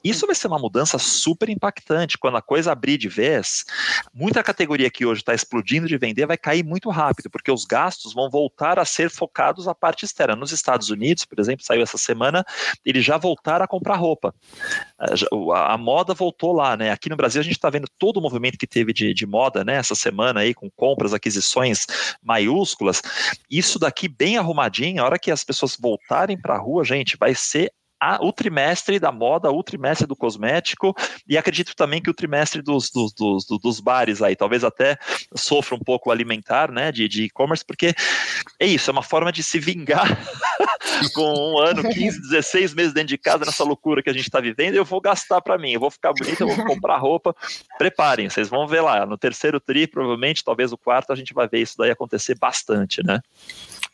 Isso 0.04 0.26
vai 0.26 0.36
ser 0.36 0.48
uma 0.48 0.60
mudança 0.60 0.98
super 0.98 1.50
impactante. 1.50 2.18
Quando 2.18 2.38
a 2.38 2.42
coisa 2.42 2.72
abrir 2.72 2.98
de 2.98 3.08
vez, 3.08 3.64
muita 4.14 4.44
categoria 4.44 4.90
que 4.90 5.06
hoje 5.06 5.22
está 5.22 5.34
explodindo 5.34 5.88
de 5.88 5.98
vender 5.98 6.26
vai 6.26 6.38
cair 6.38 6.64
muito 6.64 6.90
rápido, 6.90 7.30
porque 7.30 7.52
os 7.52 7.66
gastos 7.66 8.14
vão 8.14 8.30
voltar 8.30 8.80
a 8.80 8.86
ser 8.86 9.10
focados 9.10 9.68
à 9.68 9.76
parte 9.76 10.06
externa. 10.06 10.36
Nos 10.36 10.52
Estados 10.52 10.90
Unidos, 10.90 11.26
por 11.26 11.40
exemplo, 11.40 11.64
saiu 11.64 11.84
essa 11.84 11.98
semana, 11.98 12.44
eles 12.86 13.06
já 13.06 13.18
voltaram 13.18 13.64
a 13.64 13.68
comprar 13.68 13.96
roupa. 13.96 14.34
A, 14.98 15.74
a 15.74 15.78
moda 15.78 16.14
voltou 16.14 16.52
lá, 16.52 16.76
né? 16.76 16.92
Aqui 16.92 17.10
no 17.10 17.16
Brasil 17.16 17.42
a 17.42 17.44
gente 17.44 17.56
está 17.56 17.70
vendo 17.70 17.88
todo 17.98 18.18
o 18.18 18.22
movimento 18.22 18.58
que 18.58 18.68
teve 18.68 18.94
de, 18.94 19.14
de 19.14 19.26
moda, 19.26 19.64
né? 19.64 19.76
Essa 19.76 19.96
semana 19.96 20.42
aí, 20.42 20.54
com 20.54 20.70
compras, 20.70 21.14
aquisições 21.14 21.86
maiúsculas. 22.24 23.02
Isso 23.50 23.78
daqui 23.78 24.08
bem 24.08 24.38
arrumadinho, 24.38 25.02
a 25.02 25.06
hora 25.06 25.20
que 25.20 25.32
as 25.32 25.44
pessoas 25.44 25.78
voltarem 25.80 26.38
para 26.38 26.56
a 26.56 26.60
rua, 26.60 26.84
gente, 26.84 27.18
vai 27.18 27.36
ser 27.36 27.71
a, 28.02 28.18
o 28.20 28.34
trimestre 28.34 29.00
da 29.00 29.12
moda, 29.12 29.52
o 29.52 29.62
trimestre 29.62 30.08
do 30.08 30.16
cosmético, 30.16 30.96
e 31.28 31.38
acredito 31.38 31.76
também 31.76 32.02
que 32.02 32.10
o 32.10 32.14
trimestre 32.14 32.60
dos, 32.60 32.90
dos, 32.90 33.14
dos, 33.14 33.46
dos 33.46 33.80
bares 33.80 34.24
aí, 34.24 34.36
talvez 34.36 34.64
até 34.64 34.98
sofra 35.36 35.76
um 35.76 35.80
pouco 35.80 36.10
alimentar, 36.10 36.72
né, 36.72 36.92
de 36.92 37.26
e-commerce, 37.26 37.64
porque 37.64 37.94
é 38.60 38.66
isso, 38.66 38.90
é 38.90 38.92
uma 38.92 39.04
forma 39.04 39.32
de 39.32 39.44
se 39.44 39.60
vingar 39.60 40.08
com 41.14 41.54
um 41.54 41.60
ano, 41.60 41.84
15, 41.84 42.22
16 42.22 42.74
meses 42.74 42.94
dentro 42.94 43.10
de 43.10 43.20
casa, 43.20 43.46
nessa 43.46 43.64
loucura 43.64 44.02
que 44.02 44.10
a 44.10 44.14
gente 44.14 44.24
está 44.24 44.40
vivendo, 44.40 44.74
eu 44.74 44.86
vou 44.86 45.00
gastar 45.00 45.40
para 45.40 45.60
mim, 45.60 45.74
eu 45.74 45.80
vou 45.80 45.92
ficar 45.92 46.12
bonito, 46.12 46.42
eu 46.42 46.48
vou 46.48 46.66
comprar 46.66 46.98
roupa, 46.98 47.36
preparem, 47.78 48.28
vocês 48.28 48.50
vão 48.50 48.68
ver 48.68 48.82
lá, 48.82 49.06
no 49.06 49.18
terceiro 49.18 49.60
tri, 49.60 49.86
provavelmente, 49.86 50.44
talvez 50.44 50.72
o 50.72 50.78
quarto, 50.78 51.14
a 51.14 51.16
gente 51.16 51.36
vai 51.36 51.48
ver 51.48 51.60
isso 51.60 51.78
daí 51.78 51.92
acontecer 51.92 52.36
bastante, 52.40 53.06
né? 53.06 53.22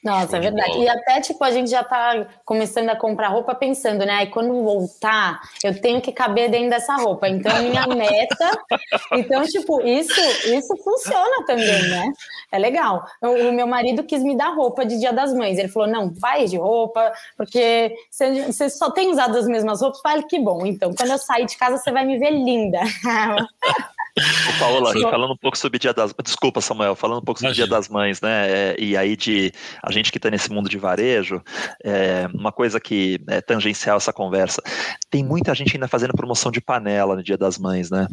Nossa, 0.03 0.37
é 0.37 0.39
verdade. 0.39 0.77
E 0.79 0.87
até, 0.87 1.19
tipo, 1.21 1.43
a 1.43 1.51
gente 1.51 1.69
já 1.69 1.83
tá 1.83 2.27
começando 2.45 2.89
a 2.89 2.95
comprar 2.95 3.29
roupa 3.29 3.53
pensando, 3.55 4.05
né? 4.05 4.23
E 4.23 4.27
quando 4.27 4.63
voltar, 4.63 5.41
eu 5.63 5.79
tenho 5.81 5.99
que 6.01 6.11
caber 6.11 6.49
dentro 6.49 6.69
dessa 6.69 6.95
roupa. 6.95 7.27
Então, 7.27 7.51
minha 7.63 7.85
meta. 7.93 8.51
Então, 9.11 9.43
tipo, 9.45 9.81
isso, 9.81 10.19
isso 10.45 10.75
funciona 10.83 11.45
também, 11.45 11.89
né? 11.89 12.13
É 12.51 12.57
legal. 12.57 13.05
O, 13.21 13.49
o 13.49 13.51
meu 13.51 13.67
marido 13.67 14.03
quis 14.03 14.23
me 14.23 14.35
dar 14.35 14.53
roupa 14.55 14.85
de 14.85 14.99
Dia 14.99 15.11
das 15.11 15.33
Mães. 15.33 15.57
Ele 15.57 15.67
falou: 15.67 15.89
não, 15.89 16.13
vai 16.13 16.45
de 16.45 16.57
roupa, 16.57 17.11
porque 17.35 17.93
você 18.11 18.69
só 18.69 18.91
tem 18.91 19.09
usado 19.09 19.37
as 19.37 19.47
mesmas 19.47 19.81
roupas. 19.81 19.99
Falei, 20.01 20.23
que 20.23 20.39
bom. 20.39 20.65
Então, 20.65 20.93
quando 20.93 21.11
eu 21.11 21.17
sair 21.17 21.45
de 21.45 21.57
casa, 21.57 21.77
você 21.77 21.91
vai 21.91 22.05
me 22.05 22.17
ver 22.17 22.31
linda. 22.31 22.79
Ô, 24.17 24.59
Paola, 24.59 24.93
falando 24.93 25.33
um 25.33 25.37
pouco 25.37 25.57
sobre 25.57 25.77
o 25.77 25.79
Dia 25.79 25.93
das 25.93 26.13
Desculpa, 26.23 26.61
Samuel, 26.61 26.95
falando 26.95 27.19
um 27.19 27.23
pouco 27.23 27.39
sobre 27.39 27.51
o 27.51 27.55
Dia 27.55 27.67
das 27.67 27.87
Mães, 27.87 28.21
né? 28.21 28.49
É, 28.49 28.75
e 28.79 28.97
aí 28.97 29.15
de 29.15 29.51
a 29.83 29.91
gente 29.91 30.11
que 30.11 30.17
está 30.17 30.29
nesse 30.29 30.51
mundo 30.51 30.69
de 30.69 30.77
varejo, 30.77 31.41
é, 31.83 32.27
uma 32.33 32.51
coisa 32.51 32.79
que 32.79 33.19
é 33.27 33.41
tangencial 33.41 33.97
essa 33.97 34.11
conversa. 34.11 34.61
Tem 35.09 35.23
muita 35.23 35.53
gente 35.53 35.75
ainda 35.75 35.87
fazendo 35.87 36.13
promoção 36.13 36.51
de 36.51 36.61
panela 36.61 37.15
no 37.15 37.23
Dia 37.23 37.37
das 37.37 37.57
Mães, 37.57 37.89
né? 37.89 38.07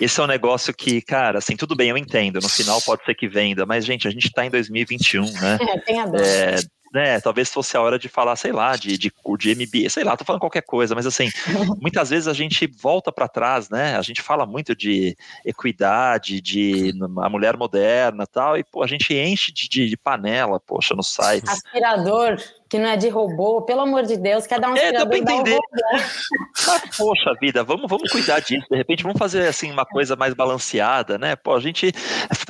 Esse 0.00 0.20
é 0.20 0.24
um 0.24 0.28
negócio 0.28 0.74
que, 0.74 1.00
cara, 1.00 1.38
assim, 1.38 1.56
tudo 1.56 1.76
bem, 1.76 1.90
eu 1.90 1.98
entendo. 1.98 2.40
No 2.40 2.48
final 2.48 2.80
pode 2.82 3.04
ser 3.04 3.14
que 3.14 3.28
venda, 3.28 3.66
mas, 3.66 3.84
gente, 3.84 4.08
a 4.08 4.10
gente 4.10 4.26
está 4.26 4.44
em 4.44 4.50
2021, 4.50 5.24
né? 5.24 5.58
É, 5.60 5.78
tem 5.80 6.00
a 6.00 6.06
dor. 6.06 6.20
É, 6.20 6.56
né, 6.94 7.20
talvez 7.20 7.52
fosse 7.52 7.76
a 7.76 7.82
hora 7.82 7.98
de 7.98 8.08
falar, 8.08 8.36
sei 8.36 8.52
lá, 8.52 8.76
de, 8.76 8.96
de, 8.96 9.12
de 9.38 9.54
MBA, 9.56 9.90
sei 9.90 10.04
lá, 10.04 10.16
tô 10.16 10.24
falando 10.24 10.40
qualquer 10.40 10.62
coisa, 10.62 10.94
mas 10.94 11.04
assim, 11.04 11.28
muitas 11.82 12.10
vezes 12.10 12.28
a 12.28 12.32
gente 12.32 12.68
volta 12.68 13.10
para 13.10 13.26
trás, 13.26 13.68
né? 13.68 13.96
A 13.96 14.02
gente 14.02 14.22
fala 14.22 14.46
muito 14.46 14.76
de 14.76 15.16
equidade, 15.44 16.40
de 16.40 16.92
a 17.20 17.28
mulher 17.28 17.56
moderna 17.56 18.24
tal, 18.28 18.56
e 18.56 18.62
pô, 18.62 18.80
a 18.80 18.86
gente 18.86 19.12
enche 19.12 19.50
de, 19.50 19.68
de, 19.68 19.88
de 19.88 19.96
panela, 19.96 20.60
poxa, 20.60 20.94
no 20.94 21.02
site. 21.02 21.48
Aspirador 21.48 22.36
que 22.68 22.78
não 22.78 22.88
é 22.88 22.96
de 22.96 23.08
robô, 23.08 23.62
pelo 23.62 23.82
amor 23.82 24.04
de 24.04 24.16
Deus, 24.16 24.46
quer 24.46 24.58
dar 24.58 24.70
um 24.70 24.76
É, 24.76 24.92
dá 24.92 25.06
pra 25.06 25.18
entender. 25.18 25.58
Mas, 25.92 26.96
poxa 26.96 27.34
vida, 27.40 27.62
vamos, 27.62 27.88
vamos 27.88 28.10
cuidar 28.10 28.40
disso. 28.40 28.66
De 28.70 28.76
repente, 28.76 29.02
vamos 29.02 29.18
fazer 29.18 29.46
assim 29.46 29.70
uma 29.70 29.84
coisa 29.84 30.16
mais 30.16 30.34
balanceada, 30.34 31.18
né? 31.18 31.36
Pô, 31.36 31.54
a 31.54 31.60
gente 31.60 31.92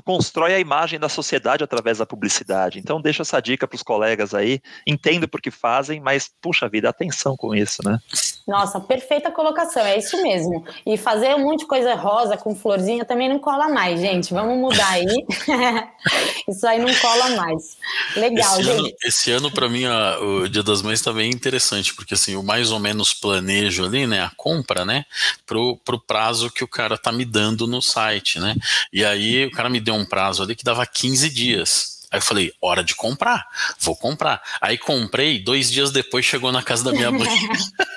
constrói 0.04 0.54
a 0.54 0.60
imagem 0.60 0.98
da 0.98 1.08
sociedade 1.08 1.64
através 1.64 1.98
da 1.98 2.06
publicidade. 2.06 2.78
Então, 2.78 3.00
deixa 3.00 3.22
essa 3.22 3.40
dica 3.40 3.66
para 3.66 3.76
os 3.76 3.82
colegas 3.82 4.34
aí. 4.34 4.60
Entendo 4.86 5.28
por 5.28 5.40
que 5.40 5.50
fazem, 5.50 6.00
mas, 6.00 6.30
puxa 6.40 6.68
vida, 6.68 6.88
atenção 6.88 7.36
com 7.36 7.54
isso, 7.54 7.82
né? 7.84 7.98
Nossa, 8.46 8.78
perfeita 8.78 9.30
colocação, 9.30 9.82
é 9.82 9.98
isso 9.98 10.22
mesmo. 10.22 10.66
E 10.86 10.98
fazer 10.98 11.34
um 11.34 11.44
monte 11.44 11.60
de 11.60 11.66
coisa 11.66 11.94
rosa 11.94 12.36
com 12.36 12.54
florzinha 12.54 13.02
também 13.02 13.26
não 13.26 13.38
cola 13.38 13.68
mais, 13.68 13.98
gente. 13.98 14.34
Vamos 14.34 14.58
mudar 14.58 14.86
aí. 14.90 15.06
isso 16.46 16.66
aí 16.66 16.78
não 16.78 16.94
cola 16.94 17.30
mais. 17.36 17.78
Legal, 18.14 18.60
esse 18.60 18.62
gente. 18.62 18.78
Ano, 18.78 18.92
esse 19.02 19.30
ano, 19.30 19.50
para 19.50 19.66
mim, 19.66 19.86
a, 19.86 20.18
o 20.20 20.48
Dia 20.48 20.62
das 20.62 20.82
Mães 20.82 21.00
também 21.00 21.30
é 21.30 21.34
interessante, 21.34 21.94
porque 21.94 22.12
assim, 22.12 22.36
o 22.36 22.42
mais 22.42 22.70
ou 22.70 22.78
menos 22.78 23.14
planejo 23.14 23.86
ali, 23.86 24.06
né, 24.06 24.20
a 24.20 24.30
compra, 24.36 24.84
né, 24.84 25.06
pro, 25.46 25.78
pro 25.78 25.98
prazo 25.98 26.50
que 26.50 26.62
o 26.62 26.68
cara 26.68 26.98
tá 26.98 27.10
me 27.10 27.24
dando 27.24 27.66
no 27.66 27.80
site, 27.80 28.38
né, 28.38 28.54
e 28.92 29.04
aí 29.04 29.46
o 29.46 29.50
cara 29.50 29.70
me 29.70 29.80
deu 29.80 29.94
um 29.94 30.04
prazo 30.04 30.42
ali 30.42 30.54
que 30.54 30.64
dava 30.64 30.86
15 30.86 31.30
dias, 31.30 31.93
Aí 32.14 32.18
eu 32.18 32.22
falei, 32.22 32.52
hora 32.62 32.84
de 32.84 32.94
comprar, 32.94 33.44
vou 33.80 33.96
comprar. 33.96 34.40
Aí 34.60 34.78
comprei, 34.78 35.42
dois 35.42 35.68
dias 35.68 35.90
depois 35.90 36.24
chegou 36.24 36.52
na 36.52 36.62
casa 36.62 36.84
da 36.84 36.92
minha 36.92 37.10
mãe. 37.10 37.28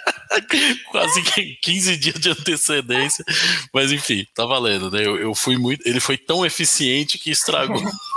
Quase 0.90 1.22
15 1.62 1.98
dias 1.98 2.20
de 2.20 2.32
antecedência. 2.32 3.24
Mas 3.72 3.92
enfim, 3.92 4.26
tá 4.34 4.44
valendo, 4.44 4.90
né? 4.90 5.06
Eu, 5.06 5.18
eu, 5.18 5.36
fui 5.36 5.56
muito. 5.56 5.88
Ele 5.88 6.00
foi 6.00 6.18
tão 6.18 6.44
eficiente 6.44 7.20
que 7.20 7.30
estragou 7.30 7.80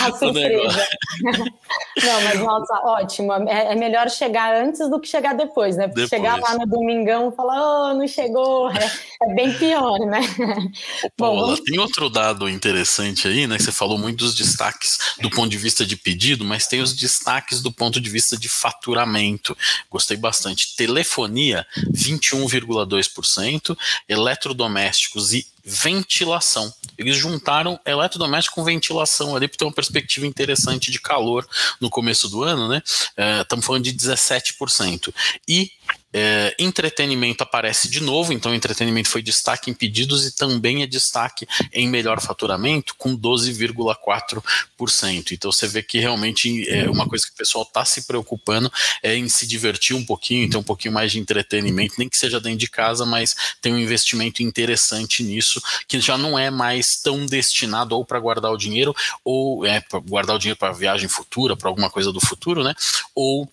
A 0.00 0.12
surpresa. 0.16 0.88
Não, 2.02 2.20
mas 2.22 2.40
nossa, 2.40 2.74
ótimo. 2.84 3.32
É, 3.48 3.72
é, 3.72 3.74
melhor 3.74 4.10
chegar 4.10 4.54
antes 4.54 4.88
do 4.88 4.98
que 5.00 5.08
chegar 5.08 5.34
depois, 5.34 5.76
né? 5.76 5.86
Porque 5.86 6.02
depois. 6.02 6.22
chegar 6.22 6.40
lá 6.40 6.54
no 6.58 6.66
domingão 6.66 7.30
e 7.30 7.36
falar, 7.36 7.60
oh, 7.60 7.94
não 7.94 8.06
chegou, 8.08 8.70
é, 8.70 8.90
é 9.22 9.34
bem 9.34 9.52
pior, 9.54 9.98
né? 10.00 10.20
Ô, 11.04 11.10
Paula, 11.16 11.56
Bom, 11.56 11.64
tem 11.64 11.78
outro 11.78 12.08
dado 12.08 12.48
interessante 12.48 13.28
aí, 13.28 13.46
né? 13.46 13.58
Você 13.58 13.70
falou 13.70 13.98
muito 13.98 14.18
dos 14.18 14.34
destaques 14.34 14.98
do 15.20 15.30
ponto 15.30 15.50
de 15.50 15.58
vista 15.58 15.84
de 15.84 15.96
pedido, 15.96 16.44
mas 16.44 16.66
tem 16.66 16.80
os 16.80 16.94
destaques 16.94 17.60
do 17.60 17.70
ponto 17.70 18.00
de 18.00 18.10
vista 18.10 18.36
de 18.36 18.48
faturamento. 18.48 19.56
Gostei 19.90 20.16
bastante. 20.16 20.74
Telefonia, 20.76 21.66
21,2%, 21.92 23.76
eletrodomésticos 24.08 25.34
e 25.34 25.46
ventilação. 25.64 26.72
Eles 26.98 27.16
juntaram 27.16 27.78
eletrodoméstico 27.86 28.56
com 28.56 28.64
ventilação 28.64 29.36
ali 29.36 29.48
para 29.48 29.58
ter 29.58 29.64
uma 29.64 29.72
perspectiva 29.72 30.26
interessante 30.26 30.90
de 30.90 31.00
calor 31.00 31.46
no 31.80 31.88
começo 31.88 32.28
do 32.28 32.42
ano, 32.42 32.68
né? 32.68 32.82
Estamos 33.40 33.64
é, 33.64 33.66
falando 33.66 33.84
de 33.84 33.92
17%. 33.92 35.12
E 35.46 35.70
é, 36.12 36.54
entretenimento 36.58 37.42
aparece 37.42 37.88
de 37.88 38.02
novo, 38.02 38.32
então 38.32 38.54
entretenimento 38.54 39.08
foi 39.08 39.22
destaque 39.22 39.70
em 39.70 39.74
pedidos 39.74 40.26
e 40.26 40.36
também 40.36 40.82
é 40.82 40.86
destaque 40.86 41.46
em 41.72 41.88
melhor 41.88 42.20
faturamento, 42.20 42.94
com 42.96 43.16
12,4%. 43.16 45.32
Então 45.32 45.50
você 45.50 45.66
vê 45.66 45.82
que 45.82 45.98
realmente 45.98 46.68
é 46.68 46.90
uma 46.90 47.08
coisa 47.08 47.24
que 47.24 47.32
o 47.32 47.36
pessoal 47.36 47.64
está 47.64 47.84
se 47.84 48.06
preocupando 48.06 48.70
é 49.02 49.16
em 49.16 49.28
se 49.28 49.46
divertir 49.46 49.96
um 49.96 50.04
pouquinho, 50.04 50.50
ter 50.50 50.56
um 50.56 50.62
pouquinho 50.62 50.94
mais 50.94 51.12
de 51.12 51.18
entretenimento, 51.18 51.94
nem 51.98 52.08
que 52.08 52.16
seja 52.16 52.40
dentro 52.40 52.58
de 52.58 52.68
casa, 52.68 53.06
mas 53.06 53.34
tem 53.60 53.72
um 53.72 53.78
investimento 53.78 54.42
interessante 54.42 55.22
nisso, 55.22 55.62
que 55.88 56.00
já 56.00 56.18
não 56.18 56.38
é 56.38 56.50
mais 56.50 56.96
tão 56.96 57.24
destinado 57.26 57.96
ou 57.96 58.04
para 58.04 58.20
guardar 58.20 58.52
o 58.52 58.56
dinheiro, 58.56 58.94
ou 59.24 59.66
é 59.66 59.82
guardar 60.06 60.36
o 60.36 60.38
dinheiro 60.38 60.58
para 60.58 60.72
viagem 60.72 61.08
futura, 61.08 61.56
para 61.56 61.68
alguma 61.68 61.90
coisa 61.90 62.12
do 62.12 62.20
futuro, 62.20 62.62
né? 62.62 62.74
Ou 63.14 63.50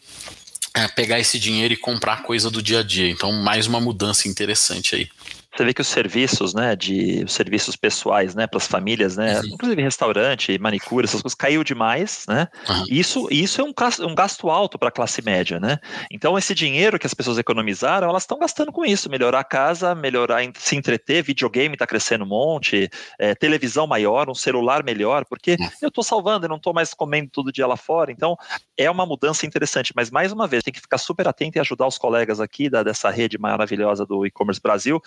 é, 0.73 0.87
pegar 0.87 1.19
esse 1.19 1.39
dinheiro 1.39 1.73
e 1.73 1.77
comprar 1.77 2.23
coisa 2.23 2.49
do 2.49 2.61
dia 2.61 2.79
a 2.79 2.83
dia. 2.83 3.09
Então, 3.09 3.31
mais 3.31 3.67
uma 3.67 3.79
mudança 3.79 4.27
interessante 4.27 4.95
aí. 4.95 5.09
Você 5.59 5.65
vê 5.65 5.73
que 5.73 5.81
os 5.81 5.87
serviços, 5.87 6.53
né, 6.53 6.73
de 6.73 7.21
os 7.25 7.33
serviços 7.33 7.75
pessoais, 7.75 8.33
né, 8.33 8.47
para 8.47 8.55
as 8.55 8.65
famílias, 8.65 9.17
né, 9.17 9.41
uhum. 9.41 9.47
inclusive 9.47 9.81
restaurante, 9.81 10.57
manicure, 10.57 11.03
essas 11.03 11.21
coisas 11.21 11.35
caiu 11.35 11.65
demais, 11.65 12.23
né? 12.29 12.47
Uhum. 12.69 12.85
Isso, 12.89 13.27
isso 13.29 13.59
é 13.59 13.63
um, 13.65 13.73
um 14.07 14.15
gasto 14.15 14.49
alto 14.49 14.79
para 14.79 14.87
a 14.87 14.91
classe 14.91 15.21
média, 15.21 15.59
né? 15.59 15.77
Então 16.09 16.37
esse 16.37 16.55
dinheiro 16.55 16.97
que 16.97 17.05
as 17.05 17.13
pessoas 17.13 17.37
economizaram, 17.37 18.07
elas 18.07 18.23
estão 18.23 18.39
gastando 18.39 18.71
com 18.71 18.85
isso, 18.85 19.09
melhorar 19.09 19.41
a 19.41 19.43
casa, 19.43 19.93
melhorar, 19.93 20.41
se 20.57 20.77
entreter, 20.77 21.23
videogame 21.23 21.75
está 21.75 21.85
crescendo 21.85 22.23
um 22.23 22.27
monte, 22.27 22.89
é, 23.19 23.35
televisão 23.35 23.85
maior, 23.85 24.29
um 24.29 24.35
celular 24.35 24.81
melhor, 24.81 25.25
porque 25.25 25.57
uhum. 25.59 25.69
eu 25.81 25.89
estou 25.89 26.05
salvando, 26.05 26.45
eu 26.45 26.49
não 26.49 26.55
estou 26.55 26.73
mais 26.73 26.93
comendo 26.93 27.31
todo 27.33 27.51
dia 27.51 27.67
lá 27.67 27.75
fora. 27.75 28.13
Então 28.13 28.37
é 28.77 28.89
uma 28.89 29.05
mudança 29.05 29.45
interessante, 29.45 29.91
mas 29.93 30.09
mais 30.09 30.31
uma 30.31 30.47
vez 30.47 30.63
tem 30.63 30.73
que 30.73 30.79
ficar 30.79 30.99
super 30.99 31.27
atento 31.27 31.57
e 31.57 31.59
ajudar 31.59 31.85
os 31.85 31.97
colegas 31.97 32.39
aqui 32.39 32.69
da, 32.69 32.81
dessa 32.81 33.09
rede 33.09 33.37
maravilhosa 33.37 34.05
do 34.05 34.25
e-commerce 34.25 34.61
Brasil 34.61 35.01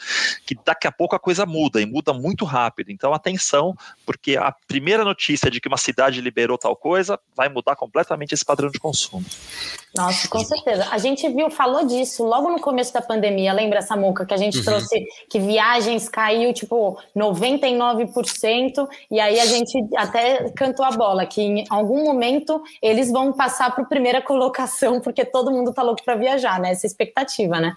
que 0.47 0.57
daqui 0.65 0.87
a 0.87 0.93
pouco 0.93 1.15
a 1.15 1.19
coisa 1.19 1.47
muda 1.47 1.81
e 1.81 1.87
muda 1.87 2.13
muito 2.13 2.45
rápido. 2.45 2.91
Então, 2.91 3.13
atenção, 3.15 3.75
porque 4.05 4.37
a 4.37 4.53
primeira 4.67 5.05
notícia 5.05 5.51
de 5.51 5.61
que 5.61 5.69
uma 5.69 5.77
cidade 5.77 6.21
liberou 6.21 6.59
tal 6.59 6.77
coisa 6.77 7.19
vai 7.35 7.49
mudar 7.49 7.77
completamente 7.77 8.33
esse 8.33 8.45
padrão 8.45 8.71
de 8.71 8.79
consumo. 8.79 9.25
Nossa, 9.95 10.27
com 10.27 10.43
certeza. 10.43 10.89
A 10.91 10.97
gente 10.97 11.29
viu, 11.29 11.51
falou 11.51 11.87
disso 11.87 12.25
logo 12.25 12.49
no 12.49 12.59
começo 12.61 12.93
da 12.95 13.03
pandemia. 13.03 13.53
Lembra, 13.53 13.83
Samuca, 13.83 14.25
que 14.25 14.33
a 14.33 14.39
gente 14.39 14.59
uhum. 14.59 14.65
trouxe 14.65 15.07
que 15.29 15.39
viagens 15.39 16.09
caiu 16.09 16.53
tipo 16.55 16.99
99%, 17.15 18.89
e 19.11 19.21
aí 19.21 19.39
a 19.39 19.45
gente 19.45 19.79
até 19.97 20.51
cantou 20.51 20.85
a 20.85 20.91
bola, 20.91 21.27
que 21.27 21.43
em 21.43 21.65
algum 21.69 22.05
momento 22.05 22.63
eles 22.81 23.11
vão 23.11 23.33
passar 23.33 23.71
para 23.75 23.85
a 23.85 23.87
primeira 23.87 24.23
colocação, 24.23 25.01
porque 25.01 25.25
todo 25.25 25.51
mundo 25.51 25.73
tá 25.75 25.83
louco 25.83 26.03
para 26.03 26.15
viajar, 26.15 26.59
né? 26.59 26.73
Essa 26.73 26.87
expectativa, 26.87 27.61
né? 27.61 27.77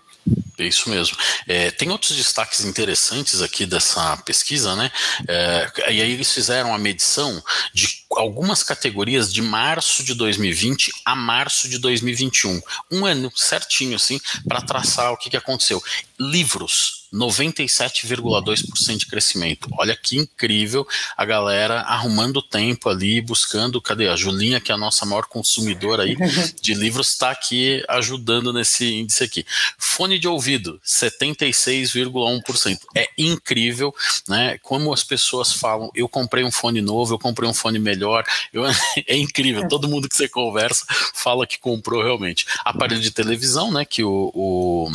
É 0.57 0.63
isso 0.63 0.89
mesmo. 0.89 1.17
É, 1.47 1.69
tem 1.71 1.89
outros 1.89 2.17
destaques 2.55 2.63
interessantes 2.63 3.41
aqui 3.41 3.65
dessa 3.65 4.15
pesquisa, 4.17 4.75
né? 4.75 4.91
É, 5.27 5.71
e 5.91 6.01
aí 6.01 6.11
eles 6.11 6.31
fizeram 6.31 6.73
a 6.73 6.77
medição 6.77 7.43
de 7.73 8.05
algumas 8.11 8.63
categorias 8.63 9.33
de 9.33 9.41
março 9.41 10.03
de 10.03 10.13
2020 10.13 10.91
a 11.03 11.15
março 11.15 11.67
de 11.67 11.77
2021. 11.77 12.61
Um 12.91 13.05
ano 13.05 13.31
certinho, 13.35 13.95
assim, 13.95 14.19
para 14.47 14.61
traçar 14.61 15.11
o 15.11 15.17
que, 15.17 15.29
que 15.29 15.37
aconteceu. 15.37 15.83
Livros 16.19 17.04
97,2% 17.15 18.97
de 18.97 19.05
crescimento. 19.05 19.69
Olha 19.77 19.95
que 19.95 20.17
incrível 20.17 20.85
a 21.15 21.23
galera 21.25 21.81
arrumando 21.81 22.41
tempo 22.41 22.89
ali, 22.89 23.21
buscando. 23.21 23.81
Cadê 23.81 24.09
a 24.09 24.15
Julinha, 24.15 24.59
que 24.59 24.71
é 24.71 24.75
a 24.75 24.77
nossa 24.77 25.05
maior 25.05 25.25
consumidora 25.25 26.03
aí 26.03 26.15
de 26.61 26.73
livros, 26.73 27.09
está 27.09 27.31
aqui 27.31 27.83
ajudando 27.87 28.51
nesse 28.51 28.93
índice 28.93 29.23
aqui. 29.23 29.45
Fone 29.77 30.19
de 30.19 30.27
ouvido, 30.27 30.79
76,1%. 30.85 32.79
É 32.93 33.07
incrível, 33.17 33.95
né? 34.27 34.57
Como 34.61 34.93
as 34.93 35.03
pessoas 35.03 35.53
falam, 35.53 35.89
eu 35.95 36.09
comprei 36.09 36.43
um 36.43 36.51
fone 36.51 36.81
novo, 36.81 37.13
eu 37.13 37.19
comprei 37.19 37.49
um 37.49 37.53
fone 37.53 37.79
melhor. 37.79 38.25
Eu, 38.51 38.65
é 39.07 39.15
incrível. 39.15 39.67
Todo 39.67 39.87
mundo 39.87 40.09
que 40.09 40.17
você 40.17 40.27
conversa 40.27 40.85
fala 41.13 41.47
que 41.47 41.57
comprou 41.57 42.03
realmente. 42.03 42.45
Aparelho 42.63 43.01
de 43.01 43.11
televisão, 43.11 43.71
né? 43.71 43.85
Que 43.85 44.03
o, 44.03 44.31
o 44.33 44.91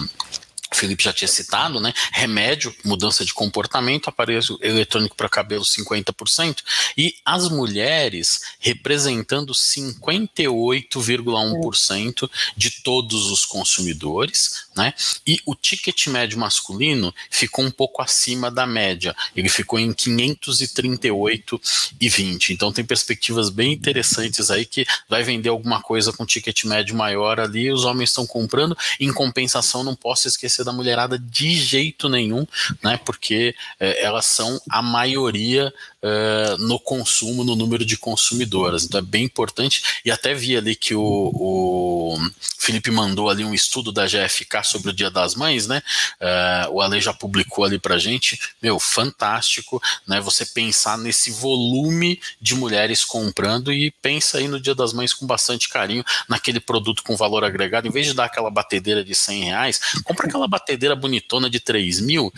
o 0.72 0.76
Felipe 0.76 1.02
já 1.02 1.12
tinha 1.12 1.26
citado, 1.26 1.80
né? 1.80 1.92
Remédio, 2.12 2.72
mudança 2.84 3.24
de 3.24 3.34
comportamento, 3.34 4.08
aparelho 4.08 4.40
eletrônico 4.60 5.16
para 5.16 5.28
cabelo 5.28 5.64
50%, 5.64 6.62
e 6.96 7.16
as 7.24 7.48
mulheres 7.48 8.42
representando 8.60 9.52
58,1% 9.52 12.30
de 12.56 12.70
todos 12.82 13.28
os 13.30 13.44
consumidores, 13.44 14.69
né? 14.80 14.94
E 15.26 15.38
o 15.44 15.54
ticket 15.54 16.06
médio 16.06 16.38
masculino 16.38 17.14
ficou 17.30 17.62
um 17.64 17.70
pouco 17.70 18.00
acima 18.00 18.50
da 18.50 18.66
média, 18.66 19.14
ele 19.36 19.50
ficou 19.50 19.78
em 19.78 19.92
538,20. 19.92 22.50
Então 22.50 22.72
tem 22.72 22.84
perspectivas 22.84 23.50
bem 23.50 23.74
interessantes 23.74 24.50
aí 24.50 24.64
que 24.64 24.86
vai 25.08 25.22
vender 25.22 25.50
alguma 25.50 25.82
coisa 25.82 26.12
com 26.12 26.24
ticket 26.24 26.64
médio 26.64 26.96
maior 26.96 27.38
ali, 27.38 27.70
os 27.70 27.84
homens 27.84 28.08
estão 28.10 28.26
comprando, 28.26 28.76
em 28.98 29.12
compensação 29.12 29.84
não 29.84 29.94
posso 29.94 30.26
esquecer 30.26 30.64
da 30.64 30.70
da 30.70 30.72
mulherada 30.72 31.18
de 31.18 31.54
jeito 31.54 32.08
nenhum, 32.08 32.46
né? 32.82 32.98
Porque 33.04 33.54
é, 33.78 34.04
elas 34.04 34.26
são 34.26 34.60
a 34.70 34.80
maioria 34.80 35.72
uh, 36.02 36.56
no 36.58 36.78
consumo, 36.78 37.44
no 37.44 37.56
número 37.56 37.84
de 37.84 37.96
consumidoras. 37.96 38.84
Então 38.84 39.00
é 39.00 39.02
bem 39.02 39.24
importante. 39.24 40.00
E 40.04 40.10
até 40.10 40.32
vi 40.32 40.56
ali 40.56 40.74
que 40.74 40.94
o, 40.94 41.02
o 41.02 42.18
Felipe 42.58 42.90
mandou 42.90 43.28
ali 43.28 43.44
um 43.44 43.54
estudo 43.54 43.92
da 43.92 44.06
GFK 44.06 44.62
sobre 44.70 44.90
o 44.90 44.92
Dia 44.92 45.10
das 45.10 45.34
Mães, 45.34 45.66
né? 45.66 45.82
Uh, 46.20 46.74
o 46.74 46.80
Ale 46.80 47.00
já 47.00 47.12
publicou 47.12 47.64
ali 47.64 47.78
pra 47.78 47.98
gente. 47.98 48.38
Meu, 48.62 48.78
fantástico, 48.78 49.82
né? 50.06 50.20
Você 50.20 50.46
pensar 50.46 50.96
nesse 50.98 51.30
volume 51.30 52.20
de 52.40 52.54
mulheres 52.54 53.04
comprando 53.04 53.72
e 53.72 53.90
pensa 53.90 54.38
aí 54.38 54.48
no 54.48 54.60
Dia 54.60 54.74
das 54.74 54.92
Mães 54.92 55.12
com 55.12 55.26
bastante 55.26 55.68
carinho 55.68 56.04
naquele 56.28 56.60
produto 56.60 57.02
com 57.02 57.16
valor 57.16 57.44
agregado. 57.44 57.88
Em 57.88 57.90
vez 57.90 58.06
de 58.06 58.14
dar 58.14 58.24
aquela 58.24 58.50
batedeira 58.50 59.04
de 59.04 59.14
100 59.14 59.44
reais, 59.44 59.80
compra 60.04 60.26
aquela 60.26 60.46
batedeira 60.46 60.94
bonitona 60.94 61.50
de 61.50 61.60
3 61.60 62.00
mil, 62.00 62.32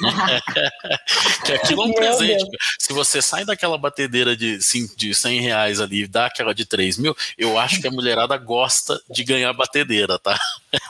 né? 0.00 0.40
que 1.44 1.52
aquilo 1.52 1.82
é 1.82 1.86
um 1.86 1.92
presente. 1.92 2.44
Se 2.78 2.92
você 2.92 3.22
sai 3.22 3.44
daquela 3.44 3.78
batedeira 3.78 4.36
de, 4.36 4.60
sim, 4.60 4.88
de 4.96 5.14
100 5.14 5.40
reais 5.40 5.80
ali 5.80 6.02
e 6.02 6.06
dá 6.06 6.26
aquela 6.26 6.54
de 6.54 6.64
3 6.64 6.98
mil, 6.98 7.16
eu 7.36 7.58
acho 7.58 7.80
que 7.80 7.86
a 7.86 7.90
mulherada 7.90 8.36
gosta 8.36 9.00
de 9.10 9.24
ganhar 9.24 9.52
batedeira, 9.52 10.18
tá? 10.18 10.38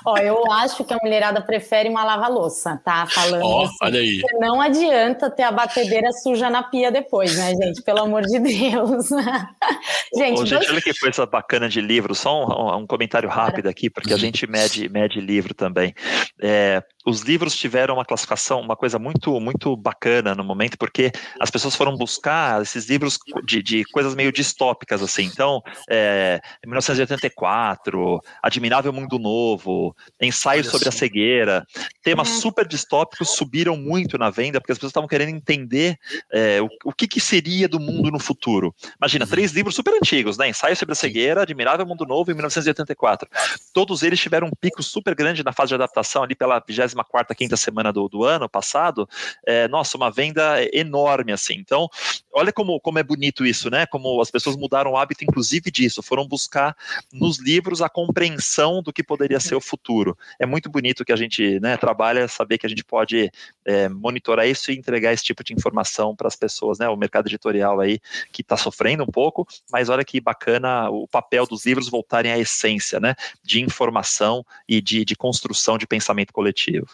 Ó, 0.04 0.16
eu 0.16 0.50
acho 0.52 0.84
que 0.84 0.94
a 0.94 0.98
mulherada 1.02 1.40
prefere 1.40 1.88
uma 1.88 2.04
lava-louça, 2.04 2.80
tá? 2.84 3.06
Falando 3.06 3.44
Ó, 3.44 3.64
assim, 3.64 3.76
olha 3.82 4.00
aí. 4.00 4.20
Não 4.38 4.60
adianta 4.60 5.30
ter 5.30 5.42
a 5.42 5.50
batedeira 5.50 6.12
suja 6.12 6.48
na 6.48 6.62
pia 6.62 6.90
depois, 6.90 7.36
né, 7.36 7.52
gente? 7.54 7.82
Pelo 7.82 8.00
amor 8.00 8.22
de 8.22 8.38
Deus. 8.38 9.08
gente, 10.16 10.40
Ô, 10.40 10.46
gente 10.46 10.70
olha 10.70 10.80
que 10.80 10.98
coisa 10.98 11.26
bacana 11.26 11.68
de 11.68 11.80
livro. 11.80 12.14
Só 12.14 12.44
um, 12.46 12.82
um 12.82 12.86
comentário 12.86 13.28
rápido 13.28 13.68
aqui, 13.68 13.90
porque 13.90 14.12
a 14.12 14.16
gente 14.16 14.46
mede, 14.46 14.88
mede 14.88 15.20
livro 15.20 15.54
também. 15.54 15.94
É, 16.40 16.82
os 17.04 17.22
livros 17.22 17.56
tiveram 17.56 17.94
uma 17.94 18.04
classificação, 18.04 18.60
uma 18.60 18.76
coisa 18.76 18.98
muito, 18.98 19.40
muito 19.40 19.76
bacana 19.76 20.34
no 20.34 20.44
momento, 20.44 20.78
porque 20.78 21.10
as 21.40 21.50
pessoas 21.50 21.74
foram 21.74 21.96
buscar 21.96 22.62
esses 22.62 22.88
livros 22.88 23.18
de, 23.44 23.62
de 23.62 23.84
coisas 23.86 24.14
meio 24.14 24.32
distópicas, 24.32 25.02
assim. 25.02 25.24
Então, 25.24 25.62
é, 25.88 26.40
1984, 26.64 28.20
Admirável 28.42 28.92
Mundo 28.92 29.18
Novo, 29.18 29.94
Ensaio 30.20 30.64
sobre 30.64 30.88
a 30.88 30.92
Cegueira, 30.92 31.66
temas 32.02 32.28
uhum. 32.28 32.40
super 32.40 32.66
distópicos 32.66 33.30
subiram 33.30 33.76
muito 33.76 34.16
na 34.16 34.30
venda, 34.30 34.60
porque 34.60 34.72
as 34.72 34.78
pessoas 34.78 34.90
estavam 34.90 35.08
querendo 35.08 35.30
entender 35.30 35.96
é, 36.32 36.60
o, 36.60 36.68
o 36.84 36.92
que, 36.92 37.08
que, 37.08 37.20
seria 37.20 37.68
do 37.68 37.80
mundo 37.80 38.10
no 38.10 38.18
futuro. 38.18 38.74
Imagina, 39.00 39.24
uhum. 39.24 39.30
três 39.30 39.52
livros 39.52 39.74
super 39.74 39.94
antigos, 39.94 40.36
né? 40.36 40.48
Ensaio 40.48 40.76
sobre 40.76 40.92
a 40.92 40.96
Cegueira, 40.96 41.42
Admirável 41.42 41.86
Mundo 41.86 42.04
Novo 42.04 42.30
e 42.30 42.34
1984. 42.34 43.28
Todos 43.72 44.02
eles 44.02 44.20
tiveram 44.20 44.48
um 44.48 44.52
pico 44.60 44.82
super 44.82 45.14
grande 45.14 45.42
na 45.42 45.52
fase 45.52 45.68
de 45.70 45.74
adaptação 45.74 46.22
ali 46.22 46.34
pela 46.34 46.60
24 46.94 47.36
quinta 47.36 47.56
semana 47.56 47.92
do, 47.92 48.08
do 48.08 48.24
ano 48.24 48.48
passado, 48.48 49.08
é, 49.46 49.68
nossa, 49.68 49.96
uma 49.96 50.10
venda 50.10 50.56
enorme, 50.72 51.32
assim. 51.32 51.54
Então, 51.54 51.88
olha 52.32 52.52
como, 52.52 52.80
como 52.80 52.98
é 52.98 53.02
bonito 53.02 53.44
isso, 53.44 53.70
né? 53.70 53.86
Como 53.86 54.20
as 54.20 54.30
pessoas 54.30 54.56
mudaram 54.56 54.92
o 54.92 54.96
hábito, 54.96 55.24
inclusive, 55.24 55.70
disso, 55.70 56.02
foram 56.02 56.26
buscar 56.26 56.76
nos 57.12 57.38
livros 57.38 57.82
a 57.82 57.88
compreensão 57.88 58.82
do 58.82 58.92
que 58.92 59.02
poderia 59.02 59.38
ser 59.38 59.54
o 59.54 59.60
futuro. 59.60 60.16
É 60.38 60.46
muito 60.46 60.70
bonito 60.70 61.04
que 61.04 61.12
a 61.12 61.16
gente 61.16 61.60
né, 61.60 61.76
trabalha, 61.76 62.26
saber 62.28 62.58
que 62.58 62.66
a 62.66 62.68
gente 62.68 62.84
pode 62.84 63.30
é, 63.64 63.88
monitorar 63.88 64.48
isso 64.48 64.70
e 64.70 64.76
entregar 64.76 65.12
esse 65.12 65.24
tipo 65.24 65.44
de 65.44 65.52
informação 65.52 66.16
para 66.16 66.28
as 66.28 66.36
pessoas, 66.36 66.78
né? 66.78 66.88
O 66.88 66.96
mercado 66.96 67.28
editorial 67.28 67.80
aí 67.80 68.00
que 68.32 68.42
está 68.42 68.56
sofrendo 68.56 69.02
um 69.02 69.06
pouco, 69.06 69.46
mas 69.70 69.88
olha 69.88 70.04
que 70.04 70.20
bacana 70.20 70.90
o 70.90 71.06
papel 71.06 71.46
dos 71.46 71.66
livros 71.66 71.88
voltarem 71.88 72.32
à 72.32 72.38
essência, 72.38 72.98
né? 72.98 73.14
De 73.42 73.60
informação 73.60 74.44
e 74.68 74.80
de, 74.80 75.04
de 75.04 75.14
construção 75.14 75.76
de 75.76 75.86
pensamento 75.86 76.32
coletivo. 76.32 76.86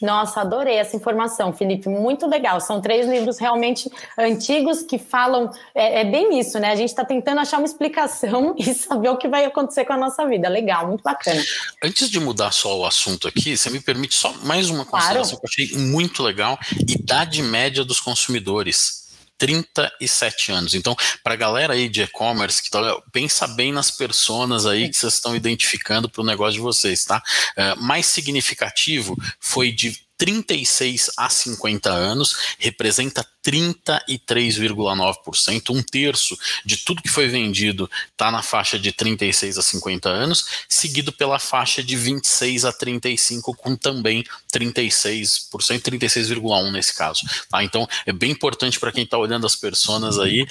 Nossa, 0.00 0.40
adorei 0.40 0.74
essa 0.74 0.96
informação, 0.96 1.52
Felipe. 1.52 1.88
Muito 1.88 2.26
legal. 2.26 2.60
São 2.60 2.80
três 2.80 3.06
livros 3.08 3.38
realmente 3.38 3.90
antigos 4.18 4.82
que 4.82 4.98
falam. 4.98 5.50
É, 5.74 6.00
é 6.00 6.04
bem 6.04 6.38
isso, 6.38 6.58
né? 6.58 6.72
A 6.72 6.76
gente 6.76 6.90
está 6.90 7.04
tentando 7.04 7.40
achar 7.40 7.58
uma 7.58 7.66
explicação 7.66 8.54
e 8.58 8.74
saber 8.74 9.08
o 9.08 9.16
que 9.16 9.28
vai 9.28 9.44
acontecer 9.44 9.84
com 9.84 9.92
a 9.92 9.96
nossa 9.96 10.26
vida. 10.26 10.48
Legal, 10.48 10.88
muito 10.88 11.02
bacana. 11.02 11.42
Antes 11.82 12.10
de 12.10 12.18
mudar 12.18 12.52
só 12.52 12.78
o 12.78 12.84
assunto 12.84 13.28
aqui, 13.28 13.56
você 13.56 13.70
me 13.70 13.80
permite 13.80 14.14
só 14.14 14.32
mais 14.42 14.68
uma 14.68 14.84
consideração 14.84 15.38
claro. 15.38 15.52
que 15.54 15.62
eu 15.62 15.66
achei 15.66 15.78
muito 15.78 16.22
legal: 16.22 16.58
idade 16.88 17.42
média 17.42 17.84
dos 17.84 18.00
consumidores. 18.00 19.03
37 19.38 20.52
anos. 20.52 20.74
Então, 20.74 20.96
para 21.22 21.34
a 21.34 21.36
galera 21.36 21.74
aí 21.74 21.88
de 21.88 22.02
e-commerce, 22.02 22.62
que 22.62 22.70
tá, 22.70 22.80
pensa 23.12 23.46
bem 23.46 23.72
nas 23.72 23.90
personas 23.90 24.66
aí 24.66 24.88
que 24.88 24.96
vocês 24.96 25.14
estão 25.14 25.34
identificando 25.34 26.08
para 26.08 26.22
o 26.22 26.26
negócio 26.26 26.54
de 26.54 26.60
vocês, 26.60 27.04
tá? 27.04 27.22
Uh, 27.56 27.82
mais 27.82 28.06
significativo 28.06 29.16
foi 29.40 29.72
de 29.72 29.98
36 30.16 31.10
a 31.16 31.28
50 31.28 31.90
anos, 31.90 32.36
representa 32.58 33.26
33,9%, 33.44 35.70
um 35.70 35.82
terço 35.82 36.38
de 36.64 36.78
tudo 36.78 37.02
que 37.02 37.10
foi 37.10 37.28
vendido 37.28 37.90
está 38.10 38.30
na 38.30 38.42
faixa 38.42 38.78
de 38.78 38.90
36 38.90 39.58
a 39.58 39.62
50 39.62 40.08
anos, 40.08 40.46
seguido 40.68 41.12
pela 41.12 41.38
faixa 41.38 41.82
de 41.82 41.94
26 41.96 42.64
a 42.64 42.72
35, 42.72 43.54
com 43.54 43.76
também 43.76 44.24
36%, 44.52 45.50
36,1% 45.50 46.72
nesse 46.72 46.94
caso. 46.94 47.20
Tá? 47.50 47.62
Então 47.62 47.86
é 48.06 48.12
bem 48.12 48.30
importante 48.30 48.80
para 48.80 48.92
quem 48.92 49.04
está 49.04 49.18
olhando 49.18 49.46
as 49.46 49.54
personas 49.54 50.18
aí 50.18 50.42
uh, 50.42 50.46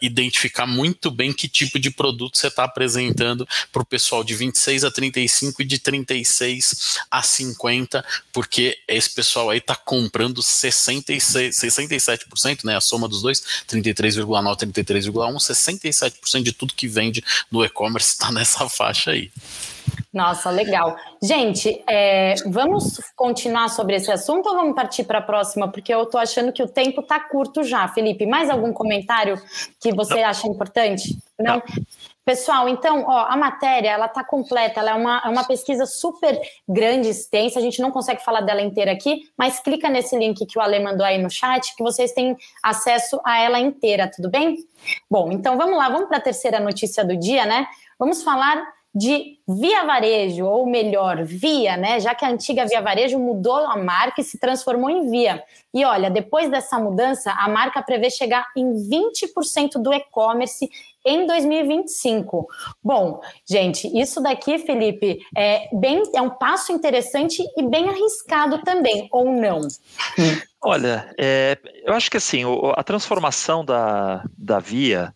identificar 0.00 0.66
muito 0.66 1.08
bem 1.10 1.32
que 1.32 1.48
tipo 1.48 1.78
de 1.78 1.90
produto 1.90 2.36
você 2.36 2.48
está 2.48 2.64
apresentando 2.64 3.46
para 3.70 3.82
o 3.82 3.86
pessoal 3.86 4.24
de 4.24 4.34
26 4.34 4.84
a 4.84 4.90
35 4.90 5.62
e 5.62 5.64
de 5.64 5.78
36 5.78 6.98
a 7.10 7.22
50, 7.22 8.04
porque 8.32 8.78
esse 8.88 9.14
pessoal 9.14 9.50
aí 9.50 9.58
está 9.58 9.76
comprando 9.76 10.42
66, 10.42 11.56
67 11.56 12.26
37%, 12.34 12.64
né, 12.64 12.76
a 12.76 12.80
soma 12.80 13.08
dos 13.08 13.22
dois, 13.22 13.40
33,9, 13.68 14.56
33,1, 14.56 15.36
67% 15.36 16.42
de 16.42 16.52
tudo 16.52 16.74
que 16.74 16.88
vende 16.88 17.22
no 17.50 17.64
e-commerce 17.64 18.10
está 18.10 18.30
nessa 18.30 18.68
faixa 18.68 19.12
aí. 19.12 19.30
Nossa, 20.12 20.50
legal. 20.50 20.96
Gente, 21.22 21.82
é, 21.88 22.34
vamos 22.46 23.00
continuar 23.16 23.68
sobre 23.68 23.96
esse 23.96 24.10
assunto 24.10 24.48
ou 24.48 24.54
vamos 24.54 24.74
partir 24.74 25.04
para 25.04 25.18
a 25.18 25.22
próxima? 25.22 25.68
Porque 25.68 25.92
eu 25.92 26.02
estou 26.02 26.20
achando 26.20 26.52
que 26.52 26.62
o 26.62 26.68
tempo 26.68 27.00
está 27.00 27.18
curto 27.18 27.64
já. 27.64 27.88
Felipe, 27.88 28.26
mais 28.26 28.50
algum 28.50 28.72
comentário 28.72 29.40
que 29.80 29.92
você 29.92 30.20
Não. 30.20 30.24
acha 30.24 30.46
importante? 30.46 31.18
Não? 31.38 31.56
Não. 31.56 31.62
Pessoal, 32.24 32.68
então, 32.68 33.04
ó, 33.04 33.26
a 33.28 33.36
matéria 33.36 33.90
ela 33.90 34.06
está 34.06 34.22
completa, 34.22 34.78
ela 34.78 34.92
é 34.92 34.94
uma, 34.94 35.22
é 35.24 35.28
uma 35.28 35.42
pesquisa 35.42 35.86
super 35.86 36.40
grande, 36.68 37.08
extensa, 37.08 37.58
a 37.58 37.62
gente 37.62 37.82
não 37.82 37.90
consegue 37.90 38.22
falar 38.24 38.42
dela 38.42 38.62
inteira 38.62 38.92
aqui, 38.92 39.22
mas 39.36 39.58
clica 39.58 39.88
nesse 39.88 40.16
link 40.16 40.46
que 40.46 40.56
o 40.56 40.62
Ale 40.62 40.78
mandou 40.78 41.04
aí 41.04 41.20
no 41.20 41.28
chat, 41.28 41.74
que 41.74 41.82
vocês 41.82 42.12
têm 42.12 42.36
acesso 42.62 43.20
a 43.24 43.40
ela 43.40 43.58
inteira, 43.58 44.08
tudo 44.08 44.30
bem? 44.30 44.56
Bom, 45.10 45.32
então 45.32 45.56
vamos 45.56 45.76
lá, 45.76 45.88
vamos 45.88 46.06
para 46.06 46.18
a 46.18 46.20
terceira 46.20 46.60
notícia 46.60 47.04
do 47.04 47.16
dia, 47.16 47.44
né? 47.44 47.66
Vamos 47.98 48.22
falar 48.22 48.72
de 48.94 49.38
Via 49.48 49.84
Varejo, 49.84 50.44
ou 50.44 50.66
melhor, 50.66 51.24
Via, 51.24 51.76
né? 51.76 51.98
Já 51.98 52.14
que 52.14 52.24
a 52.24 52.30
antiga 52.30 52.66
Via 52.66 52.80
Varejo 52.80 53.18
mudou 53.18 53.56
a 53.56 53.76
marca 53.76 54.20
e 54.20 54.24
se 54.24 54.38
transformou 54.38 54.90
em 54.90 55.10
Via. 55.10 55.42
E 55.72 55.84
olha, 55.84 56.10
depois 56.10 56.50
dessa 56.50 56.78
mudança, 56.78 57.32
a 57.32 57.48
marca 57.48 57.82
prevê 57.82 58.10
chegar 58.10 58.46
em 58.56 58.74
20% 58.74 59.82
do 59.82 59.92
e-commerce 59.92 60.68
em 61.04 61.26
2025. 61.26 62.46
Bom, 62.82 63.20
gente, 63.48 63.88
isso 63.98 64.20
daqui, 64.22 64.58
Felipe, 64.58 65.18
é 65.36 65.68
bem 65.72 66.02
é 66.14 66.20
um 66.20 66.30
passo 66.30 66.72
interessante 66.72 67.42
e 67.56 67.62
bem 67.62 67.88
arriscado 67.88 68.62
também, 68.62 69.08
ou 69.10 69.32
não? 69.32 69.66
Olha, 70.62 71.12
é, 71.18 71.58
eu 71.84 71.94
acho 71.94 72.10
que 72.10 72.18
assim, 72.18 72.42
a 72.76 72.84
transformação 72.84 73.64
da, 73.64 74.22
da 74.36 74.58
Via 74.58 75.12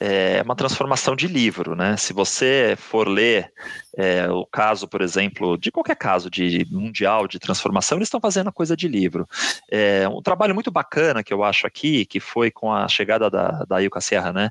é 0.00 0.42
uma 0.42 0.56
transformação 0.56 1.14
de 1.14 1.26
livro, 1.26 1.76
né? 1.76 1.96
Se 1.96 2.12
você 2.12 2.76
for 2.76 3.06
ler 3.08 3.52
é, 3.96 4.28
o 4.28 4.44
caso, 4.44 4.88
por 4.88 5.00
exemplo, 5.00 5.56
de 5.56 5.70
qualquer 5.70 5.94
caso 5.94 6.28
de 6.28 6.66
mundial 6.70 7.28
de 7.28 7.38
transformação, 7.38 7.98
eles 7.98 8.08
estão 8.08 8.20
fazendo 8.20 8.48
a 8.48 8.52
coisa 8.52 8.76
de 8.76 8.88
livro. 8.88 9.28
É, 9.70 10.08
um 10.08 10.20
trabalho 10.20 10.54
muito 10.54 10.70
bacana 10.70 11.22
que 11.22 11.32
eu 11.32 11.44
acho 11.44 11.66
aqui, 11.66 12.04
que 12.04 12.18
foi 12.18 12.50
com 12.50 12.72
a 12.72 12.88
chegada 12.88 13.30
da, 13.30 13.64
da 13.64 13.80
Ilka 13.80 14.00
Serra, 14.00 14.32
né? 14.32 14.50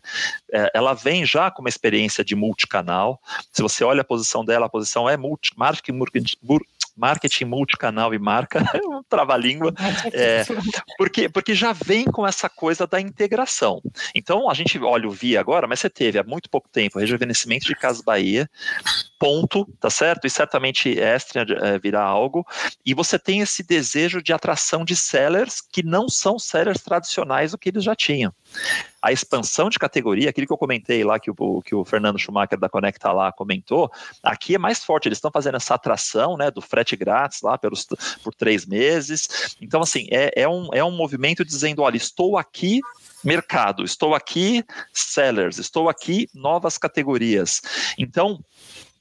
É, 0.52 0.72
ela 0.74 0.94
vem 0.94 1.26
já 1.26 1.52
com 1.52 1.62
uma 1.62 1.70
experiência 1.70 2.24
de 2.24 2.36
multicanal. 2.36 3.20
Se 3.52 3.62
você 3.62 3.84
olha 3.84 4.02
a 4.02 4.06
posição 4.06 4.46
dela, 4.46 4.68
a 4.68 4.70
posição 4.70 5.10
é 5.10 5.18
multi, 5.18 5.52
marketing, 5.58 5.98
marketing 6.96 7.46
multicanal 7.46 8.14
e 8.14 8.20
marca, 8.20 8.60
é 8.74 8.86
um 8.88 9.04
trava-língua, 9.04 9.74
é, 10.14 10.44
porque, 10.98 11.30
porque 11.30 11.54
já 11.54 11.74
vem 11.74 12.06
com 12.06 12.26
essa 12.26 12.50
coisa 12.50 12.86
da 12.86 13.00
integração. 13.00 13.82
Então, 14.16 14.50
a 14.50 14.54
gente 14.54 14.80
olha 14.80 15.08
o 15.08 15.12
VIA 15.12 15.40
agora, 15.40 15.68
mas 15.68 15.80
você 15.80 15.90
teve 15.90 16.20
há 16.20 16.24
muito 16.24 16.50
pouco 16.50 16.70
tempo 16.70 16.98
o 16.98 17.02
rejuvenescimento 17.02 17.66
de 17.66 17.76
Casas 17.76 18.04
Bahia, 18.04 18.50
ponto, 19.20 19.66
tá 19.80 19.90
certo? 19.90 20.28
E 20.28 20.30
certamente 20.30 21.00
extra 21.00 21.46
é, 21.66 21.80
virá 21.80 22.04
algo. 22.04 22.46
E 22.86 22.94
você 22.94 23.18
tem 23.18 23.40
esse 23.40 23.64
desejo 23.64 24.22
de 24.22 24.34
atração 24.34 24.84
de 24.84 24.96
sellers 24.96 25.62
que 25.62 25.84
não 25.84 26.10
são 26.10 26.38
sellers 26.38 26.82
tradicionais 26.82 27.52
do 27.52 27.58
que 27.58 27.70
eles 27.70 27.84
já 27.84 27.96
tinham. 27.96 28.34
A 29.02 29.12
expansão 29.12 29.70
de 29.70 29.78
categoria, 29.78 30.30
aquilo 30.30 30.48
que 30.48 30.54
eu 30.54 30.58
comentei 30.58 31.04
lá, 31.04 31.20
que 31.20 31.30
o, 31.30 31.62
que 31.62 31.76
o 31.76 31.84
Fernando 31.84 32.18
Schumacher 32.18 32.58
da 32.58 32.70
Conecta 32.70 33.12
lá 33.12 33.32
comentou, 33.32 33.92
aqui 34.22 34.56
é 34.56 34.58
mais 34.58 34.84
forte, 34.84 35.08
eles 35.08 35.18
estão 35.18 35.32
fazendo 35.32 35.56
essa 35.56 35.76
atração 35.76 36.38
né, 36.38 36.50
do 36.50 36.62
frete 36.62 36.96
grátis 36.96 37.42
lá 37.42 37.58
pelos, 37.58 37.86
por 38.24 38.34
três 38.34 38.66
meses. 38.66 39.56
Então, 39.62 39.82
assim, 39.82 40.08
é, 40.12 40.32
é, 40.42 40.48
um, 40.48 40.70
é 40.74 40.84
um 40.84 40.92
movimento 40.92 41.44
dizendo: 41.44 41.82
olha, 41.82 41.98
estou 41.98 42.38
aqui 42.38 42.80
mercado, 43.24 43.84
estou 43.84 44.14
aqui 44.14 44.64
sellers, 44.92 45.58
estou 45.58 45.90
aqui 45.90 46.28
novas 46.34 46.78
categorias. 46.78 47.62
Então, 47.98 48.44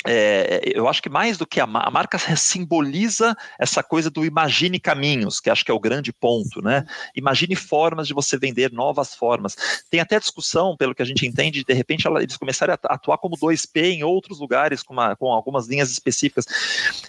é, 0.05 0.63
eu 0.75 0.89
acho 0.89 1.03
que 1.03 1.09
mais 1.09 1.39
do 1.39 1.47
que 1.47 1.61
a, 1.61 1.65
a, 1.65 1.91
marca 1.91 2.19
simboliza 2.37 3.37
essa 3.59 3.83
coisa 3.83 4.11
do 4.11 4.25
imagine 4.25 4.81
caminhos, 4.81 5.41
que 5.41 5.51
acho 5.51 5.65
que 5.65 5.71
é 5.71 5.75
o 5.75 5.81
grande 5.81 6.13
ponto, 6.13 6.63
né? 6.63 6.85
Imagine 7.15 7.55
formas 7.55 8.09
de 8.09 8.15
você 8.15 8.37
vender 8.37 8.73
novas 8.73 9.15
formas. 9.15 9.57
Tem 9.91 10.01
até 10.01 10.19
discussão, 10.19 10.77
pelo 10.77 10.95
que 10.95 11.03
a 11.03 11.05
gente 11.05 11.27
entende, 11.27 11.65
de 11.65 11.75
repente 11.75 12.07
ela, 12.07 12.23
eles 12.23 12.37
começarem 12.37 12.75
a 12.75 12.95
atuar 12.95 13.19
como 13.19 13.37
2P 13.37 13.93
em 13.93 14.03
outros 14.03 14.41
lugares, 14.41 14.83
com, 14.83 14.93
uma, 14.93 15.15
com 15.15 15.33
algumas 15.33 15.69
linhas 15.69 15.91
específicas. 15.91 16.47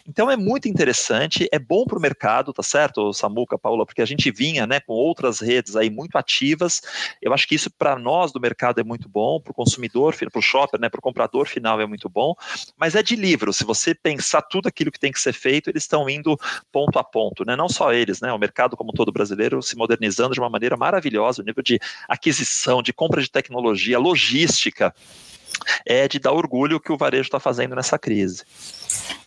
Então 0.07 0.29
é 0.29 0.37
muito 0.37 0.67
interessante, 0.67 1.47
é 1.51 1.59
bom 1.59 1.85
para 1.85 1.97
o 1.97 2.01
mercado, 2.01 2.53
tá 2.53 2.63
certo, 2.63 3.11
Samuca, 3.13 3.57
Paula, 3.57 3.85
porque 3.85 4.01
a 4.01 4.05
gente 4.05 4.29
vinha 4.29 4.67
né, 4.67 4.79
com 4.79 4.93
outras 4.93 5.39
redes 5.39 5.75
aí 5.75 5.89
muito 5.89 6.17
ativas. 6.17 6.81
Eu 7.21 7.33
acho 7.33 7.47
que 7.47 7.55
isso 7.55 7.71
para 7.71 7.97
nós 7.97 8.31
do 8.31 8.39
mercado 8.39 8.79
é 8.79 8.83
muito 8.83 9.09
bom, 9.09 9.39
para 9.39 9.51
o 9.51 9.55
consumidor, 9.55 10.15
para 10.15 10.39
o 10.39 10.41
shopper, 10.41 10.79
né, 10.79 10.89
para 10.89 10.99
o 10.99 11.01
comprador 11.01 11.47
final 11.47 11.79
é 11.81 11.85
muito 11.85 12.07
bom 12.07 12.35
mas 12.83 12.95
é 12.95 13.01
de 13.01 13.15
livro. 13.15 13.53
Se 13.53 13.63
você 13.63 13.95
pensar 13.95 14.41
tudo 14.41 14.67
aquilo 14.67 14.91
que 14.91 14.99
tem 14.99 15.09
que 15.09 15.21
ser 15.21 15.31
feito, 15.31 15.69
eles 15.69 15.83
estão 15.83 16.09
indo 16.09 16.37
ponto 16.69 16.99
a 16.99 17.03
ponto, 17.03 17.45
né? 17.45 17.55
Não 17.55 17.69
só 17.69 17.93
eles, 17.93 18.19
né? 18.19 18.29
O 18.33 18.37
mercado 18.37 18.75
como 18.75 18.91
todo 18.91 19.09
brasileiro 19.09 19.61
se 19.61 19.77
modernizando 19.77 20.33
de 20.33 20.39
uma 20.41 20.49
maneira 20.49 20.75
maravilhosa, 20.75 21.41
o 21.41 21.45
nível 21.45 21.63
de 21.63 21.79
aquisição, 22.09 22.83
de 22.83 22.91
compra 22.91 23.21
de 23.21 23.31
tecnologia, 23.31 23.97
logística, 23.97 24.93
é 25.85 26.07
de 26.07 26.19
dar 26.19 26.31
orgulho 26.31 26.79
que 26.79 26.91
o 26.91 26.97
varejo 26.97 27.23
está 27.23 27.39
fazendo 27.39 27.75
nessa 27.75 27.97
crise. 27.97 28.43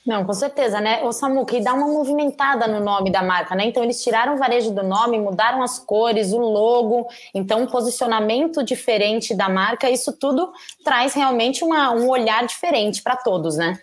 Não, 0.07 0.25
com 0.25 0.33
certeza, 0.33 0.81
né? 0.81 1.03
O 1.03 1.13
Samuca, 1.13 1.57
e 1.57 1.63
dá 1.63 1.75
uma 1.75 1.89
movimentada 1.89 2.69
no 2.69 2.79
nome 2.79 3.11
da 3.11 3.23
marca, 3.23 3.57
né? 3.57 3.67
Então 3.67 3.83
eles 3.83 4.03
tiraram 4.03 4.37
o 4.37 4.39
varejo 4.39 4.71
do 4.71 4.83
nome, 4.83 5.19
mudaram 5.19 5.63
as 5.63 5.81
cores, 5.81 6.33
o 6.33 6.39
logo, 6.39 7.09
então 7.35 7.63
um 7.63 7.67
posicionamento 7.67 8.63
diferente 8.63 9.35
da 9.35 9.49
marca, 9.49 9.91
isso 9.91 10.13
tudo 10.13 10.53
traz 10.85 11.13
realmente 11.15 11.65
uma, 11.65 11.91
um 11.91 12.09
olhar 12.09 12.47
diferente 12.47 13.03
para 13.03 13.17
todos, 13.17 13.57
né? 13.57 13.81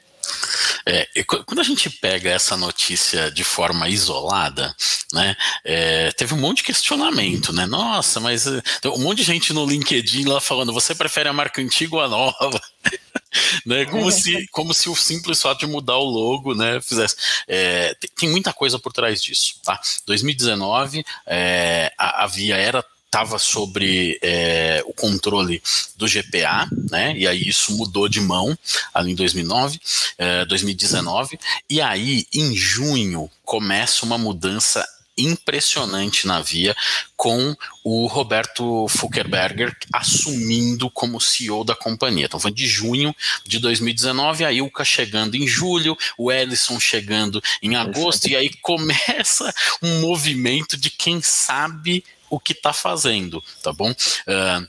É, 0.86 1.07
quando 1.45 1.59
a 1.59 1.63
gente 1.63 1.89
pega 1.89 2.29
essa 2.29 2.57
notícia 2.57 3.31
de 3.31 3.43
forma 3.43 3.88
isolada, 3.88 4.75
né, 5.11 5.36
é, 5.63 6.11
teve 6.11 6.34
um 6.34 6.38
monte 6.38 6.57
de 6.57 6.63
questionamento, 6.63 7.53
né? 7.53 7.65
Nossa, 7.65 8.19
mas 8.19 8.47
eh, 8.47 8.61
um 8.86 8.99
monte 8.99 9.17
de 9.17 9.23
gente 9.23 9.53
no 9.53 9.65
LinkedIn 9.65 10.25
lá 10.25 10.41
falando: 10.41 10.73
você 10.73 10.93
prefere 10.93 11.29
a 11.29 11.34
marca 11.34 11.61
antiga 11.61 11.95
ou 11.95 12.01
a 12.01 12.07
nova? 12.07 12.61
né, 13.65 13.86
como, 13.86 14.11
se, 14.11 14.47
como 14.51 14.73
se 14.73 14.89
o 14.89 14.95
simples 14.95 15.41
fato 15.41 15.59
de 15.59 15.67
mudar 15.67 15.97
o 15.97 16.05
logo 16.05 16.53
né, 16.53 16.81
fizesse. 16.81 17.15
É, 17.47 17.95
tem, 18.15 18.29
muita 18.29 18.53
coisa 18.53 18.79
por 18.79 18.91
trás 18.91 19.21
disso. 19.21 19.55
Tá? 19.63 19.79
2019, 20.05 21.03
é, 21.25 21.91
a, 21.97 22.23
a 22.23 22.27
Via 22.27 22.57
era 22.57 22.84
estava 23.14 23.38
sobre 23.38 24.18
é, 24.24 24.82
o 24.88 24.93
controle 24.93 25.61
do 25.95 26.07
GPA, 26.07 26.68
né? 26.89 27.16
E 27.16 27.28
aí 27.28 27.47
isso 27.47 27.78
mudou 27.78 28.09
de 28.09 28.20
mão 28.20 28.57
ali 28.91 29.11
em 29.11 29.16
2009, 29.16 29.80
é, 30.18 30.45
2019. 30.45 31.38
E 31.70 31.80
aí, 31.80 32.26
em 32.34 32.55
junho, 32.55 33.30
começa 33.45 34.03
uma 34.03 34.18
mudança 34.18 34.84
impressionante 35.16 36.26
na 36.26 36.41
Via 36.41 36.76
com 37.16 37.55
o 37.84 38.07
Roberto 38.07 38.88
Fuckerberger 38.88 39.78
assumindo 39.93 40.89
como 40.89 41.22
CEO 41.22 41.64
da 41.64 41.76
companhia. 41.76 42.26
Então 42.26 42.39
foi 42.39 42.51
de 42.51 42.66
junho 42.66 43.16
de 43.45 43.59
2019, 43.59 44.43
a 44.43 44.51
Ilka 44.51 44.84
chegando 44.84 45.36
em 45.36 45.47
julho, 45.47 45.95
o 46.18 46.32
Ellison 46.32 46.80
chegando 46.80 47.43
em 47.61 47.76
agosto, 47.76 48.28
e 48.28 48.36
aí 48.36 48.49
começa 48.59 49.53
um 49.84 50.01
movimento 50.01 50.76
de 50.76 50.89
quem 50.89 51.22
sabe 51.22 52.03
o 52.34 52.39
que 52.39 52.53
está 52.53 52.73
fazendo, 52.73 53.43
tá 53.61 53.71
bom? 53.71 53.91
Uh, 53.91 54.67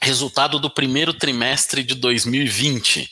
resultado 0.00 0.60
do 0.60 0.70
primeiro 0.70 1.12
trimestre 1.12 1.82
de 1.82 1.96
2020. 1.96 3.10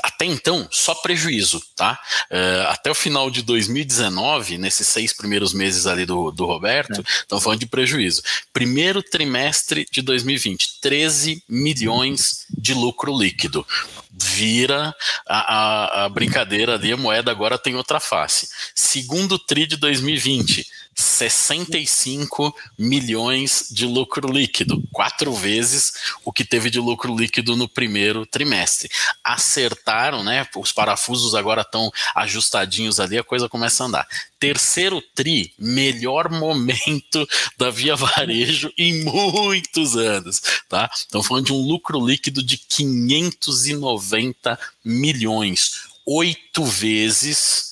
Até 0.00 0.24
então, 0.26 0.66
só 0.70 0.94
prejuízo, 0.94 1.60
tá? 1.74 1.98
Uh, 2.30 2.68
até 2.68 2.88
o 2.88 2.94
final 2.94 3.30
de 3.30 3.42
2019, 3.42 4.58
nesses 4.58 4.86
seis 4.86 5.12
primeiros 5.12 5.52
meses 5.52 5.86
ali 5.86 6.06
do, 6.06 6.30
do 6.30 6.46
Roberto, 6.46 7.00
é. 7.00 7.04
estão 7.20 7.40
falando 7.40 7.58
de 7.58 7.66
prejuízo. 7.66 8.22
Primeiro 8.52 9.02
trimestre 9.02 9.84
de 9.90 10.00
2020, 10.00 10.80
13 10.80 11.42
milhões 11.48 12.46
de 12.48 12.74
lucro 12.74 13.16
líquido 13.16 13.66
vira 14.12 14.94
a, 15.26 15.54
a, 15.54 16.04
a, 16.04 16.08
brincadeira 16.08 16.74
ali, 16.74 16.92
a 16.92 16.96
moeda 16.96 17.30
agora 17.30 17.58
tem 17.58 17.74
outra 17.74 17.98
face. 17.98 18.48
Segundo 18.74 19.38
TRI 19.38 19.66
de 19.66 19.76
2020, 19.76 20.66
65 20.94 22.54
milhões 22.78 23.68
de 23.70 23.86
lucro 23.86 24.30
líquido, 24.30 24.82
quatro 24.92 25.32
vezes 25.32 25.92
o 26.24 26.32
que 26.32 26.44
teve 26.44 26.70
de 26.70 26.78
lucro 26.78 27.16
líquido 27.16 27.56
no 27.56 27.68
primeiro 27.68 28.26
trimestre. 28.26 28.90
Acertaram, 29.24 30.22
né? 30.22 30.46
Os 30.56 30.72
parafusos 30.72 31.34
agora 31.34 31.62
estão 31.62 31.90
ajustadinhos 32.14 33.00
ali, 33.00 33.18
a 33.18 33.24
coisa 33.24 33.48
começa 33.48 33.82
a 33.82 33.86
andar. 33.86 34.06
Terceiro 34.38 35.02
tri, 35.14 35.54
melhor 35.58 36.30
momento 36.30 37.26
da 37.56 37.70
Via 37.70 37.96
Varejo 37.96 38.70
em 38.76 39.04
muitos 39.04 39.96
anos, 39.96 40.42
tá? 40.68 40.90
Estamos 40.94 41.26
falando 41.26 41.46
de 41.46 41.52
um 41.52 41.66
lucro 41.66 42.04
líquido 42.04 42.42
de 42.42 42.58
590 42.58 44.58
milhões, 44.84 45.84
oito 46.04 46.64
vezes 46.64 47.71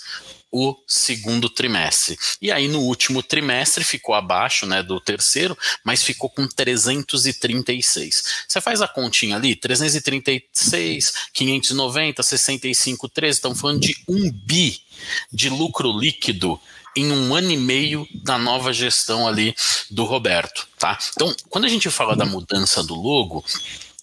o 0.51 0.77
segundo 0.87 1.49
trimestre. 1.49 2.19
E 2.41 2.51
aí 2.51 2.69
no 2.69 2.81
último 2.81 3.23
trimestre 3.23 3.85
ficou 3.85 4.15
abaixo, 4.15 4.67
né, 4.67 4.83
do 4.83 5.01
terceiro, 5.01 5.57
mas 5.85 6.03
ficou 6.03 6.29
com 6.29 6.47
336. 6.47 8.45
Você 8.49 8.61
faz 8.61 8.83
a 8.83 8.89
continha 8.89 9.37
ali, 9.37 9.55
336, 9.55 11.13
590, 11.33 12.23
65, 12.23 13.09
13, 13.09 13.39
estamos 13.39 13.61
falando 13.61 13.81
de 13.81 13.97
um 14.09 14.31
bi 14.31 14.83
de 15.33 15.49
lucro 15.49 15.97
líquido 15.97 16.61
em 16.97 17.13
um 17.13 17.35
ano 17.35 17.51
e 17.51 17.57
meio 17.57 18.07
da 18.13 18.37
nova 18.37 18.73
gestão 18.73 19.27
ali 19.29 19.55
do 19.91 20.05
Roberto, 20.05 20.67
tá? 20.79 20.99
Então, 21.13 21.35
quando 21.49 21.65
a 21.65 21.69
gente 21.69 21.89
fala 21.89 22.17
da 22.17 22.27
mudança 22.27 22.83
do 22.83 22.95
logo, 22.95 23.45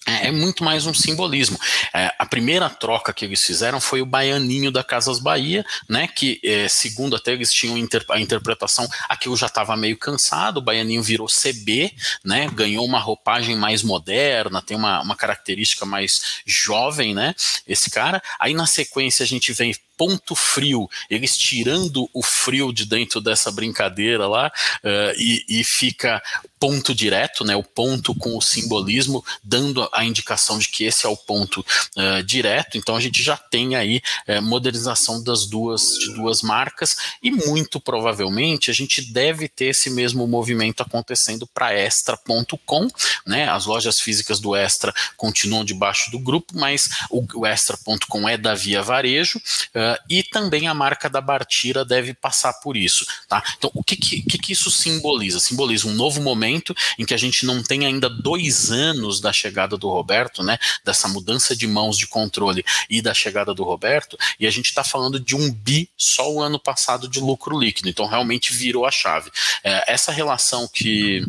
é, 0.07 0.27
é 0.27 0.31
muito 0.31 0.63
mais 0.63 0.85
um 0.85 0.93
simbolismo. 0.93 1.59
É, 1.93 2.13
a 2.17 2.25
primeira 2.25 2.69
troca 2.69 3.13
que 3.13 3.25
eles 3.25 3.43
fizeram 3.43 3.81
foi 3.81 4.01
o 4.01 4.05
Baianinho 4.05 4.71
da 4.71 4.83
Casas 4.83 5.19
Bahia, 5.19 5.65
né? 5.89 6.07
Que, 6.07 6.39
é, 6.43 6.69
segundo 6.69 7.15
até 7.15 7.33
eles 7.33 7.51
tinham 7.51 7.77
inter 7.77 8.05
a 8.09 8.19
interpretação, 8.19 8.87
aquilo 9.09 9.35
já 9.35 9.47
estava 9.47 9.75
meio 9.75 9.97
cansado, 9.97 10.57
o 10.57 10.61
Baianinho 10.61 11.03
virou 11.03 11.27
CB, 11.27 11.93
né? 12.23 12.47
Ganhou 12.53 12.85
uma 12.85 12.99
roupagem 12.99 13.57
mais 13.57 13.83
moderna, 13.83 14.61
tem 14.61 14.77
uma, 14.77 15.01
uma 15.01 15.15
característica 15.15 15.85
mais 15.85 16.41
jovem, 16.45 17.13
né? 17.13 17.35
Esse 17.67 17.89
cara. 17.89 18.21
Aí 18.39 18.53
na 18.53 18.65
sequência 18.65 19.23
a 19.23 19.27
gente 19.27 19.51
vem 19.51 19.73
ponto 19.97 20.35
frio, 20.35 20.87
eles 21.09 21.35
tirando 21.35 22.07
o 22.13 22.21
frio 22.21 22.71
de 22.71 22.85
dentro 22.85 23.19
dessa 23.19 23.51
brincadeira 23.51 24.27
lá, 24.27 24.47
uh, 24.83 25.13
e, 25.17 25.43
e, 25.49 25.63
fica 25.63 26.21
ponto 26.59 26.93
direto, 26.95 27.43
né, 27.43 27.55
o 27.55 27.63
ponto 27.63 28.15
com 28.15 28.37
o 28.37 28.41
simbolismo, 28.41 29.23
dando 29.43 29.87
a 29.91 30.05
indicação 30.05 30.57
de 30.57 30.69
que 30.69 30.85
esse 30.85 31.05
é 31.05 31.09
o 31.09 31.17
ponto 31.17 31.59
uh, 31.59 32.23
direto. 32.23 32.77
Então 32.77 32.95
a 32.95 32.99
gente 32.99 33.21
já 33.21 33.37
tem 33.37 33.75
aí 33.75 34.01
uh, 34.27 34.41
modernização 34.41 35.21
das 35.23 35.45
duas 35.45 35.97
de 35.99 36.13
duas 36.13 36.41
marcas 36.41 36.97
e 37.21 37.31
muito 37.31 37.79
provavelmente 37.79 38.71
a 38.71 38.73
gente 38.73 39.01
deve 39.01 39.47
ter 39.47 39.65
esse 39.65 39.89
mesmo 39.89 40.27
movimento 40.27 40.81
acontecendo 40.81 41.47
para 41.47 41.73
extra.com, 41.73 42.87
né? 43.25 43.49
As 43.49 43.65
lojas 43.65 43.99
físicas 43.99 44.39
do 44.39 44.55
Extra 44.55 44.93
continuam 45.15 45.63
debaixo 45.63 46.11
do 46.11 46.19
grupo, 46.19 46.53
mas 46.55 46.89
o, 47.09 47.25
o 47.35 47.45
extra.com 47.45 48.27
é 48.27 48.37
da 48.37 48.53
Via 48.53 48.81
Varejo. 48.81 49.39
Uh, 49.39 49.86
Uh, 49.87 49.97
e 50.09 50.23
também 50.23 50.67
a 50.67 50.73
marca 50.73 51.09
da 51.09 51.21
Bartira 51.21 51.85
deve 51.85 52.13
passar 52.13 52.53
por 52.53 52.75
isso. 52.75 53.05
Tá? 53.27 53.43
Então, 53.57 53.71
o 53.73 53.83
que, 53.83 53.95
que, 53.95 54.21
que, 54.21 54.51
isso 54.51 54.69
simboliza? 54.69 55.39
Simboliza 55.39 55.87
um 55.87 55.93
novo 55.93 56.21
momento 56.21 56.75
em 56.97 57.05
que 57.05 57.13
a 57.13 57.17
gente 57.17 57.45
não 57.45 57.63
tem 57.63 57.85
ainda 57.85 58.09
dois 58.09 58.71
anos 58.71 59.21
da 59.21 59.31
chegada 59.31 59.77
do 59.77 59.89
Roberto, 59.89 60.43
né? 60.43 60.57
Dessa 60.83 61.07
mudança 61.07 61.55
de 61.55 61.67
mãos 61.67 61.97
de 61.97 62.07
controle 62.07 62.65
e 62.89 63.01
da 63.01 63.13
chegada 63.13 63.53
do 63.53 63.63
Roberto, 63.63 64.17
e 64.39 64.47
a 64.47 64.51
gente 64.51 64.67
está 64.67 64.83
falando 64.83 65.19
de 65.19 65.35
um 65.35 65.51
bi 65.51 65.89
só 65.97 66.31
o 66.31 66.41
ano 66.41 66.59
passado 66.59 67.07
de 67.07 67.19
lucro 67.19 67.57
líquido. 67.57 67.89
Então, 67.89 68.05
realmente 68.05 68.53
virou 68.53 68.85
a 68.85 68.91
chave. 68.91 69.31
É, 69.63 69.93
essa 69.93 70.11
relação 70.11 70.67
que 70.67 71.25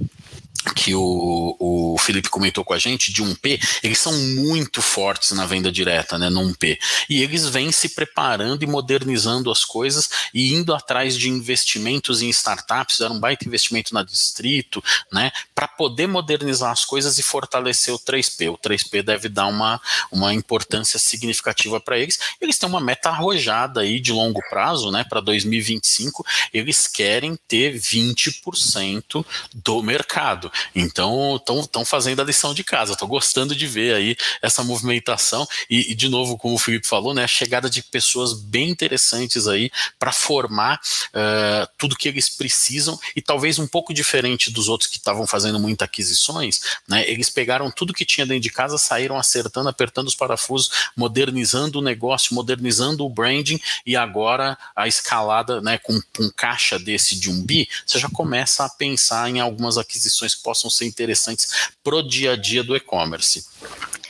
que 0.74 0.94
o, 0.94 1.56
o 1.58 1.96
Felipe 1.98 2.28
comentou 2.28 2.64
com 2.64 2.74
a 2.74 2.78
gente, 2.78 3.12
de 3.12 3.22
1P, 3.22 3.80
eles 3.82 3.98
são 3.98 4.12
muito 4.12 4.80
fortes 4.80 5.32
na 5.32 5.46
venda 5.46 5.70
direta, 5.70 6.18
né, 6.18 6.28
no 6.30 6.40
1P. 6.42 6.78
E 7.08 7.22
eles 7.22 7.48
vêm 7.48 7.72
se 7.72 7.90
preparando 7.90 8.62
e 8.62 8.66
modernizando 8.66 9.50
as 9.50 9.64
coisas 9.64 10.08
e 10.32 10.54
indo 10.54 10.74
atrás 10.74 11.16
de 11.16 11.28
investimentos 11.28 12.22
em 12.22 12.28
startups, 12.28 12.96
fizeram 12.96 13.16
um 13.16 13.20
baita 13.20 13.46
investimento 13.46 13.94
na 13.94 14.02
Distrito, 14.02 14.82
né, 15.12 15.30
para 15.54 15.68
poder 15.68 16.06
modernizar 16.06 16.70
as 16.70 16.84
coisas 16.84 17.18
e 17.18 17.22
fortalecer 17.22 17.92
o 17.92 17.98
3P. 17.98 18.52
O 18.52 18.58
3P 18.58 19.02
deve 19.02 19.28
dar 19.28 19.46
uma, 19.46 19.80
uma 20.10 20.32
importância 20.32 20.98
significativa 20.98 21.80
para 21.80 21.98
eles. 21.98 22.18
Eles 22.40 22.58
têm 22.58 22.68
uma 22.68 22.80
meta 22.80 23.08
arrojada 23.08 23.80
aí 23.80 24.00
de 24.00 24.12
longo 24.12 24.40
prazo, 24.48 24.90
né, 24.90 25.04
para 25.04 25.20
2025, 25.20 26.24
eles 26.52 26.86
querem 26.86 27.38
ter 27.48 27.74
20% 27.74 29.24
do 29.54 29.82
mercado. 29.82 30.50
Então, 30.74 31.36
estão 31.36 31.84
fazendo 31.84 32.20
a 32.20 32.24
lição 32.24 32.54
de 32.54 32.64
casa. 32.64 32.92
Estou 32.92 33.08
gostando 33.08 33.54
de 33.54 33.66
ver 33.66 33.94
aí 33.94 34.16
essa 34.42 34.62
movimentação. 34.62 35.46
E, 35.68 35.92
e, 35.92 35.94
de 35.94 36.08
novo, 36.08 36.36
como 36.36 36.54
o 36.54 36.58
Felipe 36.58 36.86
falou, 36.86 37.14
né, 37.14 37.24
a 37.24 37.28
chegada 37.28 37.68
de 37.68 37.82
pessoas 37.82 38.32
bem 38.32 38.68
interessantes 38.68 39.46
aí 39.46 39.70
para 39.98 40.12
formar 40.12 40.80
uh, 41.08 41.68
tudo 41.76 41.96
que 41.96 42.08
eles 42.08 42.28
precisam. 42.28 42.98
E 43.14 43.22
talvez 43.22 43.58
um 43.58 43.66
pouco 43.66 43.92
diferente 43.92 44.50
dos 44.50 44.68
outros 44.68 44.90
que 44.90 44.96
estavam 44.96 45.26
fazendo 45.26 45.58
muitas 45.58 45.86
aquisições, 45.86 46.60
né, 46.86 47.08
eles 47.08 47.30
pegaram 47.30 47.70
tudo 47.70 47.94
que 47.94 48.04
tinha 48.04 48.26
dentro 48.26 48.42
de 48.42 48.50
casa, 48.50 48.78
saíram 48.78 49.16
acertando, 49.16 49.68
apertando 49.68 50.08
os 50.08 50.14
parafusos, 50.14 50.70
modernizando 50.96 51.78
o 51.78 51.82
negócio, 51.82 52.34
modernizando 52.34 53.04
o 53.04 53.10
branding. 53.10 53.60
E 53.86 53.96
agora 53.96 54.56
a 54.74 54.86
escalada, 54.86 55.60
né, 55.60 55.78
com 55.78 56.00
um 56.20 56.30
caixa 56.34 56.78
desse 56.78 57.18
de 57.18 57.30
um 57.30 57.42
bi, 57.42 57.68
você 57.86 57.98
já 57.98 58.08
começa 58.08 58.64
a 58.64 58.68
pensar 58.68 59.28
em 59.28 59.40
algumas 59.40 59.78
aquisições 59.78 60.34
possam 60.38 60.70
ser 60.70 60.86
interessantes 60.86 61.70
pro 61.82 62.02
dia 62.02 62.32
a 62.32 62.36
dia 62.36 62.62
do 62.62 62.76
e-commerce. 62.76 63.44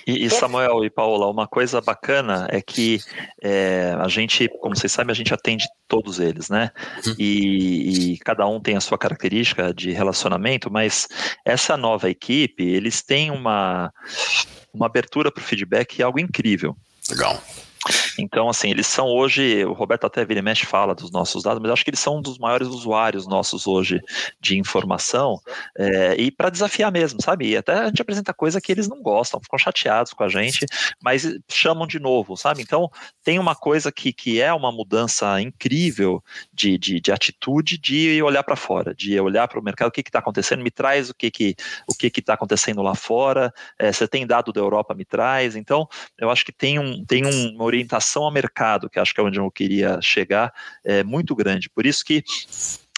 E, 0.06 0.24
e, 0.24 0.30
Samuel 0.30 0.82
e 0.86 0.88
Paola, 0.88 1.26
uma 1.26 1.46
coisa 1.46 1.82
bacana 1.82 2.48
é 2.50 2.62
que 2.62 2.98
é, 3.42 3.94
a 3.98 4.08
gente, 4.08 4.48
como 4.60 4.74
vocês 4.74 4.90
sabem, 4.90 5.12
a 5.12 5.14
gente 5.14 5.34
atende 5.34 5.66
todos 5.86 6.18
eles, 6.18 6.48
né? 6.48 6.70
Uhum. 7.06 7.14
E, 7.18 8.12
e, 8.14 8.18
cada 8.20 8.46
um 8.46 8.58
tem 8.58 8.74
a 8.74 8.80
sua 8.80 8.96
característica 8.96 9.74
de 9.74 9.90
relacionamento, 9.90 10.70
mas 10.70 11.06
essa 11.44 11.76
nova 11.76 12.08
equipe, 12.08 12.64
eles 12.64 13.02
têm 13.02 13.30
uma, 13.30 13.92
uma 14.72 14.86
abertura 14.86 15.30
para 15.30 15.42
o 15.42 15.44
feedback, 15.44 16.02
algo 16.02 16.18
incrível. 16.18 16.74
Legal. 17.10 17.42
Então, 18.18 18.48
assim, 18.48 18.70
eles 18.70 18.86
são 18.86 19.06
hoje, 19.06 19.64
o 19.64 19.72
Roberto 19.72 20.06
até 20.06 20.24
vira 20.24 20.40
e 20.40 20.42
mexe 20.42 20.66
fala 20.66 20.94
dos 20.94 21.10
nossos 21.10 21.42
dados, 21.42 21.60
mas 21.60 21.70
acho 21.70 21.84
que 21.84 21.90
eles 21.90 22.00
são 22.00 22.18
um 22.18 22.22
dos 22.22 22.38
maiores 22.38 22.68
usuários 22.68 23.26
nossos 23.26 23.66
hoje 23.66 24.00
de 24.40 24.58
informação 24.58 25.40
é, 25.76 26.14
e 26.16 26.30
para 26.30 26.50
desafiar 26.50 26.90
mesmo, 26.90 27.22
sabe? 27.22 27.48
E 27.48 27.56
até 27.56 27.72
a 27.72 27.86
gente 27.86 28.02
apresenta 28.02 28.34
coisa 28.34 28.60
que 28.60 28.72
eles 28.72 28.88
não 28.88 29.02
gostam, 29.02 29.40
ficam 29.40 29.58
chateados 29.58 30.12
com 30.12 30.24
a 30.24 30.28
gente, 30.28 30.66
mas 31.02 31.26
chamam 31.50 31.86
de 31.86 31.98
novo, 31.98 32.36
sabe? 32.36 32.62
Então, 32.62 32.90
tem 33.22 33.38
uma 33.38 33.54
coisa 33.54 33.92
que, 33.92 34.12
que 34.12 34.40
é 34.40 34.52
uma 34.52 34.72
mudança 34.72 35.40
incrível 35.40 36.22
de, 36.52 36.78
de, 36.78 37.00
de 37.00 37.12
atitude 37.12 37.78
de 37.78 38.22
olhar 38.22 38.42
para 38.42 38.56
fora, 38.56 38.94
de 38.94 39.18
olhar 39.20 39.48
para 39.48 39.60
o 39.60 39.62
mercado, 39.62 39.88
o 39.88 39.92
que 39.92 40.00
está 40.00 40.18
acontecendo, 40.18 40.62
me 40.62 40.70
traz 40.70 41.10
o 41.10 41.14
que 41.14 41.30
que 41.30 41.56
o 41.86 41.94
que 41.94 42.06
está 42.18 42.34
acontecendo 42.34 42.82
lá 42.82 42.94
fora, 42.94 43.52
é, 43.78 43.92
você 43.92 44.06
tem 44.06 44.26
dado 44.26 44.52
da 44.52 44.60
Europa, 44.60 44.94
me 44.94 45.04
traz. 45.04 45.56
Então, 45.56 45.88
eu 46.18 46.30
acho 46.30 46.44
que 46.44 46.52
tem, 46.52 46.78
um, 46.78 47.04
tem 47.04 47.24
uma 47.24 47.64
orientação 47.78 48.24
ao 48.24 48.32
mercado, 48.32 48.90
que 48.90 48.98
acho 48.98 49.14
que 49.14 49.20
é 49.20 49.24
onde 49.24 49.38
eu 49.38 49.50
queria 49.50 50.00
chegar, 50.02 50.52
é 50.84 51.04
muito 51.04 51.34
grande. 51.34 51.70
Por 51.70 51.86
isso 51.86 52.04
que 52.04 52.22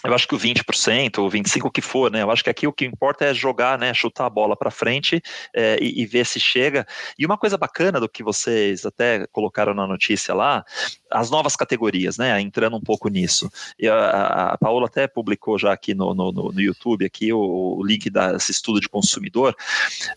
eu 0.03 0.13
acho 0.13 0.27
que 0.27 0.35
o 0.35 0.39
20%, 0.39 1.19
ou 1.19 1.29
25%, 1.29 1.65
o 1.65 1.71
que 1.71 1.81
for, 1.81 2.11
né? 2.11 2.23
Eu 2.23 2.31
acho 2.31 2.43
que 2.43 2.49
aqui 2.49 2.65
o 2.65 2.73
que 2.73 2.85
importa 2.85 3.25
é 3.25 3.33
jogar, 3.33 3.77
né? 3.77 3.93
Chutar 3.93 4.25
a 4.25 4.29
bola 4.29 4.55
para 4.55 4.71
frente 4.71 5.21
é, 5.53 5.77
e, 5.81 6.01
e, 6.01 6.05
ver 6.05 6.25
se 6.25 6.39
chega. 6.39 6.85
E 7.17 7.25
uma 7.25 7.37
coisa 7.37 7.57
bacana 7.57 7.99
do 7.99 8.09
que 8.09 8.23
vocês 8.23 8.85
até 8.85 9.27
colocaram 9.27 9.73
na 9.73 9.85
notícia 9.85 10.33
lá, 10.33 10.65
as 11.09 11.29
novas 11.29 11.55
categorias, 11.55 12.17
né? 12.17 12.39
Entrando 12.41 12.75
um 12.75 12.81
pouco 12.81 13.09
nisso. 13.09 13.51
E 13.77 13.87
a, 13.87 14.53
a 14.53 14.57
Paola 14.57 14.87
até 14.87 15.07
publicou 15.07 15.59
já 15.59 15.71
aqui 15.71 15.93
no, 15.93 16.13
no, 16.13 16.31
no 16.31 16.61
YouTube 16.61 17.05
aqui 17.05 17.31
o, 17.31 17.77
o, 17.77 17.85
link 17.85 18.09
desse 18.09 18.51
estudo 18.51 18.79
de 18.79 18.89
consumidor. 18.89 19.55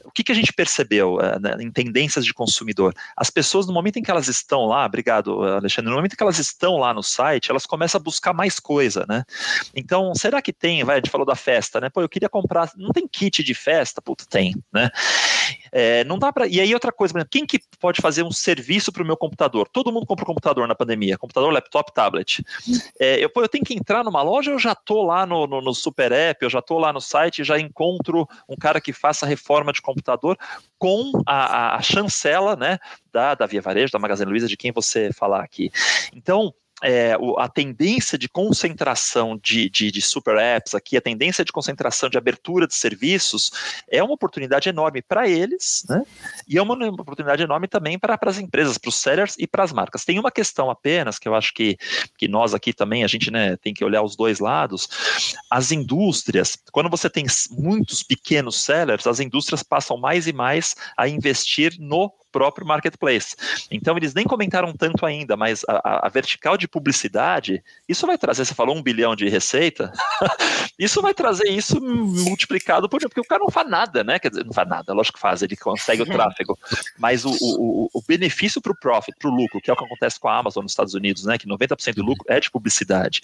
O 0.04 0.10
que, 0.10 0.24
que 0.24 0.32
a 0.32 0.34
gente 0.34 0.52
percebeu 0.52 1.20
é, 1.20 1.38
né, 1.38 1.56
em 1.60 1.70
tendências 1.70 2.24
de 2.24 2.32
consumidor? 2.32 2.94
As 3.16 3.28
pessoas, 3.28 3.66
no 3.66 3.72
momento 3.72 3.98
em 3.98 4.02
que 4.02 4.10
elas 4.10 4.28
estão 4.28 4.64
lá, 4.66 4.86
obrigado, 4.86 5.42
Alexandre, 5.42 5.90
no 5.90 5.96
momento 5.96 6.14
em 6.14 6.16
que 6.16 6.22
elas 6.22 6.38
estão 6.38 6.78
lá 6.78 6.94
no 6.94 7.02
site, 7.02 7.50
elas 7.50 7.66
começam 7.66 7.98
a 7.98 8.02
buscar 8.02 8.32
mais 8.32 8.58
coisa, 8.58 9.04
né? 9.08 9.24
Então, 9.74 10.14
será 10.14 10.40
que 10.40 10.52
tem? 10.52 10.84
Vai, 10.84 10.96
a 10.96 10.98
gente 10.98 11.10
falou 11.10 11.26
da 11.26 11.34
festa, 11.34 11.80
né? 11.80 11.90
Pô, 11.90 12.00
eu 12.00 12.08
queria 12.08 12.28
comprar. 12.28 12.70
Não 12.76 12.90
tem 12.90 13.06
kit 13.06 13.42
de 13.42 13.54
festa? 13.54 14.00
Puta, 14.00 14.24
tem, 14.28 14.54
né? 14.72 14.90
É, 15.72 16.04
não 16.04 16.18
dá 16.18 16.32
para. 16.32 16.46
E 16.46 16.60
aí, 16.60 16.72
outra 16.72 16.92
coisa, 16.92 17.14
quem 17.28 17.44
que 17.44 17.58
pode 17.80 18.00
fazer 18.00 18.22
um 18.22 18.30
serviço 18.30 18.92
para 18.92 19.02
o 19.02 19.06
meu 19.06 19.16
computador? 19.16 19.68
Todo 19.68 19.92
mundo 19.92 20.06
compra 20.06 20.24
um 20.24 20.26
computador 20.26 20.68
na 20.68 20.74
pandemia, 20.74 21.18
computador, 21.18 21.52
laptop, 21.52 21.92
tablet. 21.92 22.44
É, 22.98 23.22
eu, 23.22 23.28
pô, 23.28 23.42
eu 23.42 23.48
tenho 23.48 23.64
que 23.64 23.74
entrar 23.74 24.04
numa 24.04 24.22
loja, 24.22 24.50
eu 24.50 24.58
já 24.58 24.72
estou 24.72 25.04
lá 25.04 25.26
no, 25.26 25.46
no, 25.46 25.60
no, 25.60 25.74
Super 25.74 26.12
App, 26.12 26.42
eu 26.42 26.50
já 26.50 26.60
estou 26.60 26.78
lá 26.78 26.92
no 26.92 27.00
site, 27.00 27.44
já 27.44 27.58
encontro 27.58 28.26
um 28.48 28.56
cara 28.56 28.80
que 28.80 28.92
faça 28.92 29.26
reforma 29.26 29.72
de 29.72 29.82
computador 29.82 30.38
com 30.78 31.12
a, 31.26 31.74
a, 31.74 31.76
a 31.76 31.82
chancela, 31.82 32.56
né, 32.56 32.78
da, 33.12 33.34
da 33.34 33.46
Via 33.46 33.60
Varejo, 33.60 33.92
da 33.92 33.98
Magazine 33.98 34.30
Luiza, 34.30 34.46
de 34.46 34.56
quem 34.56 34.72
você 34.72 35.12
falar 35.12 35.42
aqui. 35.42 35.70
Então, 36.14 36.54
é, 36.84 37.16
a 37.38 37.48
tendência 37.48 38.18
de 38.18 38.28
concentração 38.28 39.40
de, 39.42 39.70
de, 39.70 39.90
de, 39.90 40.02
super 40.02 40.36
apps 40.36 40.74
aqui, 40.74 40.98
a 40.98 41.00
tendência 41.00 41.42
de 41.42 41.50
concentração 41.50 42.10
de 42.10 42.18
abertura 42.18 42.66
de 42.66 42.74
serviços 42.74 43.50
é 43.90 44.02
uma 44.02 44.12
oportunidade 44.12 44.68
enorme 44.68 45.00
para 45.00 45.26
eles, 45.26 45.82
né? 45.88 46.02
E 46.46 46.58
é 46.58 46.62
uma, 46.62 46.74
uma 46.74 47.00
oportunidade 47.00 47.42
enorme 47.42 47.66
também 47.66 47.98
para 47.98 48.18
as 48.20 48.38
empresas, 48.38 48.76
para 48.76 48.90
os 48.90 48.96
sellers 48.96 49.34
e 49.38 49.46
para 49.46 49.64
as 49.64 49.72
marcas. 49.72 50.04
Tem 50.04 50.18
uma 50.18 50.30
questão 50.30 50.68
apenas 50.68 51.18
que 51.18 51.26
eu 51.26 51.34
acho 51.34 51.54
que, 51.54 51.78
que 52.18 52.28
nós 52.28 52.52
aqui 52.52 52.74
também, 52.74 53.02
a 53.02 53.08
gente 53.08 53.30
né, 53.30 53.56
tem 53.56 53.72
que 53.72 53.84
olhar 53.84 54.02
os 54.02 54.14
dois 54.14 54.38
lados. 54.38 54.86
As 55.50 55.72
indústrias, 55.72 56.58
quando 56.70 56.90
você 56.90 57.08
tem 57.08 57.24
muitos 57.50 58.02
pequenos 58.02 58.62
sellers, 58.62 59.06
as 59.06 59.20
indústrias 59.20 59.62
passam 59.62 59.96
mais 59.96 60.26
e 60.26 60.34
mais 60.34 60.76
a 60.98 61.08
investir 61.08 61.76
no 61.78 62.12
próprio 62.34 62.66
marketplace. 62.66 63.36
Então, 63.70 63.96
eles 63.96 64.12
nem 64.12 64.24
comentaram 64.24 64.72
tanto 64.72 65.06
ainda, 65.06 65.36
mas 65.36 65.62
a, 65.68 66.04
a 66.04 66.08
vertical 66.08 66.56
de 66.56 66.66
publicidade, 66.66 67.62
isso 67.88 68.08
vai 68.08 68.18
trazer, 68.18 68.44
você 68.44 68.54
falou 68.54 68.74
um 68.74 68.82
bilhão 68.82 69.14
de 69.14 69.28
receita, 69.28 69.92
isso 70.76 71.00
vai 71.00 71.14
trazer 71.14 71.48
isso 71.48 71.80
multiplicado 71.80 72.88
por 72.88 73.00
porque 73.02 73.20
o 73.20 73.24
cara 73.24 73.42
não 73.44 73.50
faz 73.50 73.70
nada, 73.70 74.02
né? 74.02 74.18
Quer 74.18 74.30
dizer, 74.30 74.44
não 74.44 74.52
faz 74.52 74.68
nada, 74.68 74.92
lógico 74.92 75.16
que 75.16 75.20
faz, 75.20 75.42
ele 75.42 75.56
consegue 75.56 76.02
o 76.02 76.06
tráfego, 76.06 76.58
mas 76.98 77.24
o, 77.24 77.30
o, 77.30 77.88
o 77.92 78.02
benefício 78.02 78.60
para 78.60 78.72
o 78.72 78.76
profit, 78.76 79.16
para 79.16 79.30
o 79.30 79.34
lucro, 79.34 79.60
que 79.60 79.70
é 79.70 79.72
o 79.72 79.76
que 79.76 79.84
acontece 79.84 80.18
com 80.18 80.26
a 80.26 80.36
Amazon 80.36 80.62
nos 80.62 80.72
Estados 80.72 80.94
Unidos, 80.94 81.24
né? 81.24 81.38
Que 81.38 81.46
90% 81.46 81.94
do 81.94 82.02
lucro 82.02 82.24
é 82.28 82.40
de 82.40 82.50
publicidade. 82.50 83.20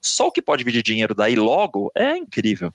Só 0.00 0.28
o 0.28 0.32
que 0.32 0.40
pode 0.40 0.64
vir 0.64 0.72
de 0.72 0.82
dinheiro 0.82 1.14
daí 1.14 1.36
logo 1.36 1.92
é 1.94 2.16
incrível. 2.16 2.72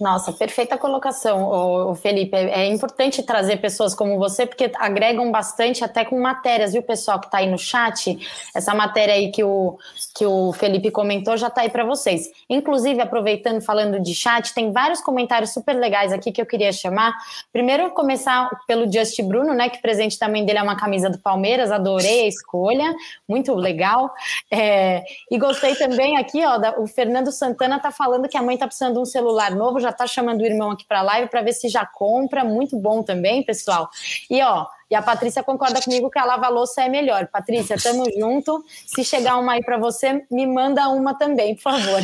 Nossa, 0.00 0.32
perfeita 0.32 0.78
colocação, 0.78 1.94
Felipe. 1.94 2.34
É, 2.34 2.62
é 2.62 2.66
importante 2.66 3.22
trazer 3.22 3.58
pessoas 3.58 3.94
como 3.94 4.18
você, 4.18 4.46
porque 4.46 4.72
agregam 4.76 5.30
bastante, 5.30 5.84
até 5.84 6.06
com 6.06 6.18
matérias, 6.18 6.72
viu, 6.72 6.82
pessoal 6.82 7.20
que 7.20 7.26
está 7.26 7.38
aí 7.38 7.50
no 7.50 7.58
chat? 7.58 8.18
Essa 8.54 8.74
matéria 8.74 9.12
aí 9.12 9.30
que 9.30 9.44
o, 9.44 9.78
que 10.14 10.24
o 10.24 10.54
Felipe 10.54 10.90
comentou 10.90 11.36
já 11.36 11.48
está 11.48 11.60
aí 11.60 11.68
para 11.68 11.84
vocês. 11.84 12.30
Inclusive, 12.48 12.98
aproveitando, 12.98 13.60
falando 13.60 14.00
de 14.00 14.14
chat, 14.14 14.54
tem 14.54 14.72
vários 14.72 15.02
comentários 15.02 15.52
super 15.52 15.74
legais 15.74 16.14
aqui 16.14 16.32
que 16.32 16.40
eu 16.40 16.46
queria 16.46 16.72
chamar. 16.72 17.12
Primeiro, 17.52 17.90
começar 17.90 18.48
pelo 18.66 18.90
Just 18.90 19.20
Bruno, 19.22 19.52
né? 19.52 19.68
Que 19.68 19.82
presente 19.82 20.18
também 20.18 20.46
dele 20.46 20.60
é 20.60 20.62
uma 20.62 20.76
camisa 20.76 21.10
do 21.10 21.18
Palmeiras, 21.18 21.70
adorei 21.70 22.22
a 22.22 22.26
escolha, 22.28 22.94
muito 23.28 23.54
legal. 23.54 24.10
É, 24.50 25.04
e 25.30 25.36
gostei 25.36 25.74
também 25.74 26.16
aqui, 26.16 26.42
ó, 26.42 26.56
da, 26.56 26.80
o 26.80 26.86
Fernando 26.86 27.30
Santana 27.30 27.78
tá 27.78 27.90
falando 27.90 28.26
que 28.30 28.38
a 28.38 28.42
mãe 28.42 28.56
tá 28.56 28.66
precisando 28.66 28.94
de 28.94 29.00
um 29.00 29.04
celular 29.04 29.54
novo, 29.54 29.78
já 29.78 29.89
já 29.90 29.92
tá 29.92 30.06
chamando 30.06 30.40
o 30.40 30.46
irmão 30.46 30.70
aqui 30.70 30.84
para 30.84 31.02
live 31.02 31.28
para 31.28 31.42
ver 31.42 31.52
se 31.52 31.68
já 31.68 31.84
compra. 31.84 32.44
Muito 32.44 32.76
bom 32.76 33.02
também, 33.02 33.42
pessoal. 33.42 33.90
E 34.30 34.40
ó, 34.40 34.66
e 34.88 34.94
a 34.94 35.02
Patrícia 35.02 35.42
concorda 35.42 35.80
comigo 35.82 36.10
que 36.10 36.18
a 36.18 36.24
lava-louça 36.24 36.82
é 36.82 36.88
melhor. 36.88 37.26
Patrícia, 37.26 37.76
tamo 37.76 38.04
junto. 38.18 38.64
Se 38.86 39.04
chegar 39.04 39.36
uma 39.38 39.52
aí 39.52 39.62
para 39.62 39.78
você, 39.78 40.24
me 40.30 40.46
manda 40.46 40.88
uma 40.88 41.14
também, 41.14 41.54
por 41.54 41.62
favor. 41.62 42.00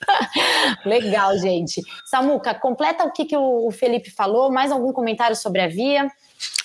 Legal, 0.84 1.36
gente. 1.38 1.82
Samuca, 2.06 2.54
completa 2.54 3.04
o 3.04 3.12
que, 3.12 3.24
que 3.24 3.36
o 3.36 3.70
Felipe 3.70 4.10
falou. 4.10 4.50
Mais 4.50 4.70
algum 4.70 4.92
comentário 4.92 5.36
sobre 5.36 5.60
a 5.62 5.68
Via? 5.68 6.10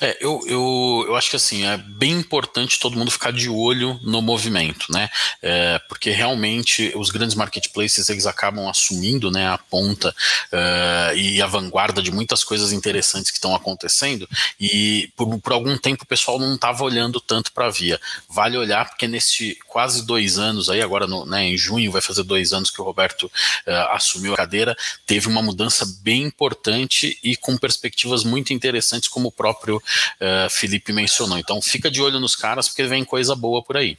É, 0.01 0.17
eu, 0.19 0.41
eu, 0.45 1.05
eu 1.07 1.15
acho 1.15 1.29
que 1.29 1.35
assim, 1.35 1.65
é 1.65 1.77
bem 1.77 2.11
importante 2.11 2.79
todo 2.79 2.97
mundo 2.97 3.11
ficar 3.11 3.31
de 3.31 3.49
olho 3.49 3.97
no 4.03 4.21
movimento, 4.21 4.91
né? 4.91 5.09
É, 5.41 5.79
porque 5.87 6.09
realmente 6.11 6.91
os 6.95 7.09
grandes 7.09 7.35
marketplaces 7.35 8.09
eles 8.09 8.25
acabam 8.25 8.67
assumindo 8.67 9.31
né, 9.31 9.47
a 9.47 9.57
ponta 9.57 10.09
uh, 10.51 11.15
e 11.15 11.41
a 11.41 11.47
vanguarda 11.47 12.01
de 12.01 12.11
muitas 12.11 12.43
coisas 12.43 12.73
interessantes 12.73 13.31
que 13.31 13.37
estão 13.37 13.55
acontecendo, 13.55 14.27
e 14.59 15.09
por, 15.15 15.39
por 15.39 15.53
algum 15.53 15.77
tempo 15.77 16.03
o 16.03 16.07
pessoal 16.07 16.39
não 16.39 16.55
estava 16.55 16.83
olhando 16.83 17.21
tanto 17.21 17.51
para 17.51 17.67
a 17.67 17.69
via. 17.69 17.99
Vale 18.29 18.57
olhar, 18.57 18.89
porque 18.89 19.07
nesse 19.07 19.57
quase 19.67 20.05
dois 20.05 20.37
anos 20.37 20.69
aí, 20.69 20.81
agora 20.81 21.07
no, 21.07 21.25
né, 21.25 21.45
em 21.45 21.57
junho 21.57 21.91
vai 21.91 22.01
fazer 22.01 22.23
dois 22.23 22.51
anos 22.51 22.69
que 22.69 22.81
o 22.81 22.83
Roberto 22.83 23.23
uh, 23.23 23.91
assumiu 23.91 24.33
a 24.33 24.37
cadeira, 24.37 24.75
teve 25.05 25.27
uma 25.27 25.41
mudança 25.41 25.85
bem 26.01 26.23
importante 26.23 27.17
e 27.23 27.37
com 27.37 27.57
perspectivas 27.57 28.23
muito 28.23 28.51
interessantes, 28.51 29.07
como 29.07 29.29
o 29.29 29.31
próprio 29.31 29.81
uh, 30.21 30.49
Felipe 30.49 30.91
mencionou. 30.91 31.37
Então 31.37 31.61
fica 31.61 31.89
de 31.89 32.01
olho 32.01 32.19
nos 32.19 32.35
caras, 32.35 32.67
porque 32.67 32.83
vem 32.83 33.03
coisa 33.03 33.35
boa 33.35 33.63
por 33.63 33.77
aí. 33.77 33.97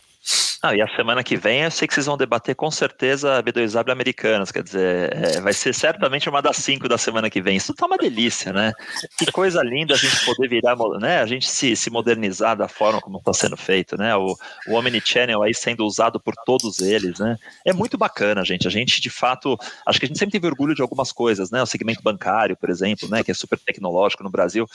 Ah, 0.62 0.74
e 0.74 0.81
a 0.81 0.89
semana 0.97 1.22
que 1.22 1.37
vem 1.37 1.62
eu 1.62 1.70
sei 1.70 1.87
que 1.87 1.95
vocês 1.95 2.07
vão 2.07 2.16
debater 2.16 2.55
com 2.57 2.70
certeza 2.70 3.41
B2W 3.43 3.93
americanas, 3.93 4.51
quer 4.51 4.62
dizer, 4.64 5.14
é, 5.14 5.41
vai 5.41 5.53
ser 5.53 5.72
certamente 5.72 6.29
uma 6.29 6.43
das 6.43 6.57
cinco 6.57 6.89
da 6.89 6.99
semana 6.99 7.31
que 7.31 7.41
vem. 7.41 7.57
Isso 7.57 7.72
tá 7.72 7.87
uma 7.87 7.97
delícia, 7.97 8.53
né? 8.53 8.72
Que 9.16 9.31
coisa 9.31 9.62
linda 9.62 9.95
a 9.95 9.97
gente 9.97 10.24
poder 10.24 10.49
virar, 10.49 10.77
né? 10.99 11.20
A 11.20 11.27
gente 11.27 11.49
se, 11.49 11.77
se 11.77 11.89
modernizar 11.89 12.57
da 12.57 12.66
forma 12.66 13.01
como 13.01 13.18
está 13.18 13.33
sendo 13.33 13.57
feito, 13.57 13.97
né? 13.97 14.16
O, 14.16 14.35
o 14.66 14.74
Omnichannel 14.74 15.43
aí 15.43 15.55
sendo 15.55 15.85
usado 15.87 16.18
por 16.18 16.35
todos 16.45 16.81
eles, 16.81 17.18
né? 17.20 17.37
É 17.64 17.72
muito 17.72 17.97
bacana, 17.97 18.45
gente. 18.45 18.66
A 18.66 18.70
gente, 18.70 19.01
de 19.01 19.11
fato, 19.11 19.57
acho 19.87 20.01
que 20.01 20.07
a 20.07 20.09
gente 20.09 20.18
sempre 20.18 20.33
teve 20.33 20.49
orgulho 20.49 20.74
de 20.74 20.83
algumas 20.83 21.12
coisas, 21.12 21.51
né? 21.51 21.62
O 21.62 21.66
segmento 21.66 22.03
bancário, 22.03 22.57
por 22.57 22.70
exemplo, 22.70 23.09
né? 23.09 23.22
Que 23.22 23.31
é 23.31 23.35
super 23.35 23.59
tecnológico 23.59 24.24
no 24.24 24.31
Brasil. 24.31 24.66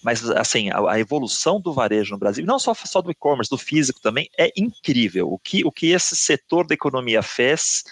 Mas, 0.00 0.28
assim, 0.30 0.70
a, 0.70 0.92
a 0.92 1.00
evolução 1.00 1.60
do 1.60 1.72
varejo 1.72 2.12
no 2.12 2.18
Brasil, 2.18 2.44
não 2.44 2.60
só, 2.60 2.72
só 2.74 3.02
do 3.02 3.10
e-commerce, 3.10 3.50
do 3.50 3.58
físico 3.58 4.00
também, 4.00 4.28
é 4.38 4.52
incrível. 4.56 4.99
O 5.26 5.38
que, 5.38 5.64
o 5.64 5.72
que 5.72 5.92
esse 5.92 6.16
setor 6.16 6.66
da 6.66 6.74
economia 6.74 7.22
fez 7.22 7.82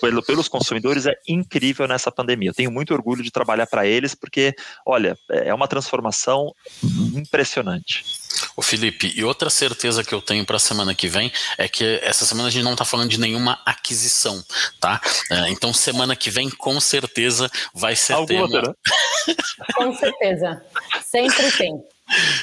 pelo, 0.00 0.22
pelos 0.22 0.48
consumidores 0.48 1.06
é 1.06 1.14
incrível 1.26 1.86
nessa 1.86 2.10
pandemia. 2.10 2.50
Eu 2.50 2.54
tenho 2.54 2.70
muito 2.70 2.92
orgulho 2.92 3.22
de 3.22 3.30
trabalhar 3.30 3.66
para 3.66 3.86
eles, 3.86 4.14
porque, 4.14 4.54
olha, 4.86 5.16
é 5.30 5.52
uma 5.54 5.68
transformação 5.68 6.52
impressionante. 7.14 8.04
Ô 8.56 8.62
Felipe, 8.62 9.12
e 9.16 9.24
outra 9.24 9.50
certeza 9.50 10.02
que 10.04 10.14
eu 10.14 10.20
tenho 10.20 10.44
para 10.44 10.56
a 10.56 10.60
semana 10.60 10.94
que 10.94 11.08
vem 11.08 11.32
é 11.56 11.68
que 11.68 12.00
essa 12.02 12.24
semana 12.24 12.48
a 12.48 12.50
gente 12.50 12.64
não 12.64 12.72
está 12.72 12.84
falando 12.84 13.08
de 13.08 13.20
nenhuma 13.20 13.60
aquisição, 13.64 14.42
tá? 14.80 15.00
É, 15.30 15.48
então 15.50 15.72
semana 15.72 16.16
que 16.16 16.30
vem 16.30 16.50
com 16.50 16.80
certeza 16.80 17.50
vai 17.74 17.94
ser 17.94 18.14
Alguma 18.14 18.48
tema. 18.48 18.76
Com 19.74 19.94
certeza, 19.94 20.62
sempre 21.04 21.52
tem. 21.52 21.82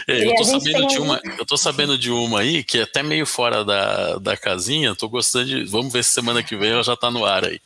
É, 0.08 0.28
eu, 0.28 0.36
tô 0.36 0.44
sabendo 0.44 0.88
de 0.88 0.98
uma, 1.00 1.22
eu 1.40 1.46
tô 1.46 1.58
sabendo 1.58 1.98
de 1.98 2.12
uma 2.12 2.42
aí 2.42 2.64
que 2.64 2.78
é 2.78 2.84
até 2.84 3.02
meio 3.02 3.26
fora 3.26 3.66
da, 3.66 4.18
da 4.18 4.38
casinha. 4.38 4.96
Tô 4.96 5.10
gostando 5.10 5.46
de. 5.46 5.64
Vamos 5.66 5.92
ver 5.92 6.04
se 6.04 6.12
semana 6.12 6.44
que 6.44 6.56
vem 6.56 6.72
ela 6.72 6.84
já 6.84 6.96
tá 6.96 7.10
no 7.10 7.26
ar 7.26 7.46
aí. 7.46 7.60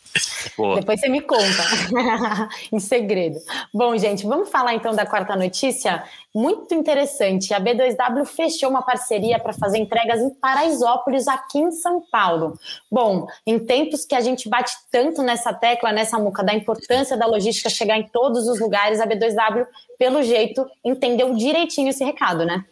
Depois 0.75 0.99
você 0.99 1.07
me 1.07 1.21
conta, 1.21 1.63
em 2.71 2.79
segredo. 2.79 3.39
Bom, 3.73 3.95
gente, 3.97 4.25
vamos 4.25 4.49
falar 4.49 4.73
então 4.73 4.93
da 4.93 5.05
quarta 5.05 5.35
notícia. 5.35 6.03
Muito 6.33 6.73
interessante. 6.73 7.53
A 7.53 7.59
B2W 7.59 8.25
fechou 8.25 8.69
uma 8.69 8.81
parceria 8.81 9.39
para 9.39 9.53
fazer 9.53 9.77
entregas 9.77 10.19
em 10.19 10.29
Paraisópolis, 10.29 11.27
aqui 11.27 11.59
em 11.59 11.71
São 11.71 12.01
Paulo. 12.11 12.59
Bom, 12.91 13.27
em 13.45 13.59
tempos 13.59 14.05
que 14.05 14.15
a 14.15 14.21
gente 14.21 14.49
bate 14.49 14.73
tanto 14.91 15.21
nessa 15.21 15.53
tecla, 15.53 15.91
nessa 15.91 16.19
muca, 16.19 16.43
da 16.43 16.53
importância 16.53 17.17
da 17.17 17.25
logística 17.25 17.69
chegar 17.69 17.97
em 17.97 18.07
todos 18.07 18.47
os 18.47 18.59
lugares, 18.59 18.99
a 18.99 19.07
B2W, 19.07 19.65
pelo 19.97 20.21
jeito, 20.23 20.65
entendeu 20.83 21.33
direitinho 21.33 21.89
esse 21.89 22.03
recado, 22.03 22.45
né? 22.45 22.63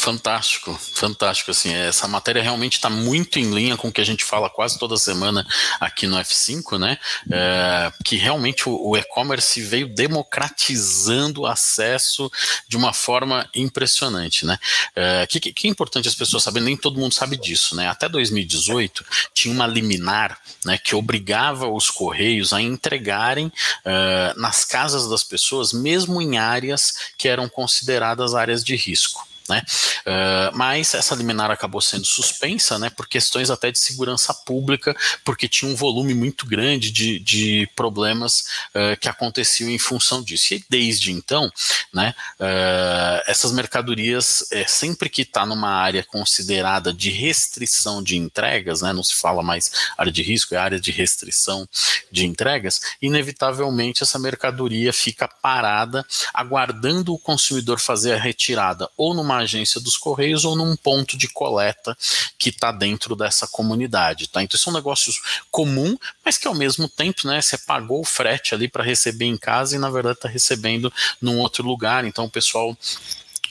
Fantástico, 0.00 0.80
fantástico. 0.94 1.50
Assim, 1.50 1.74
essa 1.74 2.08
matéria 2.08 2.42
realmente 2.42 2.76
está 2.76 2.88
muito 2.88 3.38
em 3.38 3.52
linha 3.52 3.76
com 3.76 3.88
o 3.88 3.92
que 3.92 4.00
a 4.00 4.04
gente 4.04 4.24
fala 4.24 4.48
quase 4.48 4.78
toda 4.78 4.96
semana 4.96 5.46
aqui 5.78 6.06
no 6.06 6.16
F5, 6.16 6.78
né? 6.78 6.96
É, 7.30 7.92
que 8.02 8.16
realmente 8.16 8.66
o, 8.66 8.80
o 8.82 8.96
e-commerce 8.96 9.60
veio 9.60 9.86
democratizando 9.86 11.42
o 11.42 11.46
acesso 11.46 12.32
de 12.66 12.78
uma 12.78 12.94
forma 12.94 13.46
impressionante, 13.54 14.46
né? 14.46 14.58
É, 14.96 15.26
que, 15.26 15.38
que, 15.38 15.68
é 15.68 15.70
importante 15.70 16.08
as 16.08 16.14
pessoas 16.14 16.44
saberem, 16.44 16.68
nem 16.68 16.76
todo 16.78 16.98
mundo 16.98 17.14
sabe 17.14 17.36
disso, 17.36 17.76
né? 17.76 17.86
Até 17.86 18.08
2018 18.08 19.04
tinha 19.34 19.52
uma 19.52 19.66
liminar, 19.66 20.40
né, 20.64 20.78
que 20.78 20.94
obrigava 20.94 21.68
os 21.68 21.90
correios 21.90 22.54
a 22.54 22.62
entregarem 22.62 23.52
é, 23.84 24.32
nas 24.34 24.64
casas 24.64 25.10
das 25.10 25.22
pessoas, 25.22 25.74
mesmo 25.74 26.22
em 26.22 26.38
áreas 26.38 27.12
que 27.18 27.28
eram 27.28 27.50
consideradas 27.50 28.34
áreas 28.34 28.64
de 28.64 28.74
risco. 28.74 29.28
Né? 29.50 29.62
Uh, 30.06 30.56
mas 30.56 30.94
essa 30.94 31.12
liminar 31.16 31.50
acabou 31.50 31.80
sendo 31.80 32.04
suspensa 32.04 32.78
né, 32.78 32.88
por 32.88 33.08
questões 33.08 33.50
até 33.50 33.72
de 33.72 33.80
segurança 33.80 34.32
pública, 34.32 34.96
porque 35.24 35.48
tinha 35.48 35.68
um 35.68 35.74
volume 35.74 36.14
muito 36.14 36.46
grande 36.46 36.92
de, 36.92 37.18
de 37.18 37.68
problemas 37.74 38.44
uh, 38.74 38.96
que 39.00 39.08
aconteciam 39.08 39.68
em 39.68 39.78
função 39.78 40.22
disso. 40.22 40.54
E 40.54 40.64
desde 40.70 41.10
então, 41.10 41.50
né, 41.92 42.14
uh, 42.38 43.22
essas 43.26 43.50
mercadorias, 43.50 44.44
é, 44.52 44.64
sempre 44.68 45.08
que 45.08 45.22
está 45.22 45.44
numa 45.44 45.70
área 45.70 46.04
considerada 46.04 46.92
de 46.92 47.10
restrição 47.10 48.00
de 48.00 48.16
entregas, 48.16 48.82
né, 48.82 48.92
não 48.92 49.02
se 49.02 49.14
fala 49.14 49.42
mais 49.42 49.72
área 49.98 50.12
de 50.12 50.22
risco, 50.22 50.54
é 50.54 50.58
área 50.58 50.78
de 50.78 50.92
restrição 50.92 51.68
de 52.12 52.24
entregas, 52.24 52.80
inevitavelmente 53.02 54.04
essa 54.04 54.18
mercadoria 54.18 54.92
fica 54.92 55.26
parada, 55.26 56.06
aguardando 56.32 57.12
o 57.12 57.18
consumidor 57.18 57.80
fazer 57.80 58.12
a 58.12 58.18
retirada 58.18 58.88
ou 58.96 59.12
numa 59.12 59.39
agência 59.40 59.80
dos 59.80 59.96
Correios 59.96 60.44
ou 60.44 60.56
num 60.56 60.76
ponto 60.76 61.16
de 61.16 61.28
coleta 61.28 61.96
que 62.38 62.50
está 62.50 62.72
dentro 62.72 63.14
dessa 63.14 63.46
comunidade, 63.46 64.28
tá? 64.28 64.42
Então, 64.42 64.58
são 64.58 64.72
negócios 64.72 65.20
comum, 65.50 65.96
mas 66.24 66.38
que 66.38 66.48
ao 66.48 66.54
mesmo 66.54 66.88
tempo, 66.88 67.26
né, 67.26 67.40
você 67.40 67.58
pagou 67.58 68.00
o 68.00 68.04
frete 68.04 68.54
ali 68.54 68.68
para 68.68 68.84
receber 68.84 69.26
em 69.26 69.36
casa 69.36 69.76
e 69.76 69.78
na 69.78 69.90
verdade 69.90 70.18
está 70.18 70.28
recebendo 70.28 70.92
num 71.20 71.38
outro 71.38 71.64
lugar. 71.64 72.04
Então, 72.04 72.24
o 72.24 72.30
pessoal 72.30 72.76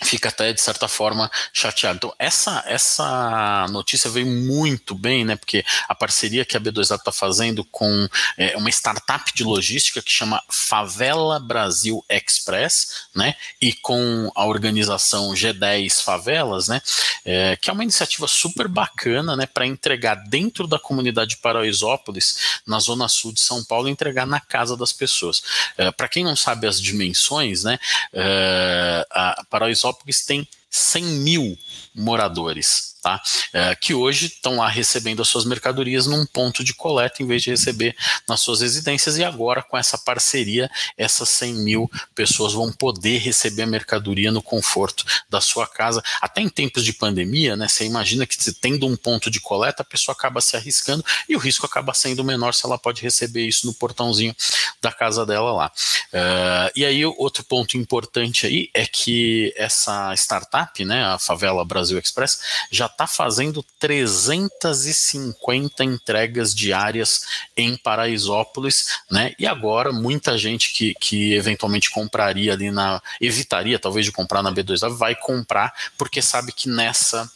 fica 0.04 0.30
até 0.30 0.54
de 0.54 0.62
certa 0.62 0.88
forma 0.88 1.30
chateado. 1.54 1.98
Então 1.98 2.16
essa 2.18 2.64
essa 2.66 3.66
notícia 3.70 4.10
veio 4.10 4.28
muito 4.28 4.96
bem, 4.96 5.26
né? 5.26 5.36
Porque 5.36 5.64
a 5.88 5.96
parceria 5.96 6.46
que 6.46 6.56
a 6.56 6.60
B2A 6.60 6.96
está 6.96 7.12
fazendo 7.12 7.64
com 7.66 8.08
é, 8.38 8.56
uma 8.58 8.70
startup 8.70 9.32
de 9.34 9.44
logística 9.44 10.02
que 10.02 10.12
chama 10.12 10.42
Favela 10.50 11.40
Brasil 11.40 12.04
Express, 12.10 13.08
né? 13.16 13.36
E 13.62 13.74
com 13.74 14.32
a 14.36 14.46
organização 14.46 15.34
G10 15.34 16.02
Favelas, 16.04 16.68
né? 16.68 16.82
É, 17.26 17.56
que 17.56 17.70
é 17.70 17.74
uma 17.74 17.84
iniciativa 17.84 18.28
super 18.28 18.68
bacana, 18.68 19.36
né? 19.36 19.46
Para 19.46 19.66
entregar 19.66 20.16
dentro 20.16 20.68
da 20.68 20.80
comunidade 20.80 21.32
de 21.32 21.38
Paraisópolis, 21.38 22.60
na 22.66 22.80
zona 22.80 23.08
sul 23.08 23.34
de 23.34 23.42
São 23.42 23.64
Paulo, 23.64 23.88
entregar 23.90 24.26
na 24.26 24.40
casa 24.40 24.76
das 24.78 24.94
pessoas. 24.94 25.44
É, 25.78 25.92
Para 25.92 26.08
quem 26.08 26.24
não 26.24 26.36
sabe 26.36 26.68
as 26.68 26.82
dimensões, 26.82 27.64
né? 27.64 27.80
É, 28.14 29.06
a 29.12 29.44
Paraisópolis 29.50 29.89
tem 30.26 30.48
100 30.70 31.02
mil 31.04 31.58
moradores 32.00 32.90
tá? 33.02 33.22
É, 33.54 33.76
que 33.76 33.94
hoje 33.94 34.28
estão 34.28 34.58
lá 34.58 34.68
recebendo 34.68 35.22
as 35.22 35.28
suas 35.28 35.46
mercadorias 35.46 36.06
num 36.06 36.26
ponto 36.26 36.64
de 36.64 36.74
coleta 36.74 37.24
em 37.24 37.28
vez 37.28 37.42
de 37.42 37.50
receber 37.50 37.96
nas 38.28 38.42
suas 38.42 38.62
residências 38.62 39.18
e 39.18 39.24
agora 39.24 39.64
com 39.64 39.78
essa 39.78 39.98
parceria 39.98 40.70
essas 40.98 41.30
100 41.30 41.54
mil 41.56 41.92
pessoas 42.14 42.54
vão 42.54 42.72
poder 42.72 43.18
receber 43.20 43.64
a 43.64 43.68
mercadoria 43.68 44.32
no 44.32 44.42
conforto 44.42 45.06
da 45.30 45.40
sua 45.40 45.66
casa 45.66 46.04
até 46.22 46.42
em 46.42 46.50
tempos 46.50 46.84
de 46.84 46.94
pandemia, 46.94 47.56
né? 47.56 47.68
Você 47.68 47.86
imagina 47.86 48.26
que 48.26 48.38
tendo 48.54 48.88
um 48.88 48.96
ponto 48.96 49.30
de 49.32 49.40
coleta 49.40 49.82
a 49.82 49.86
pessoa 49.86 50.14
acaba 50.14 50.42
se 50.42 50.56
arriscando 50.56 51.04
e 51.28 51.36
o 51.36 51.40
risco 51.40 51.66
acaba 51.66 51.94
sendo 51.94 52.24
menor 52.24 52.54
se 52.54 52.66
ela 52.66 52.78
pode 52.78 53.02
receber 53.02 53.46
isso 53.46 53.66
no 53.66 53.74
portãozinho 53.74 54.36
da 54.82 54.92
casa 54.92 55.26
dela 55.26 55.52
lá. 55.52 55.72
Uh, 56.14 56.72
e 56.76 56.86
aí 56.86 57.06
outro 57.06 57.44
ponto 57.44 57.78
importante 57.78 58.46
aí 58.46 58.70
é 58.74 58.86
que 58.86 59.54
essa 59.56 60.14
startup, 60.16 60.84
né, 60.84 61.04
a 61.06 61.20
Favela 61.20 61.64
Brasil 61.90 61.98
Express 61.98 62.40
já 62.72 62.86
está 62.86 63.08
fazendo 63.08 63.66
350 63.80 65.84
entregas 65.84 66.54
diárias 66.54 67.26
em 67.58 67.76
Paraisópolis, 67.76 69.00
né? 69.10 69.34
E 69.40 69.48
agora 69.48 69.92
muita 69.92 70.38
gente 70.38 70.72
que, 70.74 70.94
que 70.96 71.34
eventualmente 71.34 71.90
compraria 71.90 72.54
ali 72.54 72.70
na. 72.72 73.02
evitaria 73.20 73.80
talvez 73.80 74.06
de 74.06 74.12
comprar 74.12 74.44
na 74.44 74.52
B2A 74.52 74.96
vai 74.96 75.16
comprar, 75.16 75.74
porque 75.98 76.22
sabe 76.22 76.52
que 76.52 76.70
nessa 76.70 77.28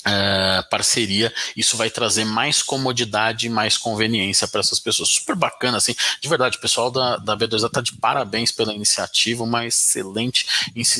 Uh, 0.00 0.66
parceria, 0.70 1.30
isso 1.54 1.76
vai 1.76 1.90
trazer 1.90 2.24
mais 2.24 2.62
comodidade 2.62 3.46
e 3.46 3.50
mais 3.50 3.76
conveniência 3.76 4.48
para 4.48 4.60
essas 4.60 4.80
pessoas. 4.80 5.10
Super 5.10 5.36
bacana, 5.36 5.76
assim, 5.76 5.94
de 6.20 6.28
verdade, 6.28 6.56
o 6.56 6.60
pessoal 6.60 6.90
da, 6.90 7.18
da 7.18 7.36
B2A 7.36 7.66
está 7.66 7.80
de 7.82 7.92
parabéns 7.92 8.50
pela 8.50 8.72
iniciativa, 8.72 9.44
uma 9.44 9.66
excelente 9.66 10.46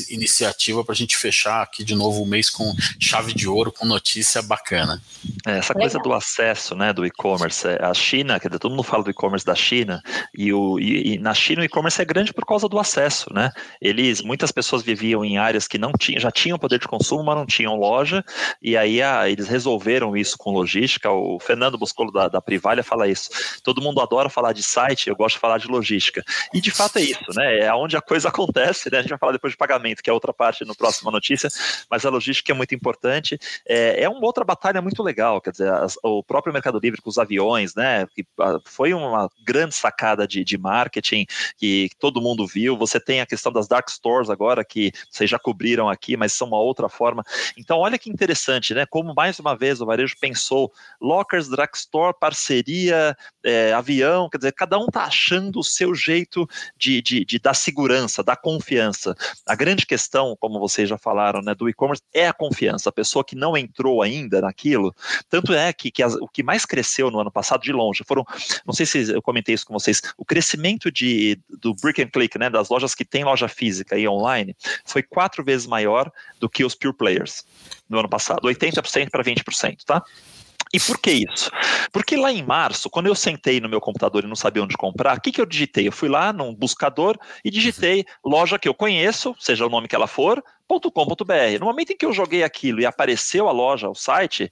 iniciativa 0.09 0.83
para 0.83 0.93
a 0.93 0.95
gente 0.95 1.17
fechar 1.17 1.63
aqui 1.63 1.83
de 1.83 1.95
novo 1.95 2.21
o 2.21 2.27
mês 2.27 2.49
com 2.49 2.75
chave 2.99 3.33
de 3.33 3.47
ouro, 3.47 3.71
com 3.71 3.85
notícia 3.85 4.41
bacana. 4.41 5.01
É, 5.45 5.57
essa 5.57 5.73
coisa 5.73 5.97
do 5.99 6.13
acesso, 6.13 6.75
né, 6.75 6.93
do 6.93 7.05
e-commerce, 7.05 7.67
é, 7.67 7.83
a 7.83 7.93
China, 7.93 8.39
quer 8.39 8.49
dizer, 8.49 8.59
todo 8.59 8.71
mundo 8.71 8.83
fala 8.83 9.03
do 9.03 9.09
e-commerce 9.09 9.45
da 9.45 9.55
China, 9.55 10.01
e, 10.35 10.53
o, 10.53 10.79
e, 10.79 11.13
e 11.13 11.17
na 11.17 11.33
China 11.33 11.61
o 11.61 11.65
e-commerce 11.65 12.01
é 12.01 12.05
grande 12.05 12.33
por 12.33 12.45
causa 12.45 12.67
do 12.67 12.79
acesso, 12.79 13.33
né, 13.33 13.51
eles, 13.81 14.21
muitas 14.21 14.51
pessoas 14.51 14.83
viviam 14.83 15.23
em 15.25 15.37
áreas 15.37 15.67
que 15.67 15.77
não 15.77 15.91
tinham, 15.93 16.19
já 16.19 16.31
tinham 16.31 16.59
poder 16.59 16.79
de 16.79 16.87
consumo, 16.87 17.23
mas 17.23 17.35
não 17.35 17.45
tinham 17.45 17.75
loja, 17.75 18.23
e 18.61 18.75
aí 18.75 18.90
aí 18.91 19.01
a, 19.01 19.29
eles 19.29 19.47
resolveram 19.47 20.15
isso 20.17 20.37
com 20.37 20.51
logística. 20.51 21.09
O 21.09 21.39
Fernando 21.39 21.77
Boscolo 21.77 22.11
da, 22.11 22.27
da 22.27 22.41
Privalha 22.41 22.83
fala 22.83 23.07
isso. 23.07 23.29
Todo 23.63 23.81
mundo 23.81 24.01
adora 24.01 24.29
falar 24.29 24.53
de 24.53 24.63
site, 24.63 25.09
eu 25.09 25.15
gosto 25.15 25.35
de 25.35 25.39
falar 25.39 25.57
de 25.57 25.67
logística. 25.67 26.23
E 26.53 26.59
de 26.59 26.71
fato 26.71 26.97
é 26.97 27.01
isso, 27.01 27.25
né? 27.35 27.59
É 27.59 27.73
onde 27.73 27.95
a 27.95 28.01
coisa 28.01 28.27
acontece, 28.29 28.91
né? 28.91 28.99
A 28.99 29.01
gente 29.01 29.11
vai 29.11 29.19
falar 29.19 29.31
depois 29.33 29.53
de 29.53 29.57
pagamento, 29.57 30.01
que 30.01 30.09
é 30.09 30.13
outra 30.13 30.33
parte 30.33 30.65
no 30.65 30.75
próximo 30.75 31.11
notícia, 31.11 31.49
mas 31.89 32.05
a 32.05 32.09
logística 32.09 32.51
é 32.51 32.55
muito 32.55 32.75
importante. 32.75 33.37
É, 33.67 34.03
é 34.03 34.09
uma 34.09 34.25
outra 34.25 34.43
batalha 34.43 34.81
muito 34.81 35.01
legal, 35.03 35.39
quer 35.41 35.51
dizer, 35.51 35.71
as, 35.71 35.97
o 36.03 36.23
próprio 36.23 36.53
Mercado 36.53 36.79
Livre 36.79 37.01
com 37.01 37.09
os 37.09 37.17
aviões, 37.17 37.75
né? 37.75 38.07
Que 38.15 38.25
foi 38.65 38.93
uma 38.93 39.29
grande 39.45 39.75
sacada 39.75 40.27
de, 40.27 40.43
de 40.43 40.57
marketing 40.57 41.25
que, 41.57 41.89
que 41.89 41.95
todo 41.99 42.21
mundo 42.21 42.45
viu. 42.47 42.77
Você 42.77 42.99
tem 42.99 43.21
a 43.21 43.25
questão 43.25 43.51
das 43.51 43.67
dark 43.67 43.89
stores 43.89 44.29
agora, 44.29 44.63
que 44.63 44.91
vocês 45.09 45.29
já 45.29 45.39
cobriram 45.39 45.89
aqui, 45.89 46.17
mas 46.17 46.33
são 46.33 46.47
uma 46.47 46.59
outra 46.59 46.89
forma. 46.89 47.23
Então, 47.57 47.79
olha 47.79 47.97
que 47.97 48.09
interessante, 48.09 48.73
né? 48.73 48.80
Né? 48.81 48.85
Como 48.89 49.13
mais 49.13 49.39
uma 49.39 49.55
vez 49.55 49.79
o 49.79 49.85
varejo 49.85 50.15
pensou, 50.19 50.71
lockers, 50.99 51.47
drugstore, 51.47 52.15
parceria, 52.19 53.15
é, 53.43 53.73
avião, 53.73 54.29
quer 54.29 54.37
dizer, 54.37 54.53
cada 54.53 54.77
um 54.77 54.85
está 54.85 55.03
achando 55.03 55.59
o 55.59 55.63
seu 55.63 55.93
jeito 55.93 56.47
de, 56.75 57.01
de, 57.01 57.23
de, 57.23 57.39
dar 57.39 57.53
segurança, 57.53 58.23
dar 58.23 58.35
confiança. 58.35 59.15
A 59.45 59.55
grande 59.55 59.85
questão, 59.85 60.35
como 60.39 60.59
vocês 60.59 60.89
já 60.89 60.97
falaram, 60.97 61.41
né, 61.41 61.53
do 61.53 61.69
e-commerce 61.69 62.01
é 62.13 62.27
a 62.27 62.33
confiança. 62.33 62.89
A 62.89 62.91
pessoa 62.91 63.23
que 63.23 63.35
não 63.35 63.55
entrou 63.55 64.01
ainda 64.01 64.41
naquilo, 64.41 64.93
tanto 65.29 65.53
é 65.53 65.71
que, 65.71 65.91
que 65.91 66.01
as, 66.01 66.15
o 66.15 66.27
que 66.27 66.43
mais 66.43 66.65
cresceu 66.65 67.11
no 67.11 67.19
ano 67.19 67.31
passado, 67.31 67.61
de 67.61 67.71
longe, 67.71 68.03
foram, 68.03 68.25
não 68.65 68.73
sei 68.73 68.85
se 68.85 69.11
eu 69.11 69.21
comentei 69.21 69.53
isso 69.53 69.65
com 69.65 69.73
vocês, 69.73 70.01
o 70.17 70.25
crescimento 70.25 70.91
de, 70.91 71.39
do 71.59 71.75
brick 71.75 72.01
and 72.01 72.07
click, 72.07 72.37
né, 72.39 72.49
das 72.49 72.69
lojas 72.69 72.95
que 72.95 73.05
têm 73.05 73.23
loja 73.23 73.47
física 73.47 73.97
e 73.97 74.07
online, 74.07 74.55
foi 74.85 75.03
quatro 75.03 75.43
vezes 75.43 75.67
maior 75.67 76.11
do 76.39 76.49
que 76.49 76.65
os 76.65 76.73
pure 76.73 76.95
players 76.95 77.43
no 77.91 77.99
ano 77.99 78.09
passado, 78.09 78.47
80% 78.47 79.09
para 79.09 79.23
20%, 79.23 79.83
tá? 79.85 80.03
E 80.73 80.79
por 80.79 80.99
que 80.99 81.11
isso? 81.11 81.51
Porque 81.91 82.15
lá 82.15 82.31
em 82.31 82.43
março, 82.43 82.89
quando 82.89 83.07
eu 83.07 83.15
sentei 83.15 83.59
no 83.59 83.67
meu 83.67 83.81
computador 83.81 84.23
e 84.23 84.27
não 84.27 84.37
sabia 84.37 84.63
onde 84.63 84.77
comprar, 84.77 85.17
o 85.17 85.21
que, 85.21 85.31
que 85.31 85.41
eu 85.41 85.45
digitei? 85.45 85.87
Eu 85.87 85.91
fui 85.91 86.07
lá 86.07 86.31
num 86.31 86.55
buscador 86.55 87.17
e 87.43 87.51
digitei 87.51 88.05
loja 88.23 88.57
que 88.57 88.69
eu 88.69 88.73
conheço, 88.73 89.35
seja 89.37 89.65
o 89.65 89.69
nome 89.69 89.89
que 89.89 89.95
ela 89.95 90.07
for, 90.07 90.41
.com.br. 90.79 91.59
No 91.59 91.65
momento 91.65 91.91
em 91.91 91.97
que 91.97 92.05
eu 92.05 92.13
joguei 92.13 92.43
aquilo 92.43 92.81
e 92.81 92.85
apareceu 92.85 93.49
a 93.49 93.51
loja, 93.51 93.89
o 93.89 93.95
site, 93.95 94.51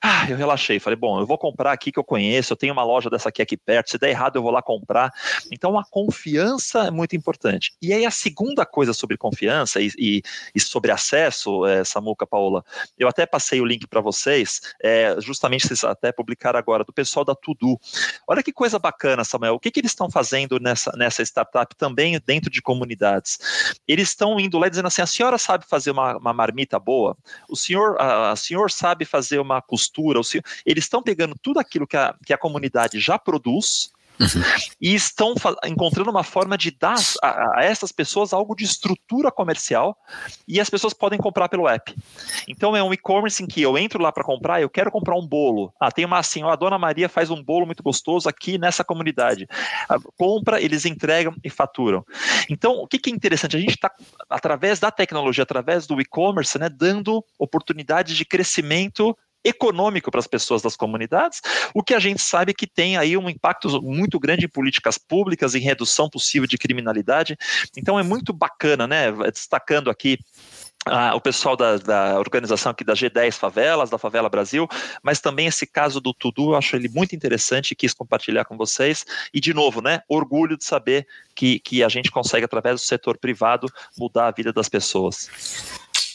ah, 0.00 0.26
eu 0.28 0.36
relaxei. 0.36 0.78
Falei, 0.78 0.96
bom, 0.96 1.20
eu 1.20 1.26
vou 1.26 1.38
comprar 1.38 1.72
aqui 1.72 1.90
que 1.90 1.98
eu 1.98 2.04
conheço, 2.04 2.52
eu 2.52 2.56
teno 2.56 2.72
uma 2.72 2.84
loja 2.84 3.08
dessa 3.08 3.28
aqui 3.28 3.42
aqui 3.42 3.56
perto, 3.56 3.90
se 3.90 3.98
der 3.98 4.10
errado 4.10 4.36
eu 4.36 4.42
vou 4.42 4.50
lá 4.50 4.62
comprar. 4.62 5.12
Então 5.50 5.78
a 5.78 5.84
confiança 5.84 6.86
é 6.86 6.90
muito 6.90 7.16
importante. 7.16 7.72
E 7.80 7.92
aí 7.92 8.04
a 8.04 8.10
segunda 8.10 8.64
coisa 8.66 8.92
sobre 8.92 9.16
confiança 9.16 9.80
e, 9.80 9.90
e, 9.98 10.22
e 10.54 10.60
sobre 10.60 10.90
acesso, 10.90 11.66
é, 11.66 11.84
Samuca, 11.84 12.26
Paola, 12.26 12.64
eu 12.98 13.08
até 13.08 13.26
passei 13.26 13.60
o 13.60 13.64
link 13.64 13.86
para 13.86 14.00
vocês, 14.00 14.60
é, 14.82 15.16
justamente 15.20 15.66
vocês 15.66 15.84
até 15.84 16.12
publicaram 16.12 16.58
agora, 16.58 16.84
do 16.84 16.92
pessoal 16.92 17.24
da 17.24 17.34
Tudu. 17.34 17.78
Olha 18.26 18.42
que 18.42 18.52
coisa 18.52 18.78
bacana, 18.78 19.24
Samuel, 19.24 19.54
o 19.54 19.60
que, 19.60 19.70
que 19.70 19.80
eles 19.80 19.92
estão 19.92 20.10
fazendo 20.10 20.58
nessa, 20.58 20.92
nessa 20.96 21.22
startup 21.22 21.74
também 21.76 22.20
dentro 22.24 22.50
de 22.50 22.60
comunidades? 22.60 23.38
Eles 23.86 24.08
estão 24.08 24.38
indo 24.38 24.58
lá 24.58 24.68
dizendo 24.68 24.86
assim, 24.86 25.02
a 25.02 25.06
senhora 25.06 25.31
senhora 25.32 25.38
sabe 25.38 25.64
fazer 25.66 25.90
uma, 25.90 26.16
uma 26.16 26.32
marmita 26.32 26.78
boa, 26.78 27.16
o 27.48 27.56
senhor, 27.56 28.00
a, 28.00 28.32
a 28.32 28.36
senhor 28.36 28.70
sabe 28.70 29.04
fazer 29.04 29.38
uma 29.38 29.60
costura, 29.60 30.22
senhor, 30.24 30.44
eles 30.64 30.84
estão 30.84 31.02
pegando 31.02 31.36
tudo 31.40 31.58
aquilo 31.58 31.86
que 31.86 31.96
a, 31.96 32.14
que 32.24 32.32
a 32.32 32.38
comunidade 32.38 32.98
já 33.00 33.18
produz, 33.18 33.92
Uhum. 34.22 34.42
E 34.80 34.94
estão 34.94 35.34
encontrando 35.64 36.10
uma 36.10 36.22
forma 36.22 36.56
de 36.56 36.70
dar 36.70 36.96
a, 37.22 37.58
a, 37.58 37.64
essas 37.64 37.90
pessoas 37.90 38.32
algo 38.32 38.54
de 38.54 38.64
estrutura 38.64 39.30
comercial 39.30 39.96
e 40.46 40.60
as 40.60 40.70
pessoas 40.70 40.94
podem 40.94 41.18
comprar 41.18 41.48
pelo 41.48 41.68
app. 41.68 41.94
Então 42.48 42.76
é 42.76 42.82
um 42.82 42.92
e-commerce 42.92 43.42
em 43.42 43.46
que 43.46 43.60
eu 43.60 43.76
entro 43.76 44.00
lá 44.02 44.12
para 44.12 44.24
comprar, 44.24 44.60
eu 44.60 44.70
quero 44.70 44.90
comprar 44.90 45.16
um 45.16 45.26
bolo. 45.26 45.72
Ah, 45.80 45.90
tem 45.90 46.04
uma 46.04 46.22
senhora, 46.22 46.52
a 46.52 46.56
dona 46.56 46.78
Maria 46.78 47.08
faz 47.08 47.30
um 47.30 47.42
bolo 47.42 47.66
muito 47.66 47.82
gostoso 47.82 48.28
aqui 48.28 48.58
nessa 48.58 48.84
comunidade. 48.84 49.46
Ah, 49.88 49.98
compra, 50.16 50.60
eles 50.60 50.84
entregam 50.84 51.34
e 51.42 51.50
faturam. 51.50 52.04
Então, 52.48 52.74
o 52.74 52.86
que, 52.86 52.98
que 52.98 53.10
é 53.10 53.12
interessante? 53.12 53.56
A 53.56 53.60
gente 53.60 53.70
está, 53.70 53.90
através 54.28 54.78
da 54.78 54.90
tecnologia, 54.90 55.42
através 55.42 55.86
do 55.86 56.00
e-commerce, 56.00 56.58
né, 56.58 56.68
dando 56.68 57.24
oportunidades 57.38 58.16
de 58.16 58.24
crescimento 58.24 59.16
econômico 59.44 60.10
para 60.10 60.20
as 60.20 60.26
pessoas 60.26 60.62
das 60.62 60.76
comunidades, 60.76 61.40
o 61.74 61.82
que 61.82 61.94
a 61.94 61.98
gente 61.98 62.20
sabe 62.20 62.54
que 62.54 62.66
tem 62.66 62.96
aí 62.96 63.16
um 63.16 63.28
impacto 63.28 63.82
muito 63.82 64.18
grande 64.18 64.46
em 64.46 64.48
políticas 64.48 64.98
públicas, 64.98 65.54
em 65.54 65.60
redução 65.60 66.08
possível 66.08 66.46
de 66.46 66.58
criminalidade. 66.58 67.36
Então 67.76 67.98
é 67.98 68.02
muito 68.02 68.32
bacana, 68.32 68.86
né? 68.86 69.10
Destacando 69.30 69.90
aqui 69.90 70.18
ah, 70.84 71.14
o 71.14 71.20
pessoal 71.20 71.56
da, 71.56 71.76
da, 71.76 72.18
organização 72.18 72.72
aqui 72.72 72.82
da 72.82 72.94
G10 72.94 73.34
Favelas, 73.34 73.88
da 73.88 73.98
Favela 73.98 74.28
Brasil, 74.28 74.66
mas 75.00 75.20
também 75.20 75.46
esse 75.46 75.64
caso 75.64 76.00
do 76.00 76.12
Tudu, 76.12 76.50
eu 76.50 76.56
acho 76.56 76.74
ele 76.74 76.88
muito 76.88 77.14
interessante 77.14 77.70
e 77.70 77.76
quis 77.76 77.94
compartilhar 77.94 78.44
com 78.44 78.56
vocês. 78.56 79.04
E, 79.32 79.40
de 79.40 79.54
novo, 79.54 79.80
né, 79.80 80.02
orgulho 80.08 80.58
de 80.58 80.64
saber 80.64 81.06
que, 81.36 81.60
que 81.60 81.84
a 81.84 81.88
gente 81.88 82.10
consegue, 82.10 82.44
através 82.44 82.80
do 82.80 82.84
setor 82.84 83.16
privado, 83.16 83.68
mudar 83.96 84.26
a 84.26 84.32
vida 84.32 84.52
das 84.52 84.68
pessoas. 84.68 85.30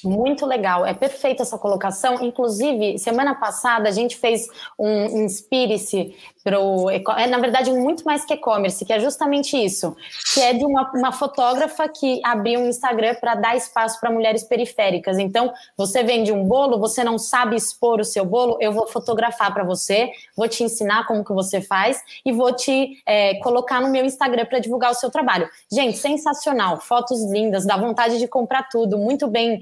Muito 0.08 0.46
legal, 0.46 0.86
é 0.86 0.94
perfeita 0.94 1.44
essa 1.44 1.58
colocação. 1.58 2.24
Inclusive, 2.24 2.98
semana 2.98 3.36
passada 3.36 3.90
a 3.90 3.92
gente 3.92 4.16
fez 4.16 4.48
um 4.80 5.26
Inspire-se 5.26 6.16
pro, 6.48 6.90
é 6.90 7.28
na 7.28 7.40
verdade 7.40 7.70
muito 7.72 8.06
mais 8.06 8.24
que 8.24 8.34
e-commerce, 8.34 8.86
que 8.86 8.94
é 8.94 9.00
justamente 9.02 9.58
isso, 9.58 9.94
que 10.34 10.40
é 10.40 10.54
de 10.54 10.64
uma, 10.64 10.90
uma 10.94 11.12
fotógrafa 11.12 11.90
que 11.90 12.22
abriu 12.24 12.62
um 12.62 12.70
Instagram 12.70 13.16
para 13.16 13.36
dar 13.36 13.58
espaço 13.58 14.00
para 14.00 14.10
mulheres 14.10 14.44
periféricas. 14.44 15.20
Então, 15.20 15.54
você 15.76 16.04
vende 16.04 16.32
um 16.32 16.46
bolo, 16.46 16.80
você 16.80 17.04
não 17.04 17.18
sabe 17.18 17.58
expor 17.58 18.00
o 18.00 18.06
seu 18.06 18.24
bolo, 18.24 18.58
eu 18.62 18.72
vou 18.72 18.88
fotografar 18.88 19.54
para 19.54 19.66
você, 19.66 20.10
vou 20.38 20.48
te 20.48 20.64
ensinar 20.64 21.06
como 21.06 21.26
que 21.26 21.34
você 21.34 21.60
faz 21.60 22.02
e 22.26 22.32
vou 22.32 22.54
te 22.54 23.02
é, 23.06 23.36
colocar 23.40 23.82
no 23.82 23.90
meu 23.90 24.06
Instagram 24.06 24.46
para 24.46 24.60
divulgar 24.60 24.92
o 24.92 24.96
seu 24.96 25.12
trabalho. 25.12 25.50
Gente, 25.70 25.98
sensacional, 25.98 26.80
fotos 26.80 27.30
lindas, 27.30 27.66
dá 27.66 27.76
vontade 27.76 28.20
de 28.20 28.28
comprar 28.28 28.70
tudo, 28.70 28.98
muito 28.98 29.28
bem, 29.28 29.60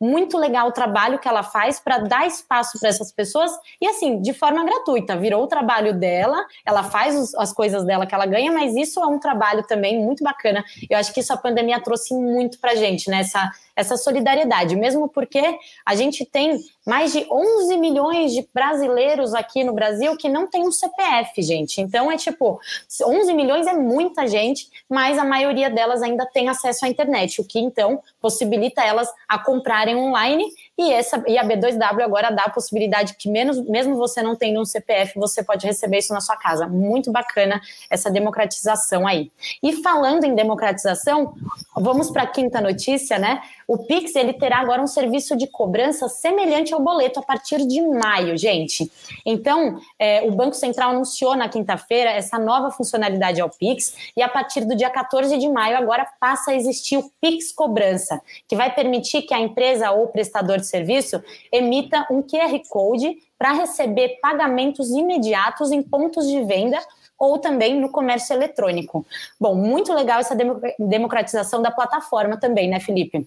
muito 0.00 0.36
legal 0.38 0.68
o 0.68 0.72
trabalho 0.72 1.18
que 1.18 1.28
ela 1.28 1.42
faz 1.42 1.80
para 1.80 1.98
dar 1.98 2.26
espaço 2.26 2.78
para 2.78 2.88
essas 2.88 3.12
pessoas 3.12 3.50
e 3.80 3.86
assim, 3.86 4.20
de 4.20 4.32
forma 4.32 4.64
gratuita, 4.64 5.16
virou 5.16 5.44
o 5.44 5.46
trabalho 5.46 5.98
dela, 5.98 6.44
ela 6.64 6.82
faz 6.82 7.16
os, 7.16 7.34
as 7.34 7.52
coisas 7.52 7.84
dela 7.84 8.06
que 8.06 8.14
ela 8.14 8.26
ganha, 8.26 8.52
mas 8.52 8.74
isso 8.74 9.00
é 9.00 9.06
um 9.06 9.18
trabalho 9.18 9.62
também 9.66 9.98
muito 9.98 10.22
bacana. 10.22 10.64
Eu 10.88 10.98
acho 10.98 11.12
que 11.12 11.20
isso 11.20 11.32
a 11.32 11.36
pandemia 11.36 11.80
trouxe 11.80 12.14
muito 12.14 12.58
pra 12.58 12.74
gente, 12.74 13.10
né? 13.10 13.20
Essa, 13.20 13.50
essa 13.74 13.96
solidariedade, 13.96 14.76
mesmo 14.76 15.08
porque 15.08 15.58
a 15.84 15.94
gente 15.94 16.24
tem 16.24 16.58
mais 16.86 17.12
de 17.12 17.26
11 17.28 17.76
milhões 17.78 18.32
de 18.32 18.48
brasileiros 18.54 19.34
aqui 19.34 19.64
no 19.64 19.72
Brasil 19.72 20.16
que 20.16 20.28
não 20.28 20.46
tem 20.46 20.62
um 20.62 20.70
CPF, 20.70 21.42
gente. 21.42 21.80
Então 21.80 22.10
é 22.10 22.16
tipo, 22.16 22.60
11 23.02 23.34
milhões 23.34 23.66
é 23.66 23.72
muita 23.72 24.26
gente, 24.28 24.68
mas 24.88 25.18
a 25.18 25.24
maioria 25.24 25.68
delas 25.68 26.00
ainda 26.00 26.24
tem 26.24 26.48
acesso 26.48 26.84
à 26.84 26.88
internet, 26.88 27.40
o 27.40 27.44
que 27.44 27.58
então 27.58 28.00
possibilita 28.20 28.82
elas 28.82 29.08
a 29.28 29.36
comprarem 29.38 29.96
online 29.96 30.44
e, 30.78 30.92
essa, 30.92 31.22
e 31.26 31.38
a 31.38 31.44
B2W 31.44 32.02
agora 32.02 32.30
dá 32.30 32.44
a 32.44 32.50
possibilidade 32.50 33.14
que 33.14 33.30
menos, 33.30 33.60
mesmo 33.62 33.96
você 33.96 34.22
não 34.22 34.36
tendo 34.36 34.60
um 34.60 34.64
CPF, 34.64 35.18
você 35.18 35.42
pode 35.42 35.66
receber 35.66 35.98
isso 35.98 36.12
na 36.12 36.20
sua 36.20 36.36
casa. 36.36 36.68
Muito 36.68 37.10
bacana 37.10 37.60
essa 37.88 38.10
democratização 38.10 39.06
aí. 39.06 39.30
E 39.62 39.82
falando 39.82 40.24
em 40.24 40.34
democratização, 40.34 41.34
vamos 41.74 42.10
para 42.10 42.24
a 42.24 42.26
quinta 42.26 42.60
notícia, 42.60 43.18
né? 43.18 43.40
O 43.66 43.78
Pix 43.78 44.14
ele 44.14 44.32
terá 44.32 44.58
agora 44.58 44.82
um 44.82 44.86
serviço 44.86 45.36
de 45.36 45.46
cobrança 45.46 46.08
semelhante 46.08 46.72
ao 46.74 46.80
boleto 46.80 47.20
a 47.20 47.22
partir 47.22 47.66
de 47.66 47.80
maio, 47.82 48.36
gente. 48.36 48.90
Então, 49.24 49.80
é, 49.98 50.22
o 50.22 50.30
Banco 50.30 50.54
Central 50.54 50.90
anunciou 50.90 51.34
na 51.34 51.48
quinta-feira 51.48 52.10
essa 52.10 52.38
nova 52.38 52.70
funcionalidade 52.70 53.40
ao 53.40 53.50
Pix 53.50 54.12
e 54.16 54.22
a 54.22 54.28
partir 54.28 54.64
do 54.64 54.76
dia 54.76 54.90
14 54.90 55.36
de 55.38 55.48
maio 55.48 55.76
agora 55.76 56.06
passa 56.20 56.50
a 56.50 56.54
existir 56.54 56.96
o 56.96 57.10
Pix 57.20 57.50
Cobrança, 57.50 58.20
que 58.46 58.54
vai 58.54 58.72
permitir 58.72 59.22
que 59.22 59.34
a 59.34 59.40
empresa 59.40 59.90
ou 59.90 60.08
prestador 60.08 60.58
de 60.58 60.65
serviço 60.66 61.22
emita 61.52 62.06
um 62.10 62.22
QR 62.22 62.60
Code 62.68 63.16
para 63.38 63.52
receber 63.52 64.18
pagamentos 64.20 64.90
imediatos 64.90 65.72
em 65.72 65.82
pontos 65.82 66.26
de 66.26 66.42
venda 66.44 66.78
ou 67.18 67.38
também 67.38 67.80
no 67.80 67.88
comércio 67.88 68.34
eletrônico. 68.34 69.06
Bom, 69.40 69.54
muito 69.54 69.92
legal 69.92 70.20
essa 70.20 70.36
democratização 70.78 71.62
da 71.62 71.70
plataforma 71.70 72.38
também, 72.38 72.68
né, 72.68 72.78
Felipe? 72.78 73.26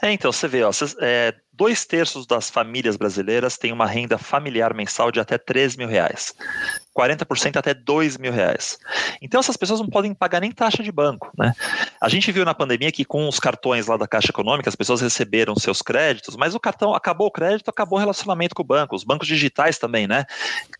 É, 0.00 0.12
então, 0.12 0.30
você 0.30 0.46
vê, 0.46 0.62
ó, 0.62 0.70
é, 1.00 1.34
dois 1.58 1.84
terços 1.84 2.24
das 2.24 2.48
famílias 2.48 2.96
brasileiras 2.96 3.58
têm 3.58 3.72
uma 3.72 3.84
renda 3.84 4.16
familiar 4.16 4.72
mensal 4.72 5.10
de 5.10 5.18
até 5.18 5.36
3 5.36 5.76
mil 5.76 5.88
reais. 5.88 6.32
40% 6.96 7.56
até 7.56 7.74
2 7.74 8.16
mil 8.16 8.32
reais. 8.32 8.78
Então 9.20 9.38
essas 9.38 9.56
pessoas 9.56 9.80
não 9.80 9.88
podem 9.88 10.14
pagar 10.14 10.40
nem 10.40 10.52
taxa 10.52 10.82
de 10.82 10.90
banco. 10.90 11.30
Né? 11.36 11.52
A 12.00 12.08
gente 12.08 12.30
viu 12.30 12.44
na 12.44 12.54
pandemia 12.54 12.92
que 12.92 13.04
com 13.04 13.28
os 13.28 13.40
cartões 13.40 13.86
lá 13.86 13.96
da 13.96 14.06
Caixa 14.06 14.30
Econômica, 14.30 14.68
as 14.68 14.76
pessoas 14.76 15.00
receberam 15.00 15.56
seus 15.56 15.82
créditos, 15.82 16.36
mas 16.36 16.54
o 16.54 16.60
cartão 16.60 16.94
acabou 16.94 17.26
o 17.26 17.30
crédito, 17.30 17.68
acabou 17.68 17.98
o 17.98 18.00
relacionamento 18.00 18.54
com 18.54 18.62
o 18.62 18.66
banco. 18.66 18.94
Os 18.94 19.04
bancos 19.04 19.26
digitais 19.26 19.78
também, 19.78 20.06
né? 20.06 20.24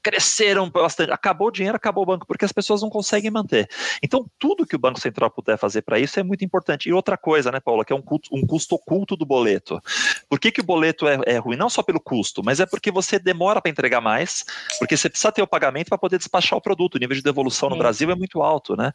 Cresceram 0.02 0.70
bastante. 0.70 1.12
Acabou 1.12 1.48
o 1.48 1.52
dinheiro, 1.52 1.76
acabou 1.76 2.04
o 2.04 2.06
banco, 2.06 2.26
porque 2.26 2.44
as 2.44 2.52
pessoas 2.52 2.82
não 2.82 2.90
conseguem 2.90 3.30
manter. 3.30 3.68
Então, 4.02 4.24
tudo 4.38 4.66
que 4.66 4.76
o 4.76 4.78
Banco 4.78 5.00
Central 5.00 5.30
puder 5.30 5.56
fazer 5.56 5.82
para 5.82 5.98
isso 5.98 6.18
é 6.18 6.22
muito 6.22 6.44
importante. 6.44 6.88
E 6.88 6.92
outra 6.92 7.16
coisa, 7.16 7.50
né, 7.50 7.60
Paula, 7.60 7.84
que 7.84 7.92
é 7.92 7.96
um, 7.96 8.02
custo, 8.02 8.30
um 8.32 8.46
custo 8.46 8.74
oculto 8.74 9.16
do 9.16 9.26
boleto. 9.26 9.80
Por 10.28 10.40
que, 10.40 10.50
que 10.50 10.60
o 10.60 10.64
boleto 10.68 11.08
é, 11.08 11.18
é 11.24 11.38
ruim? 11.38 11.56
Não 11.56 11.70
só 11.70 11.82
pelo 11.82 11.98
custo, 11.98 12.42
mas 12.44 12.60
é 12.60 12.66
porque 12.66 12.90
você 12.90 13.18
demora 13.18 13.60
para 13.62 13.70
entregar 13.70 14.02
mais, 14.02 14.44
porque 14.78 14.96
você 14.96 15.08
precisa 15.08 15.32
ter 15.32 15.40
o 15.40 15.46
pagamento 15.46 15.88
para 15.88 15.96
poder 15.96 16.18
despachar 16.18 16.58
o 16.58 16.62
produto. 16.62 16.96
O 16.96 16.98
nível 16.98 17.16
de 17.16 17.22
devolução 17.22 17.70
no. 17.70 17.78
Brasil 17.78 18.10
é 18.10 18.14
muito 18.14 18.42
alto, 18.42 18.76
né? 18.76 18.92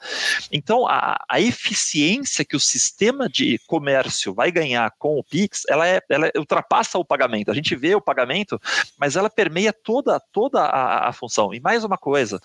Então, 0.52 0.86
a, 0.86 1.18
a, 1.30 1.40
eficiência 1.40 2.44
que 2.44 2.56
o 2.56 2.60
sistema 2.60 3.30
de 3.30 3.58
comércio 3.66 4.34
vai 4.34 4.52
ganhar 4.52 4.92
com 5.00 5.18
o 5.18 5.24
Pix, 5.24 5.64
ela, 5.70 5.88
é, 5.88 6.02
ela 6.10 6.30
ultrapassa 6.38 6.98
o 7.00 7.06
pagamento. 7.06 7.50
A 7.50 7.54
gente 7.54 7.74
vê 7.78 7.96
o 7.96 8.02
pagamento, 8.02 8.60
mas 9.00 9.16
ela 9.16 9.30
permeia 9.30 9.72
toda, 9.72 10.20
toda 10.34 10.62
a, 10.62 11.08
a 11.08 11.14
função. 11.14 11.54
E 11.54 11.62
mais 11.62 11.86
uma 11.86 11.98
coisa, 11.98 12.42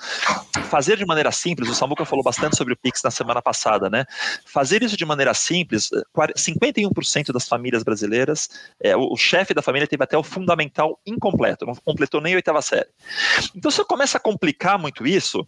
fazer 0.71 0.97
de 0.97 1.05
maneira 1.05 1.33
simples, 1.33 1.69
o 1.69 1.75
Samuca 1.75 2.05
falou 2.05 2.23
bastante 2.23 2.57
sobre 2.57 2.73
o 2.73 2.77
Pix 2.77 3.03
na 3.03 3.11
semana 3.11 3.43
passada, 3.43 3.91
né? 3.91 4.05
Fazer 4.47 4.83
isso 4.85 4.97
de 4.97 5.05
maneira 5.05 5.35
simples, 5.35 5.91
51% 6.17 7.33
das 7.33 7.49
famílias 7.49 7.83
brasileiras, 7.83 8.49
é, 8.81 8.97
o 8.97 9.17
chefe 9.19 9.53
da 9.53 9.63
família 9.63 9.87
teve 9.87 10.03
até 10.03 10.17
o 10.17 10.23
fundamental 10.23 11.01
incompleto, 11.07 11.67
não 11.67 11.75
completou 11.75 12.21
nem 12.21 12.35
a 12.35 12.37
oitava 12.37 12.63
série. 12.63 12.89
Então, 13.55 13.71
se 13.71 13.81
eu 13.81 13.85
começa 13.85 14.19
a 14.19 14.21
complicar 14.21 14.79
muito 14.79 15.07
isso, 15.07 15.45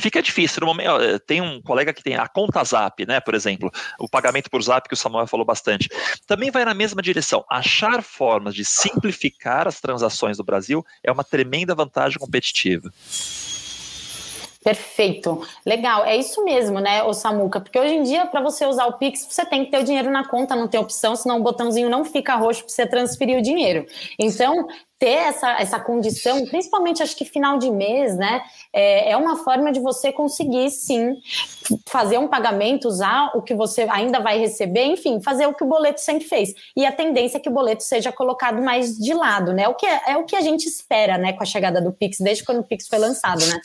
fica 0.00 0.22
difícil. 0.22 0.64
Momento, 0.64 1.18
tem 1.26 1.40
um 1.40 1.60
colega 1.62 1.92
que 1.92 2.02
tem 2.02 2.16
a 2.16 2.28
conta 2.28 2.62
Zap, 2.62 3.04
né, 3.06 3.20
por 3.20 3.34
exemplo, 3.34 3.70
o 3.98 4.08
pagamento 4.08 4.50
por 4.50 4.62
Zap 4.62 4.88
que 4.88 4.94
o 4.94 4.96
Samuel 4.96 5.26
falou 5.26 5.46
bastante. 5.46 5.88
Também 6.26 6.50
vai 6.50 6.64
na 6.64 6.74
mesma 6.74 7.00
direção. 7.00 7.44
Achar 7.50 8.02
formas 8.02 8.54
de 8.54 8.64
simplificar 8.64 9.66
as 9.66 9.80
transações 9.80 10.36
do 10.36 10.44
Brasil 10.44 10.84
é 11.02 11.10
uma 11.10 11.24
tremenda 11.24 11.74
vantagem 11.74 12.18
competitiva. 12.18 12.92
Perfeito. 14.62 15.40
Legal. 15.64 16.04
É 16.04 16.16
isso 16.16 16.44
mesmo, 16.44 16.80
né, 16.80 17.02
o 17.02 17.12
Samuca? 17.12 17.60
Porque 17.60 17.78
hoje 17.78 17.94
em 17.94 18.02
dia, 18.02 18.26
para 18.26 18.40
você 18.40 18.66
usar 18.66 18.86
o 18.86 18.94
Pix, 18.94 19.26
você 19.28 19.44
tem 19.44 19.64
que 19.64 19.70
ter 19.70 19.78
o 19.78 19.84
dinheiro 19.84 20.10
na 20.10 20.26
conta, 20.26 20.56
não 20.56 20.66
tem 20.66 20.80
opção, 20.80 21.14
senão 21.14 21.38
o 21.38 21.42
botãozinho 21.42 21.88
não 21.88 22.04
fica 22.04 22.34
roxo 22.34 22.64
para 22.64 22.72
você 22.72 22.86
transferir 22.86 23.38
o 23.38 23.42
dinheiro. 23.42 23.86
Então, 24.18 24.66
ter 24.98 25.10
essa, 25.10 25.52
essa 25.60 25.78
condição, 25.78 26.44
principalmente 26.46 27.02
acho 27.02 27.16
que 27.16 27.24
final 27.24 27.56
de 27.56 27.70
mês, 27.70 28.16
né? 28.16 28.42
É, 28.72 29.12
é, 29.12 29.16
uma 29.16 29.36
forma 29.36 29.70
de 29.70 29.78
você 29.78 30.10
conseguir 30.10 30.70
sim 30.70 31.14
fazer 31.86 32.18
um 32.18 32.26
pagamento, 32.26 32.88
usar 32.88 33.30
o 33.34 33.40
que 33.40 33.54
você 33.54 33.82
ainda 33.88 34.18
vai 34.18 34.38
receber, 34.38 34.86
enfim, 34.86 35.20
fazer 35.22 35.46
o 35.46 35.54
que 35.54 35.62
o 35.62 35.68
boleto 35.68 36.00
sempre 36.00 36.24
fez. 36.24 36.52
E 36.76 36.84
a 36.84 36.90
tendência 36.90 37.38
é 37.38 37.40
que 37.40 37.48
o 37.48 37.52
boleto 37.52 37.84
seja 37.84 38.10
colocado 38.10 38.60
mais 38.60 38.98
de 38.98 39.14
lado, 39.14 39.52
né? 39.52 39.68
O 39.68 39.74
que 39.74 39.86
é, 39.86 40.02
é 40.08 40.16
o 40.16 40.24
que 40.24 40.34
a 40.34 40.40
gente 40.40 40.66
espera, 40.66 41.16
né, 41.16 41.32
com 41.32 41.44
a 41.44 41.46
chegada 41.46 41.80
do 41.80 41.92
Pix, 41.92 42.18
desde 42.18 42.42
quando 42.42 42.58
o 42.58 42.64
Pix 42.64 42.88
foi 42.88 42.98
lançado, 42.98 43.46
né? 43.46 43.60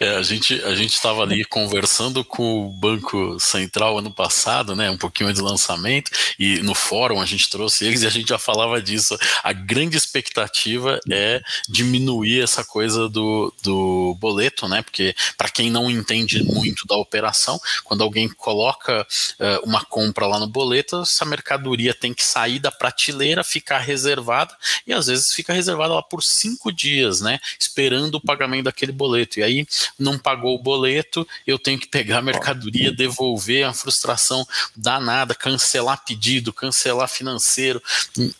É, 0.00 0.16
a 0.16 0.22
gente 0.22 0.54
a 0.64 0.74
gente 0.74 0.94
estava 0.94 1.22
ali 1.22 1.44
conversando 1.44 2.24
com 2.24 2.66
o 2.66 2.70
Banco 2.70 3.38
Central 3.38 3.98
ano 3.98 4.10
passado, 4.10 4.74
né, 4.74 4.90
um 4.90 4.96
pouquinho 4.96 5.28
antes 5.28 5.40
do 5.40 5.48
lançamento, 5.48 6.10
e 6.38 6.58
no 6.58 6.74
fórum 6.74 7.20
a 7.20 7.26
gente 7.26 7.48
trouxe 7.48 7.84
eles 7.84 8.02
e 8.02 8.06
a 8.06 8.10
gente 8.10 8.28
já 8.28 8.38
falava 8.38 8.80
disso. 8.82 9.16
A 9.42 9.52
grande 9.52 9.96
expectativa 9.96 11.00
é 11.10 11.40
diminuir 11.68 12.42
essa 12.42 12.64
coisa 12.64 13.08
do, 13.08 13.54
do 13.62 14.16
boleto, 14.18 14.68
né, 14.68 14.82
porque 14.82 15.14
para 15.36 15.48
quem 15.48 15.70
não 15.70 15.90
entende 15.90 16.42
muito 16.42 16.86
da 16.86 16.96
operação, 16.96 17.60
quando 17.84 18.02
alguém 18.02 18.28
coloca 18.28 19.06
uh, 19.38 19.68
uma 19.68 19.84
compra 19.84 20.26
lá 20.26 20.38
no 20.38 20.46
boleto, 20.46 21.02
essa 21.02 21.24
mercadoria 21.24 21.94
tem 21.94 22.12
que 22.12 22.24
sair 22.24 22.58
da 22.58 22.72
prateleira, 22.72 23.44
ficar 23.44 23.78
reservada 23.78 24.56
e 24.86 24.92
às 24.92 25.06
vezes 25.06 25.32
fica 25.32 25.52
reservada 25.52 25.94
lá 25.94 26.02
por 26.02 26.22
cinco 26.22 26.72
dias, 26.72 27.20
né, 27.20 27.38
esperando 27.58 28.16
o 28.16 28.20
pagamento 28.20 28.64
daquele 28.64 28.92
boleto. 28.92 29.38
E 29.38 29.42
aí 29.42 29.53
aí 29.54 29.66
não 29.98 30.18
pagou 30.18 30.54
o 30.54 30.62
boleto, 30.62 31.26
eu 31.46 31.58
tenho 31.58 31.78
que 31.78 31.86
pegar 31.86 32.18
a 32.18 32.22
mercadoria, 32.22 32.92
devolver, 32.92 33.66
a 33.66 33.72
frustração 33.72 34.46
danada, 34.74 35.34
cancelar 35.34 36.04
pedido, 36.04 36.52
cancelar 36.52 37.08
financeiro, 37.08 37.82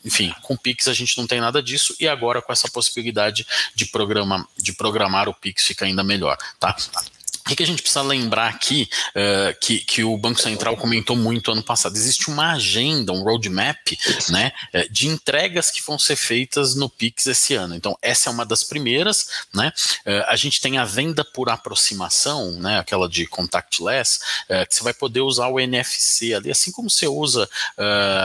enfim, 0.04 0.34
com 0.42 0.54
o 0.54 0.58
Pix 0.58 0.88
a 0.88 0.92
gente 0.92 1.16
não 1.16 1.26
tem 1.26 1.40
nada 1.40 1.62
disso 1.62 1.94
e 2.00 2.08
agora 2.08 2.42
com 2.42 2.52
essa 2.52 2.68
possibilidade 2.68 3.46
de 3.74 3.86
programar, 3.86 4.46
de 4.56 4.72
programar 4.72 5.28
o 5.28 5.34
Pix 5.34 5.64
fica 5.64 5.84
ainda 5.84 6.02
melhor, 6.02 6.36
tá? 6.58 6.76
O 7.46 7.54
que, 7.54 7.62
a 7.62 7.66
gente 7.66 7.82
precisa 7.82 8.00
lembrar 8.00 8.48
aqui, 8.48 8.88
uh, 9.10 9.54
que, 9.60 9.80
que 9.80 10.02
o 10.02 10.16
Banco 10.16 10.40
Central 10.40 10.78
comentou 10.78 11.14
muito 11.14 11.52
ano 11.52 11.62
passado? 11.62 11.94
Existe 11.94 12.28
uma 12.28 12.54
agenda, 12.54 13.12
um 13.12 13.22
roadmap, 13.22 13.76
né, 14.30 14.50
eh, 14.72 14.88
de 14.88 15.08
entregas 15.08 15.70
que 15.70 15.82
vão 15.82 15.98
ser 15.98 16.16
feitas 16.16 16.74
no 16.74 16.88
Pix 16.88 17.26
esse 17.26 17.54
ano. 17.54 17.74
Então, 17.74 17.98
essa 18.00 18.30
é 18.30 18.32
uma 18.32 18.46
das 18.46 18.64
primeiras, 18.64 19.44
né? 19.52 19.70
Uh, 20.06 20.24
a 20.28 20.36
gente 20.36 20.58
tem 20.58 20.78
a 20.78 20.86
venda 20.86 21.22
por 21.22 21.50
aproximação, 21.50 22.52
né, 22.52 22.78
aquela 22.78 23.06
de 23.06 23.26
contactless, 23.26 24.20
uh, 24.48 24.66
que 24.66 24.74
você 24.74 24.82
vai 24.82 24.94
poder 24.94 25.20
usar 25.20 25.48
o 25.48 25.60
NFC 25.60 26.32
ali, 26.32 26.50
assim 26.50 26.72
como 26.72 26.88
você 26.88 27.06
usa 27.06 27.46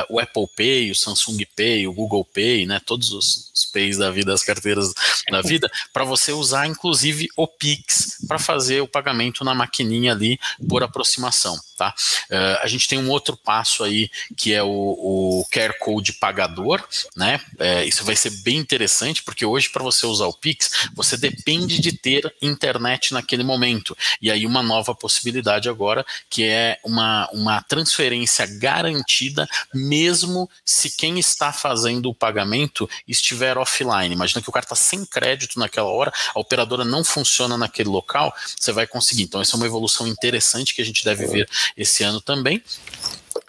o 0.09 0.20
Apple 0.20 0.47
Pay, 0.55 0.91
o 0.91 0.95
Samsung 0.95 1.45
Pay, 1.55 1.88
o 1.88 1.93
Google 1.93 2.24
Pay, 2.24 2.65
né, 2.65 2.80
todos 2.86 3.11
os, 3.11 3.51
os 3.53 3.65
Pays 3.65 3.97
da 3.97 4.09
vida, 4.09 4.34
as 4.34 4.43
carteiras 4.43 4.93
da 5.30 5.41
vida, 5.41 5.70
para 5.91 6.05
você 6.05 6.32
usar, 6.32 6.67
inclusive, 6.67 7.28
o 7.36 7.45
Pix 7.47 8.17
para 8.28 8.39
fazer 8.39 8.82
o 8.82 8.88
pagamento 8.88 9.09
pagamento 9.10 9.43
na 9.43 9.55
maquininha 9.55 10.12
ali 10.12 10.39
por 10.68 10.84
aproximação. 10.84 11.60
Tá? 11.76 11.95
Uh, 12.30 12.60
a 12.62 12.68
gente 12.68 12.88
tem 12.88 12.99
um 12.99 13.10
outro 13.10 13.38
passo 13.38 13.84
aí 13.84 14.10
que 14.36 14.53
é 14.53 14.62
o, 14.62 14.68
o 14.68 15.45
QR 15.51 15.74
Code 15.80 16.14
pagador, 16.14 16.86
né? 17.16 17.39
É, 17.57 17.86
isso 17.86 18.03
vai 18.03 18.18
ser 18.18 18.32
bem 18.43 18.57
interessante 18.57 19.24
porque 19.24 19.45
hoje 19.45 19.70
para 19.70 19.82
você 19.82 20.05
usar 20.05 20.28
o 20.28 20.34
Pix 20.34 20.89
você 20.93 21.16
depende 21.16 21.80
de 21.80 21.93
ter 21.93 22.34
internet 22.41 23.14
naquele 23.14 23.43
momento 23.43 23.97
e 24.22 24.30
aí 24.30 24.45
uma 24.45 24.62
nova 24.62 24.93
possibilidade 24.93 25.70
agora 25.70 26.05
que 26.30 26.43
é 26.43 26.78
uma, 26.84 27.30
uma 27.32 27.62
transferência 27.62 28.45
garantida 28.60 29.47
mesmo 29.74 30.49
se 30.66 30.89
quem 30.89 31.18
está 31.18 31.53
fazendo 31.53 32.10
o 32.10 32.16
pagamento 32.16 32.89
estiver 33.07 33.57
offline. 33.57 34.14
Imagina 34.14 34.41
que 34.41 34.49
o 34.49 34.53
cara 34.53 34.66
está 34.66 34.76
sem 34.76 35.05
crédito 35.05 35.57
naquela 35.57 35.89
hora, 35.89 36.12
a 36.36 36.39
operadora 36.39 36.84
não 36.84 37.05
funciona 37.05 37.57
naquele 37.57 37.89
local, 37.89 38.34
você 38.57 38.74
vai. 38.74 38.86
Então 39.24 39.41
essa 39.41 39.56
é 39.56 39.58
uma 39.58 39.66
evolução 39.66 40.08
interessante 40.08 40.74
que 40.74 40.82
a 40.82 40.86
gente 40.86 41.04
deve 41.04 41.26
ver 41.28 41.50
esse 41.76 42.04
ano 42.04 42.22
também. 42.22 42.62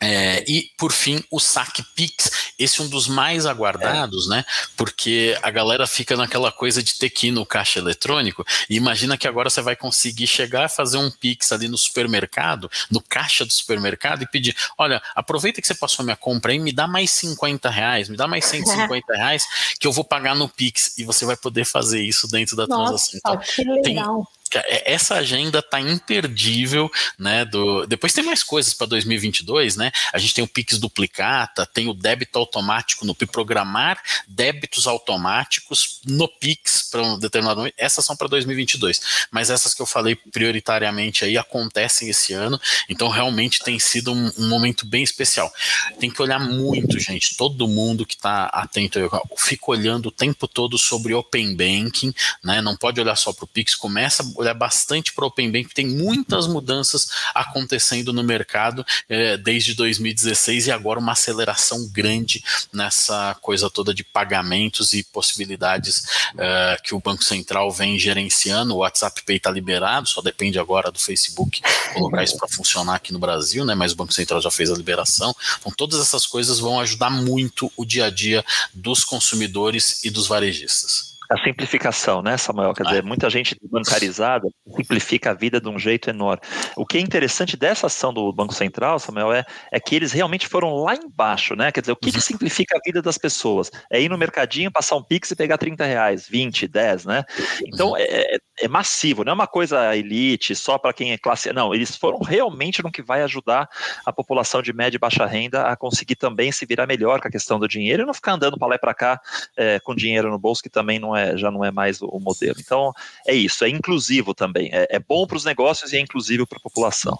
É, 0.00 0.42
e, 0.48 0.70
por 0.78 0.92
fim, 0.92 1.22
o 1.30 1.38
saque 1.38 1.82
Pix, 1.94 2.30
esse 2.58 2.80
é 2.80 2.84
um 2.84 2.88
dos 2.88 3.06
mais 3.06 3.44
aguardados, 3.44 4.26
é. 4.26 4.30
né? 4.30 4.44
Porque 4.74 5.36
a 5.42 5.50
galera 5.50 5.86
fica 5.86 6.16
naquela 6.16 6.50
coisa 6.50 6.82
de 6.82 6.98
ter 6.98 7.10
que 7.10 7.28
ir 7.28 7.30
no 7.30 7.44
caixa 7.44 7.78
eletrônico 7.78 8.44
e 8.68 8.76
imagina 8.76 9.18
que 9.18 9.28
agora 9.28 9.50
você 9.50 9.60
vai 9.60 9.76
conseguir 9.76 10.26
chegar 10.26 10.64
a 10.64 10.68
fazer 10.68 10.96
um 10.96 11.10
Pix 11.10 11.52
ali 11.52 11.68
no 11.68 11.76
supermercado, 11.76 12.70
no 12.90 13.02
caixa 13.02 13.44
do 13.44 13.52
supermercado 13.52 14.22
e 14.22 14.26
pedir: 14.26 14.56
olha, 14.78 15.02
aproveita 15.14 15.60
que 15.60 15.66
você 15.66 15.74
passou 15.74 16.02
a 16.02 16.04
minha 16.04 16.16
compra 16.16 16.52
aí, 16.52 16.58
me 16.58 16.72
dá 16.72 16.86
mais 16.86 17.10
50 17.10 17.68
reais, 17.68 18.08
me 18.08 18.16
dá 18.16 18.26
mais 18.26 18.44
150 18.50 19.14
reais 19.14 19.44
que 19.78 19.86
eu 19.86 19.92
vou 19.92 20.04
pagar 20.04 20.34
no 20.34 20.48
Pix 20.48 20.96
e 20.96 21.04
você 21.04 21.26
vai 21.26 21.36
poder 21.36 21.66
fazer 21.66 22.02
isso 22.02 22.26
dentro 22.26 22.56
da 22.56 22.66
Nossa, 22.66 22.82
transação. 22.82 23.18
Então, 23.18 23.38
que 23.38 23.64
legal. 23.64 23.82
Tem, 23.82 23.98
é, 23.98 24.39
essa 24.58 25.16
agenda 25.16 25.62
tá 25.62 25.80
imperdível, 25.80 26.90
né? 27.18 27.44
Do, 27.44 27.86
depois 27.86 28.12
tem 28.12 28.24
mais 28.24 28.42
coisas 28.42 28.74
para 28.74 28.86
2022, 28.88 29.76
né? 29.76 29.92
A 30.12 30.18
gente 30.18 30.34
tem 30.34 30.44
o 30.44 30.48
Pix 30.48 30.78
duplicata, 30.78 31.66
tem 31.66 31.88
o 31.88 31.94
débito 31.94 32.38
automático 32.38 33.04
no 33.04 33.14
Pix, 33.14 33.30
programar 33.30 34.02
débitos 34.26 34.86
automáticos 34.86 36.00
no 36.04 36.28
Pix 36.28 36.88
para 36.90 37.02
um 37.02 37.18
determinado 37.18 37.58
momento. 37.58 37.74
Essas 37.76 38.04
são 38.04 38.16
para 38.16 38.28
2022, 38.28 39.28
mas 39.30 39.50
essas 39.50 39.72
que 39.72 39.82
eu 39.82 39.86
falei 39.86 40.14
prioritariamente 40.14 41.24
aí 41.24 41.38
acontecem 41.38 42.08
esse 42.08 42.32
ano, 42.32 42.60
então 42.88 43.08
realmente 43.08 43.60
tem 43.60 43.78
sido 43.78 44.12
um, 44.12 44.32
um 44.38 44.48
momento 44.48 44.86
bem 44.86 45.02
especial. 45.02 45.52
Tem 45.98 46.10
que 46.10 46.20
olhar 46.20 46.38
muito, 46.38 46.98
gente. 46.98 47.36
Todo 47.36 47.68
mundo 47.68 48.04
que 48.04 48.14
está 48.14 48.46
atento, 48.46 48.98
eu 48.98 49.10
fico 49.36 49.72
olhando 49.72 50.06
o 50.06 50.12
tempo 50.12 50.48
todo 50.48 50.78
sobre 50.78 51.14
Open 51.14 51.54
Banking, 51.54 52.12
né? 52.42 52.60
Não 52.60 52.76
pode 52.76 53.00
olhar 53.00 53.16
só 53.16 53.32
para 53.32 53.44
o 53.44 53.48
Pix, 53.48 53.74
começa 53.74 54.24
olhar 54.40 54.54
bastante 54.54 55.12
para 55.12 55.24
o 55.24 55.28
Open 55.28 55.50
Bank, 55.50 55.74
tem 55.74 55.86
muitas 55.86 56.46
mudanças 56.46 57.10
acontecendo 57.34 58.12
no 58.12 58.22
mercado 58.22 58.84
é, 59.08 59.36
desde 59.36 59.74
2016 59.74 60.66
e 60.66 60.70
agora 60.70 60.98
uma 60.98 61.12
aceleração 61.12 61.88
grande 61.88 62.42
nessa 62.72 63.36
coisa 63.40 63.70
toda 63.70 63.92
de 63.92 64.02
pagamentos 64.02 64.92
e 64.92 65.02
possibilidades 65.02 66.04
é, 66.38 66.76
que 66.82 66.94
o 66.94 67.00
Banco 67.00 67.22
Central 67.22 67.70
vem 67.70 67.98
gerenciando. 67.98 68.74
O 68.74 68.78
WhatsApp 68.78 69.22
Pay 69.24 69.36
está 69.36 69.50
liberado, 69.50 70.08
só 70.08 70.20
depende 70.20 70.58
agora 70.58 70.90
do 70.90 70.98
Facebook 70.98 71.60
colocar 71.94 72.22
isso 72.22 72.36
para 72.36 72.48
funcionar 72.48 72.94
aqui 72.94 73.12
no 73.12 73.18
Brasil, 73.18 73.64
né? 73.64 73.74
Mas 73.74 73.92
o 73.92 73.96
Banco 73.96 74.12
Central 74.12 74.40
já 74.40 74.50
fez 74.50 74.70
a 74.70 74.76
liberação. 74.76 75.34
Então, 75.58 75.72
todas 75.76 76.00
essas 76.00 76.26
coisas 76.26 76.58
vão 76.58 76.80
ajudar 76.80 77.10
muito 77.10 77.70
o 77.76 77.84
dia 77.84 78.06
a 78.06 78.10
dia 78.10 78.44
dos 78.72 79.04
consumidores 79.04 80.04
e 80.04 80.10
dos 80.10 80.26
varejistas 80.26 81.09
a 81.30 81.38
simplificação, 81.44 82.22
né, 82.22 82.36
Samuel? 82.36 82.74
Quer 82.74 82.82
dizer, 82.82 83.02
muita 83.04 83.30
gente 83.30 83.56
bancarizada 83.70 84.48
simplifica 84.76 85.30
a 85.30 85.34
vida 85.34 85.60
de 85.60 85.68
um 85.68 85.78
jeito 85.78 86.10
enorme. 86.10 86.42
O 86.76 86.84
que 86.84 86.98
é 86.98 87.00
interessante 87.00 87.56
dessa 87.56 87.86
ação 87.86 88.12
do 88.12 88.32
Banco 88.32 88.52
Central, 88.52 88.98
Samuel, 88.98 89.32
é, 89.32 89.44
é 89.70 89.78
que 89.78 89.94
eles 89.94 90.10
realmente 90.10 90.48
foram 90.48 90.74
lá 90.74 90.96
embaixo, 90.96 91.54
né? 91.54 91.70
Quer 91.70 91.82
dizer, 91.82 91.92
o 91.92 91.96
que, 91.96 92.10
que 92.10 92.16
uhum. 92.16 92.22
simplifica 92.22 92.76
a 92.76 92.80
vida 92.84 93.00
das 93.00 93.16
pessoas? 93.16 93.70
É 93.92 94.00
ir 94.00 94.08
no 94.08 94.18
mercadinho, 94.18 94.72
passar 94.72 94.96
um 94.96 95.04
Pix 95.04 95.30
e 95.30 95.36
pegar 95.36 95.56
30 95.56 95.84
reais, 95.84 96.26
20, 96.28 96.66
10, 96.66 97.04
né? 97.04 97.22
Então, 97.64 97.90
uhum. 97.90 97.96
é, 97.96 98.36
é, 98.60 98.68
massivo, 98.68 99.24
não 99.24 99.32
é 99.32 99.34
uma 99.34 99.46
coisa 99.46 99.96
elite, 99.96 100.54
só 100.54 100.78
para 100.78 100.92
quem 100.92 101.12
é 101.12 101.18
classe. 101.18 101.52
Não, 101.52 101.74
eles 101.74 101.96
foram 101.96 102.18
realmente 102.18 102.82
no 102.82 102.90
que 102.90 103.02
vai 103.02 103.22
ajudar 103.22 103.68
a 104.04 104.12
população 104.12 104.62
de 104.62 104.72
média 104.72 104.96
e 104.96 104.98
baixa 104.98 105.26
renda 105.26 105.64
a 105.64 105.76
conseguir 105.76 106.16
também 106.16 106.52
se 106.52 106.66
virar 106.66 106.86
melhor 106.86 107.20
com 107.20 107.28
a 107.28 107.30
questão 107.30 107.58
do 107.58 107.68
dinheiro 107.68 108.02
e 108.02 108.06
não 108.06 108.14
ficar 108.14 108.32
andando 108.32 108.58
para 108.58 108.68
lá 108.68 108.74
e 108.74 108.78
para 108.78 108.94
cá 108.94 109.20
é, 109.56 109.80
com 109.80 109.94
dinheiro 109.94 110.30
no 110.30 110.38
bolso, 110.38 110.62
que 110.62 110.70
também 110.70 110.98
não 110.98 111.16
é 111.16 111.36
já 111.36 111.50
não 111.50 111.64
é 111.64 111.70
mais 111.70 112.00
o, 112.02 112.06
o, 112.06 112.20
modelo. 112.20 112.56
Então, 112.58 112.92
é 113.26 113.34
isso, 113.34 113.64
é 113.64 113.68
inclusivo 113.68 114.34
também. 114.34 114.70
É, 114.72 114.86
é 114.90 114.98
bom 114.98 115.26
para 115.26 115.36
os 115.36 115.44
negócios 115.44 115.92
e 115.92 115.96
é 115.96 116.00
inclusivo 116.00 116.46
para 116.46 116.58
a 116.58 116.62
população. 116.62 117.18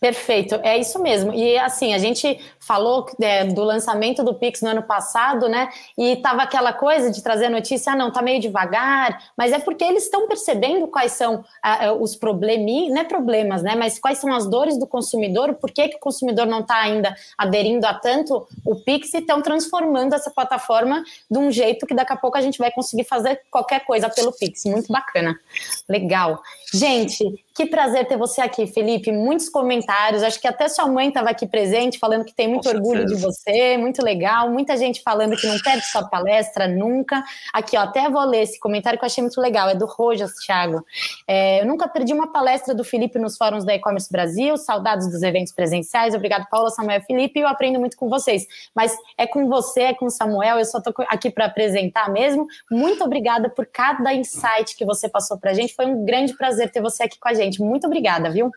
Perfeito, 0.00 0.54
é 0.62 0.78
isso 0.78 1.02
mesmo. 1.02 1.34
E 1.34 1.58
assim, 1.58 1.92
a 1.92 1.98
gente 1.98 2.38
falou 2.60 3.04
é, 3.20 3.44
do 3.46 3.64
lançamento 3.64 4.22
do 4.22 4.32
Pix 4.32 4.62
no 4.62 4.68
ano 4.68 4.82
passado, 4.84 5.48
né? 5.48 5.68
E 5.96 6.14
tava 6.16 6.42
aquela 6.42 6.72
coisa 6.72 7.10
de 7.10 7.20
trazer 7.20 7.46
a 7.46 7.50
notícia, 7.50 7.92
ah, 7.92 7.96
não, 7.96 8.12
tá 8.12 8.22
meio 8.22 8.40
devagar, 8.40 9.32
mas 9.36 9.52
é 9.52 9.58
porque 9.58 9.82
eles 9.82 10.04
estão 10.04 10.28
percebendo 10.28 10.86
quais 10.86 11.12
são 11.12 11.44
ah, 11.60 11.92
os 11.94 12.14
problemas, 12.14 12.90
não 12.90 13.00
é 13.00 13.04
problemas, 13.04 13.60
né? 13.60 13.74
Mas 13.74 13.98
quais 13.98 14.18
são 14.18 14.32
as 14.32 14.46
dores 14.46 14.78
do 14.78 14.86
consumidor, 14.86 15.54
por 15.54 15.72
que, 15.72 15.88
que 15.88 15.96
o 15.96 16.00
consumidor 16.00 16.46
não 16.46 16.60
está 16.60 16.76
ainda 16.76 17.12
aderindo 17.36 17.84
a 17.84 17.92
tanto 17.92 18.46
o 18.64 18.76
Pix 18.76 19.12
e 19.14 19.18
estão 19.18 19.42
transformando 19.42 20.14
essa 20.14 20.30
plataforma 20.30 21.02
de 21.28 21.38
um 21.38 21.50
jeito 21.50 21.86
que 21.86 21.94
daqui 21.94 22.12
a 22.12 22.16
pouco 22.16 22.38
a 22.38 22.40
gente 22.40 22.58
vai 22.58 22.70
conseguir 22.70 23.04
fazer 23.04 23.40
qualquer 23.50 23.84
coisa 23.84 24.08
pelo 24.08 24.30
Pix. 24.30 24.64
Muito 24.64 24.92
bacana. 24.92 25.36
Legal. 25.88 26.40
Gente, 26.72 27.44
que 27.52 27.66
prazer 27.66 28.06
ter 28.06 28.16
você 28.16 28.40
aqui, 28.40 28.66
Felipe. 28.66 29.10
Muitos 29.10 29.48
comentários. 29.48 29.87
Acho 30.22 30.40
que 30.40 30.46
até 30.46 30.68
sua 30.68 30.86
mãe 30.86 31.08
estava 31.08 31.30
aqui 31.30 31.46
presente, 31.46 31.98
falando 31.98 32.24
que 32.24 32.32
tem 32.32 32.46
muito 32.46 32.68
orgulho 32.68 33.04
de 33.04 33.16
você. 33.16 33.76
Muito 33.76 34.02
legal. 34.02 34.50
Muita 34.50 34.76
gente 34.76 35.02
falando 35.02 35.36
que 35.36 35.46
não 35.46 35.58
perde 35.58 35.84
sua 35.86 36.08
palestra 36.08 36.68
nunca. 36.68 37.22
Aqui, 37.52 37.76
ó, 37.76 37.80
até 37.80 38.08
vou 38.08 38.24
ler 38.24 38.42
esse 38.42 38.60
comentário 38.60 38.98
que 38.98 39.04
eu 39.04 39.06
achei 39.06 39.22
muito 39.22 39.40
legal. 39.40 39.68
É 39.68 39.74
do 39.74 39.86
Rojas, 39.86 40.32
Thiago. 40.44 40.84
É, 41.26 41.62
eu 41.62 41.66
nunca 41.66 41.88
perdi 41.88 42.12
uma 42.12 42.32
palestra 42.32 42.74
do 42.74 42.84
Felipe 42.84 43.18
nos 43.18 43.36
fóruns 43.36 43.64
da 43.64 43.74
E-Commerce 43.74 44.10
Brasil. 44.10 44.56
Saudades 44.56 45.10
dos 45.10 45.22
eventos 45.22 45.52
presenciais. 45.52 46.14
Obrigado, 46.14 46.46
Paula, 46.48 46.70
Samuel 46.70 47.00
e 47.00 47.02
Felipe. 47.02 47.40
Eu 47.40 47.48
aprendo 47.48 47.80
muito 47.80 47.96
com 47.96 48.08
vocês. 48.08 48.46
Mas 48.74 48.96
é 49.16 49.26
com 49.26 49.48
você, 49.48 49.80
é 49.80 49.94
com 49.94 50.06
o 50.06 50.10
Samuel. 50.10 50.58
Eu 50.58 50.64
só 50.64 50.78
estou 50.78 50.94
aqui 51.08 51.30
para 51.30 51.46
apresentar 51.46 52.08
mesmo. 52.10 52.46
Muito 52.70 53.02
obrigada 53.02 53.50
por 53.50 53.66
cada 53.66 54.14
insight 54.14 54.76
que 54.76 54.84
você 54.84 55.08
passou 55.08 55.38
para 55.38 55.50
a 55.50 55.54
gente. 55.54 55.74
Foi 55.74 55.86
um 55.86 56.04
grande 56.04 56.34
prazer 56.34 56.70
ter 56.70 56.80
você 56.80 57.02
aqui 57.02 57.18
com 57.18 57.28
a 57.28 57.34
gente 57.34 57.48
gente. 57.48 57.62
Muito 57.62 57.86
obrigada, 57.86 58.30
viu? 58.30 58.50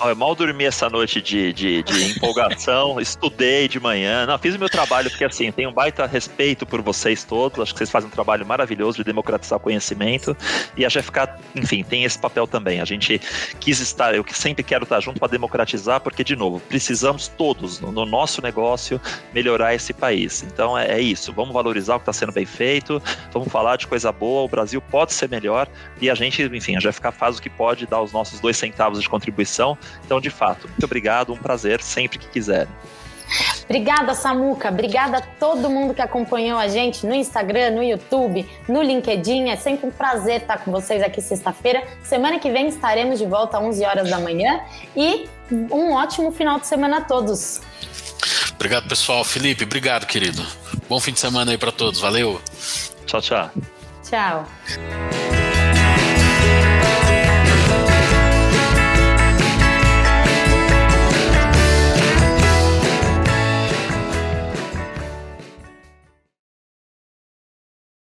Eu 0.00 0.16
mal 0.16 0.34
dormi 0.34 0.66
essa 0.68 0.88
noite 0.88 1.20
de, 1.20 1.52
de, 1.52 1.82
de 1.82 2.04
empolgação, 2.12 3.00
estudei 3.00 3.68
de 3.68 3.80
manhã. 3.80 4.26
Não, 4.26 4.38
fiz 4.38 4.54
o 4.54 4.58
meu 4.58 4.68
trabalho, 4.68 5.10
porque 5.10 5.24
assim, 5.24 5.50
tenho 5.50 5.70
um 5.70 5.72
baita 5.72 6.06
respeito 6.06 6.64
por 6.64 6.80
vocês 6.80 7.24
todos. 7.24 7.58
Acho 7.60 7.72
que 7.72 7.78
vocês 7.78 7.90
fazem 7.90 8.08
um 8.08 8.10
trabalho 8.10 8.46
maravilhoso 8.46 8.98
de 8.98 9.04
democratizar 9.04 9.58
conhecimento. 9.58 10.36
E 10.76 10.84
a 10.84 10.88
GFK, 10.88 11.28
enfim, 11.54 11.82
tem 11.82 12.04
esse 12.04 12.18
papel 12.18 12.46
também. 12.46 12.80
A 12.80 12.84
gente 12.84 13.20
quis 13.60 13.80
estar, 13.80 14.14
eu 14.14 14.24
sempre 14.32 14.62
quero 14.62 14.84
estar 14.84 15.00
junto 15.00 15.18
para 15.18 15.28
democratizar, 15.28 16.00
porque, 16.00 16.22
de 16.22 16.36
novo, 16.36 16.60
precisamos 16.60 17.28
todos, 17.28 17.80
no, 17.80 17.92
no 17.92 18.04
nosso 18.04 18.42
negócio, 18.42 19.00
melhorar 19.32 19.74
esse 19.74 19.92
país. 19.92 20.42
Então 20.42 20.76
é, 20.76 20.92
é 20.92 21.00
isso. 21.00 21.32
Vamos 21.32 21.52
valorizar 21.52 21.96
o 21.96 21.98
que 21.98 22.02
está 22.02 22.12
sendo 22.12 22.32
bem 22.32 22.46
feito, 22.46 23.02
vamos 23.32 23.50
falar 23.50 23.76
de 23.76 23.86
coisa 23.86 24.10
boa. 24.12 24.42
O 24.42 24.48
Brasil 24.48 24.80
pode 24.80 25.12
ser 25.12 25.28
melhor 25.28 25.68
e 26.00 26.10
a 26.10 26.14
gente, 26.14 26.42
enfim, 26.42 26.76
a 26.76 26.80
GFK 26.80 27.12
faz 27.12 27.38
o 27.38 27.42
que 27.42 27.50
pode 27.50 27.86
dar 27.86 28.00
os 28.00 28.12
nossos 28.12 28.40
dois 28.40 28.56
centavos 28.56 29.00
de 29.00 29.08
contribuição. 29.08 29.78
Então, 30.04 30.20
de 30.20 30.30
fato, 30.30 30.57
muito 30.66 30.84
obrigado, 30.84 31.32
um 31.32 31.36
prazer 31.36 31.82
sempre 31.82 32.18
que 32.18 32.28
quiserem. 32.28 32.72
Obrigada, 33.64 34.14
Samuca. 34.14 34.68
Obrigada 34.70 35.18
a 35.18 35.20
todo 35.20 35.68
mundo 35.68 35.92
que 35.92 36.00
acompanhou 36.00 36.58
a 36.58 36.68
gente 36.68 37.06
no 37.06 37.14
Instagram, 37.14 37.70
no 37.72 37.82
YouTube, 37.82 38.48
no 38.66 38.82
LinkedIn. 38.82 39.50
É 39.50 39.56
sempre 39.56 39.86
um 39.86 39.90
prazer 39.90 40.40
estar 40.40 40.58
com 40.58 40.72
vocês 40.72 41.02
aqui 41.02 41.20
sexta-feira. 41.20 41.86
Semana 42.02 42.38
que 42.38 42.50
vem 42.50 42.68
estaremos 42.68 43.18
de 43.18 43.26
volta 43.26 43.58
às 43.58 43.64
11 43.64 43.84
horas 43.84 44.10
da 44.10 44.18
manhã. 44.18 44.60
E 44.96 45.28
um 45.50 45.92
ótimo 45.92 46.32
final 46.32 46.58
de 46.58 46.66
semana 46.66 46.98
a 46.98 47.00
todos. 47.02 47.60
Obrigado, 48.54 48.88
pessoal. 48.88 49.22
Felipe, 49.24 49.64
obrigado, 49.64 50.06
querido. 50.06 50.44
Bom 50.88 50.98
fim 50.98 51.12
de 51.12 51.20
semana 51.20 51.50
aí 51.50 51.58
para 51.58 51.70
todos. 51.70 52.00
Valeu. 52.00 52.40
Tchau, 53.06 53.20
tchau. 53.20 53.50
Tchau. 54.02 55.47